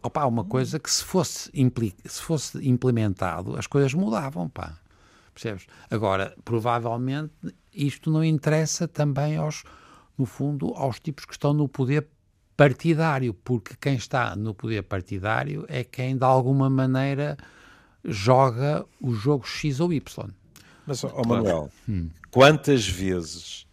opá, 0.02 0.26
uma 0.26 0.46
coisa 0.46 0.80
que 0.80 0.90
se 0.90 1.04
fosse, 1.04 1.52
se 2.06 2.22
fosse 2.22 2.66
implementado, 2.66 3.58
as 3.58 3.68
coisas 3.68 3.94
mudavam, 3.94 4.48
pá, 4.48 4.78
percebes? 5.34 5.68
Agora, 5.90 6.34
provavelmente, 6.46 7.34
isto 7.74 8.10
não 8.10 8.24
interessa 8.24 8.88
também 8.88 9.36
aos, 9.36 9.66
no 10.18 10.26
fundo, 10.26 10.74
aos 10.74 10.98
tipos 10.98 11.26
que 11.26 11.34
estão 11.34 11.52
no 11.52 11.68
poder 11.68 12.08
partidário, 12.56 13.34
porque 13.34 13.76
quem 13.76 13.96
está 13.96 14.38
no 14.38 14.54
poder 14.54 14.84
partidário 14.84 15.66
é 15.68 15.84
quem, 15.84 16.16
de 16.16 16.24
alguma 16.24 16.70
maneira, 16.70 17.36
joga 18.06 18.86
o 19.02 19.14
jogo 19.14 19.46
X 19.46 19.82
ou 19.82 19.92
Y. 19.92 20.30
Mas, 20.86 21.04
oh, 21.04 21.22
Manuel, 21.28 21.70
hum. 21.90 22.10
quantas 22.30 22.88
vezes 22.88 23.68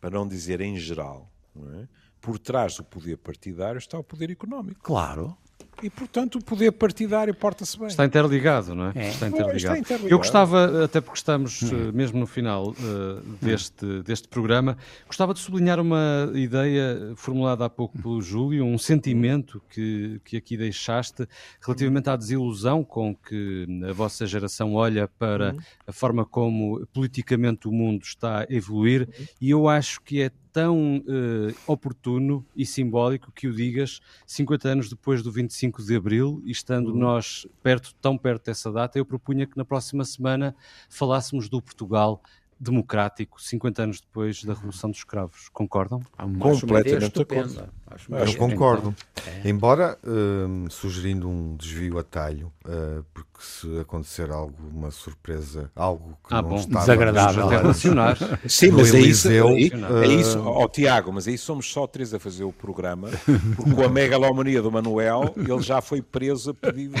para 0.00 0.10
não 0.10 0.26
dizer 0.26 0.60
em 0.60 0.76
geral, 0.76 1.30
é? 1.56 1.88
por 2.20 2.38
trás 2.38 2.76
do 2.76 2.84
poder 2.84 3.16
partidário 3.18 3.78
está 3.78 3.98
o 3.98 4.04
poder 4.04 4.30
económico. 4.30 4.80
Claro. 4.82 5.36
E, 5.82 5.88
portanto, 5.90 6.36
o 6.36 6.44
poder 6.44 6.72
partidário 6.72 7.32
porta-se 7.34 7.78
bem. 7.78 7.88
Está 7.88 8.04
interligado, 8.04 8.74
não 8.74 8.86
é? 8.86 8.92
é. 8.94 9.08
Está, 9.08 9.28
interligado. 9.28 9.56
está, 9.56 9.78
interligado. 9.78 10.12
Eu 10.12 10.18
gostava, 10.18 10.84
até 10.84 11.00
porque 11.00 11.18
estamos 11.18 11.62
hum. 11.62 11.92
mesmo 11.92 12.18
no 12.18 12.26
final 12.26 12.70
uh, 12.70 13.20
deste, 13.40 14.02
deste 14.02 14.28
programa, 14.28 14.76
gostava 15.06 15.32
de 15.32 15.40
sublinhar 15.40 15.78
uma 15.78 16.30
ideia 16.34 17.12
formulada 17.16 17.64
há 17.64 17.70
pouco 17.70 17.96
pelo 17.98 18.20
Júlio, 18.20 18.64
um 18.64 18.78
sentimento 18.78 19.62
que, 19.70 20.20
que 20.24 20.36
aqui 20.36 20.56
deixaste 20.56 21.26
relativamente 21.60 22.10
à 22.10 22.16
desilusão 22.16 22.82
com 22.82 23.14
que 23.14 23.66
a 23.88 23.92
vossa 23.92 24.26
geração 24.26 24.74
olha 24.74 25.06
para 25.06 25.52
hum. 25.52 25.58
a 25.86 25.92
forma 25.92 26.24
como 26.24 26.86
politicamente 26.92 27.68
o 27.68 27.72
mundo 27.72 28.02
está 28.02 28.40
a 28.40 28.46
evoluir, 28.50 29.08
e 29.40 29.50
eu 29.50 29.68
acho 29.68 30.00
que 30.00 30.22
é 30.22 30.30
tão 30.52 30.98
uh, 30.98 31.54
oportuno 31.66 32.44
e 32.56 32.64
simbólico 32.64 33.30
que 33.32 33.46
o 33.46 33.52
digas 33.52 34.00
50 34.26 34.68
anos 34.68 34.88
depois 34.88 35.22
do 35.22 35.30
25 35.30 35.82
de 35.82 35.96
Abril, 35.96 36.42
e 36.44 36.50
estando 36.50 36.90
uhum. 36.90 36.98
nós 36.98 37.46
perto, 37.62 37.94
tão 38.00 38.16
perto 38.16 38.46
dessa 38.46 38.70
data, 38.72 38.98
eu 38.98 39.04
propunha 39.04 39.46
que 39.46 39.56
na 39.56 39.64
próxima 39.64 40.04
semana 40.04 40.54
falássemos 40.88 41.48
do 41.48 41.60
Portugal 41.60 42.22
democrático 42.60 43.40
50 43.40 43.82
anos 43.82 44.00
depois 44.00 44.42
da 44.42 44.54
Revolução 44.54 44.90
dos 44.90 44.98
Escravos. 45.00 45.48
Concordam? 45.52 46.02
Completamente 46.40 47.12
de 47.12 47.22
acordo. 47.22 47.68
Eu 48.10 48.36
concordo. 48.36 48.94
É. 49.26 49.48
Embora 49.48 49.96
uh, 50.04 50.70
sugerindo 50.70 51.28
um 51.28 51.56
desvio 51.56 51.98
a 51.98 52.02
talho, 52.02 52.52
uh, 52.66 53.04
porque 53.14 53.28
se 53.38 53.78
acontecer 53.78 54.30
alguma 54.30 54.90
surpresa, 54.90 55.70
algo 55.74 56.18
que 56.26 56.34
ah, 56.34 56.42
não 56.42 56.56
está 56.56 56.80
desagradável 56.80 57.46
até 57.46 57.56
relacionar. 57.56 58.16
Sim, 58.46 58.72
mas 58.72 58.94
é 58.94 59.00
isso, 59.00 59.28
é, 59.28 59.38
é 59.38 60.06
isso 60.06 60.38
oh, 60.40 60.68
Tiago, 60.68 61.12
mas 61.12 61.26
aí 61.26 61.38
somos 61.38 61.70
só 61.70 61.86
três 61.86 62.12
a 62.12 62.18
fazer 62.18 62.44
o 62.44 62.52
programa, 62.52 63.08
porque 63.56 63.74
com 63.74 63.82
a 63.82 63.88
megalomania 63.88 64.60
do 64.60 64.70
Manuel, 64.70 65.32
ele 65.36 65.62
já 65.62 65.80
foi 65.80 66.02
preso 66.02 66.50
a 66.50 66.54
pedido 66.54 66.98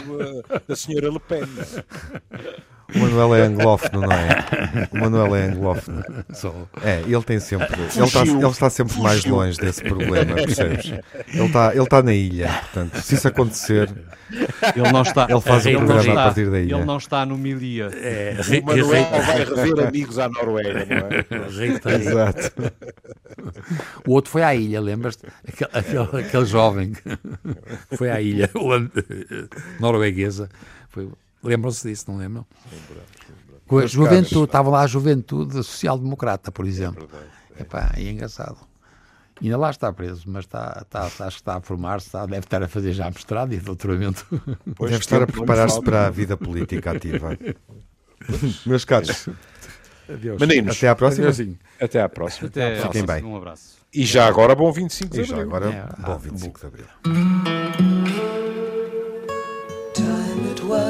da 0.66 0.74
senhora 0.74 1.10
Le 1.10 1.20
Pen. 1.20 1.46
O 2.94 2.98
Manuel 3.00 3.34
é 3.34 3.42
anglófono, 3.42 4.00
não 4.00 4.12
é? 4.12 4.88
O 4.90 4.98
Manuel 4.98 5.36
é 5.36 5.44
anglófono. 5.44 6.02
É, 6.82 7.02
ele 7.06 7.22
tem 7.22 7.38
sempre. 7.38 7.68
Ele 7.78 8.04
está, 8.04 8.22
ele 8.22 8.46
está 8.46 8.70
sempre 8.70 8.98
mais 9.00 9.24
longe 9.26 9.58
desse 9.58 9.82
problema, 9.82 10.34
percebes? 10.34 10.94
Ele 11.28 11.44
está, 11.44 11.74
ele 11.74 11.82
está 11.82 12.02
na 12.02 12.14
ilha, 12.14 12.48
portanto, 12.48 13.00
se 13.02 13.14
isso 13.14 13.28
acontecer. 13.28 13.90
Ele 14.74 14.90
não 14.90 15.02
está. 15.02 15.26
Ele 15.28 15.40
faz 15.40 15.66
o 15.66 15.68
um 15.68 15.76
programa 15.76 16.00
está, 16.00 16.12
a 16.12 16.24
partir 16.24 16.50
da 16.50 16.60
ilha. 16.60 16.76
Ele 16.76 16.84
não 16.84 16.96
está 16.96 17.26
no 17.26 17.36
Milia. 17.36 17.90
É, 17.92 18.36
o 18.60 18.64
Manuel 18.64 19.04
vai 19.04 19.44
rever 19.44 19.86
amigos 19.86 20.18
à 20.18 20.28
Noruega, 20.28 20.86
não 20.86 21.92
é? 21.92 21.94
Exato. 21.94 22.52
O 24.06 24.12
outro 24.12 24.30
foi 24.30 24.42
à 24.42 24.54
ilha, 24.54 24.80
lembras-te? 24.80 25.26
Aquele, 25.46 25.70
aquele, 25.72 26.26
aquele 26.26 26.44
jovem 26.46 26.92
foi 27.96 28.10
à 28.10 28.20
ilha 28.20 28.50
norueguesa. 29.78 30.48
Foi 30.88 31.08
Lembram-se 31.48 31.88
disso, 31.88 32.04
não 32.10 32.18
lembram? 32.18 32.46
Com 33.66 33.78
a 33.78 33.86
juventude, 33.86 34.44
estava 34.44 34.70
lá 34.70 34.82
a 34.82 34.86
juventude 34.86 35.62
social-democrata, 35.62 36.52
por 36.52 36.66
exemplo. 36.66 37.04
É 37.04 37.06
verdade, 37.06 37.32
é. 37.56 37.62
Epá, 37.62 37.92
é 37.96 38.10
engraçado. 38.10 38.58
Ainda 39.40 39.56
lá 39.56 39.70
está 39.70 39.92
preso, 39.92 40.24
mas 40.26 40.44
está, 40.44 40.82
está, 40.82 41.04
acho 41.04 41.36
que 41.36 41.42
está 41.42 41.56
a 41.56 41.60
formar-se, 41.60 42.10
deve 42.26 42.38
estar 42.38 42.62
a 42.62 42.68
fazer 42.68 42.92
já 42.92 43.06
mestrado 43.06 43.52
e 43.52 43.58
doutoramento. 43.58 44.26
Pois 44.74 44.90
deve 44.90 45.02
estar 45.02 45.22
a 45.22 45.26
preparar-se 45.26 45.80
para 45.80 46.06
a 46.06 46.10
vida 46.10 46.36
política 46.36 46.90
ativa. 46.90 47.38
Meus 48.66 48.84
caros, 48.84 49.28
Adeus. 50.08 50.40
Meninos, 50.40 50.76
até 50.76 50.88
à 50.88 50.96
próxima. 50.96 51.28
Até 51.80 52.00
à 52.00 52.08
próxima. 52.08 52.48
Até 52.48 52.80
Fiquem 52.82 53.04
bem. 53.04 53.24
Um 53.24 53.36
abraço. 53.36 53.78
E 53.92 54.04
já 54.04 54.26
agora, 54.26 54.54
bom 54.54 54.72
25 54.72 55.14
de 55.14 55.20
abril. 55.20 55.34
E 55.34 55.36
já 55.36 55.42
agora, 55.42 55.70
é, 55.70 56.02
bom 56.02 56.18
25 56.18 56.60
de 56.60 56.66
abril. 56.66 56.86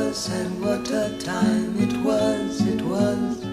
Was, 0.09 0.29
and 0.31 0.63
what 0.65 0.91
a 0.91 1.19
time 1.19 1.79
it 1.79 1.95
was, 2.03 2.61
it 2.67 2.81
was. 2.83 3.45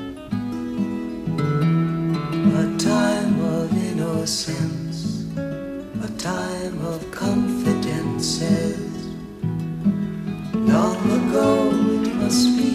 A 2.63 2.67
time 2.77 3.39
of 3.57 3.67
innocence, 3.91 5.25
a 5.37 6.11
time 6.17 6.77
of 6.85 6.99
confidences. 7.11 8.79
Long 10.53 10.99
ago 11.19 11.49
it 12.03 12.15
must 12.15 12.47
be, 12.57 12.73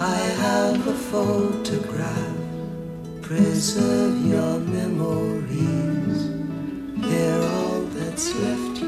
I 0.00 0.18
have 0.44 0.86
a 0.86 0.96
photograph. 1.12 2.36
Preserve 3.22 4.16
your 4.26 4.58
memories, 4.60 6.18
they're 7.06 7.42
all 7.42 7.80
that's 7.96 8.34
left 8.34 8.78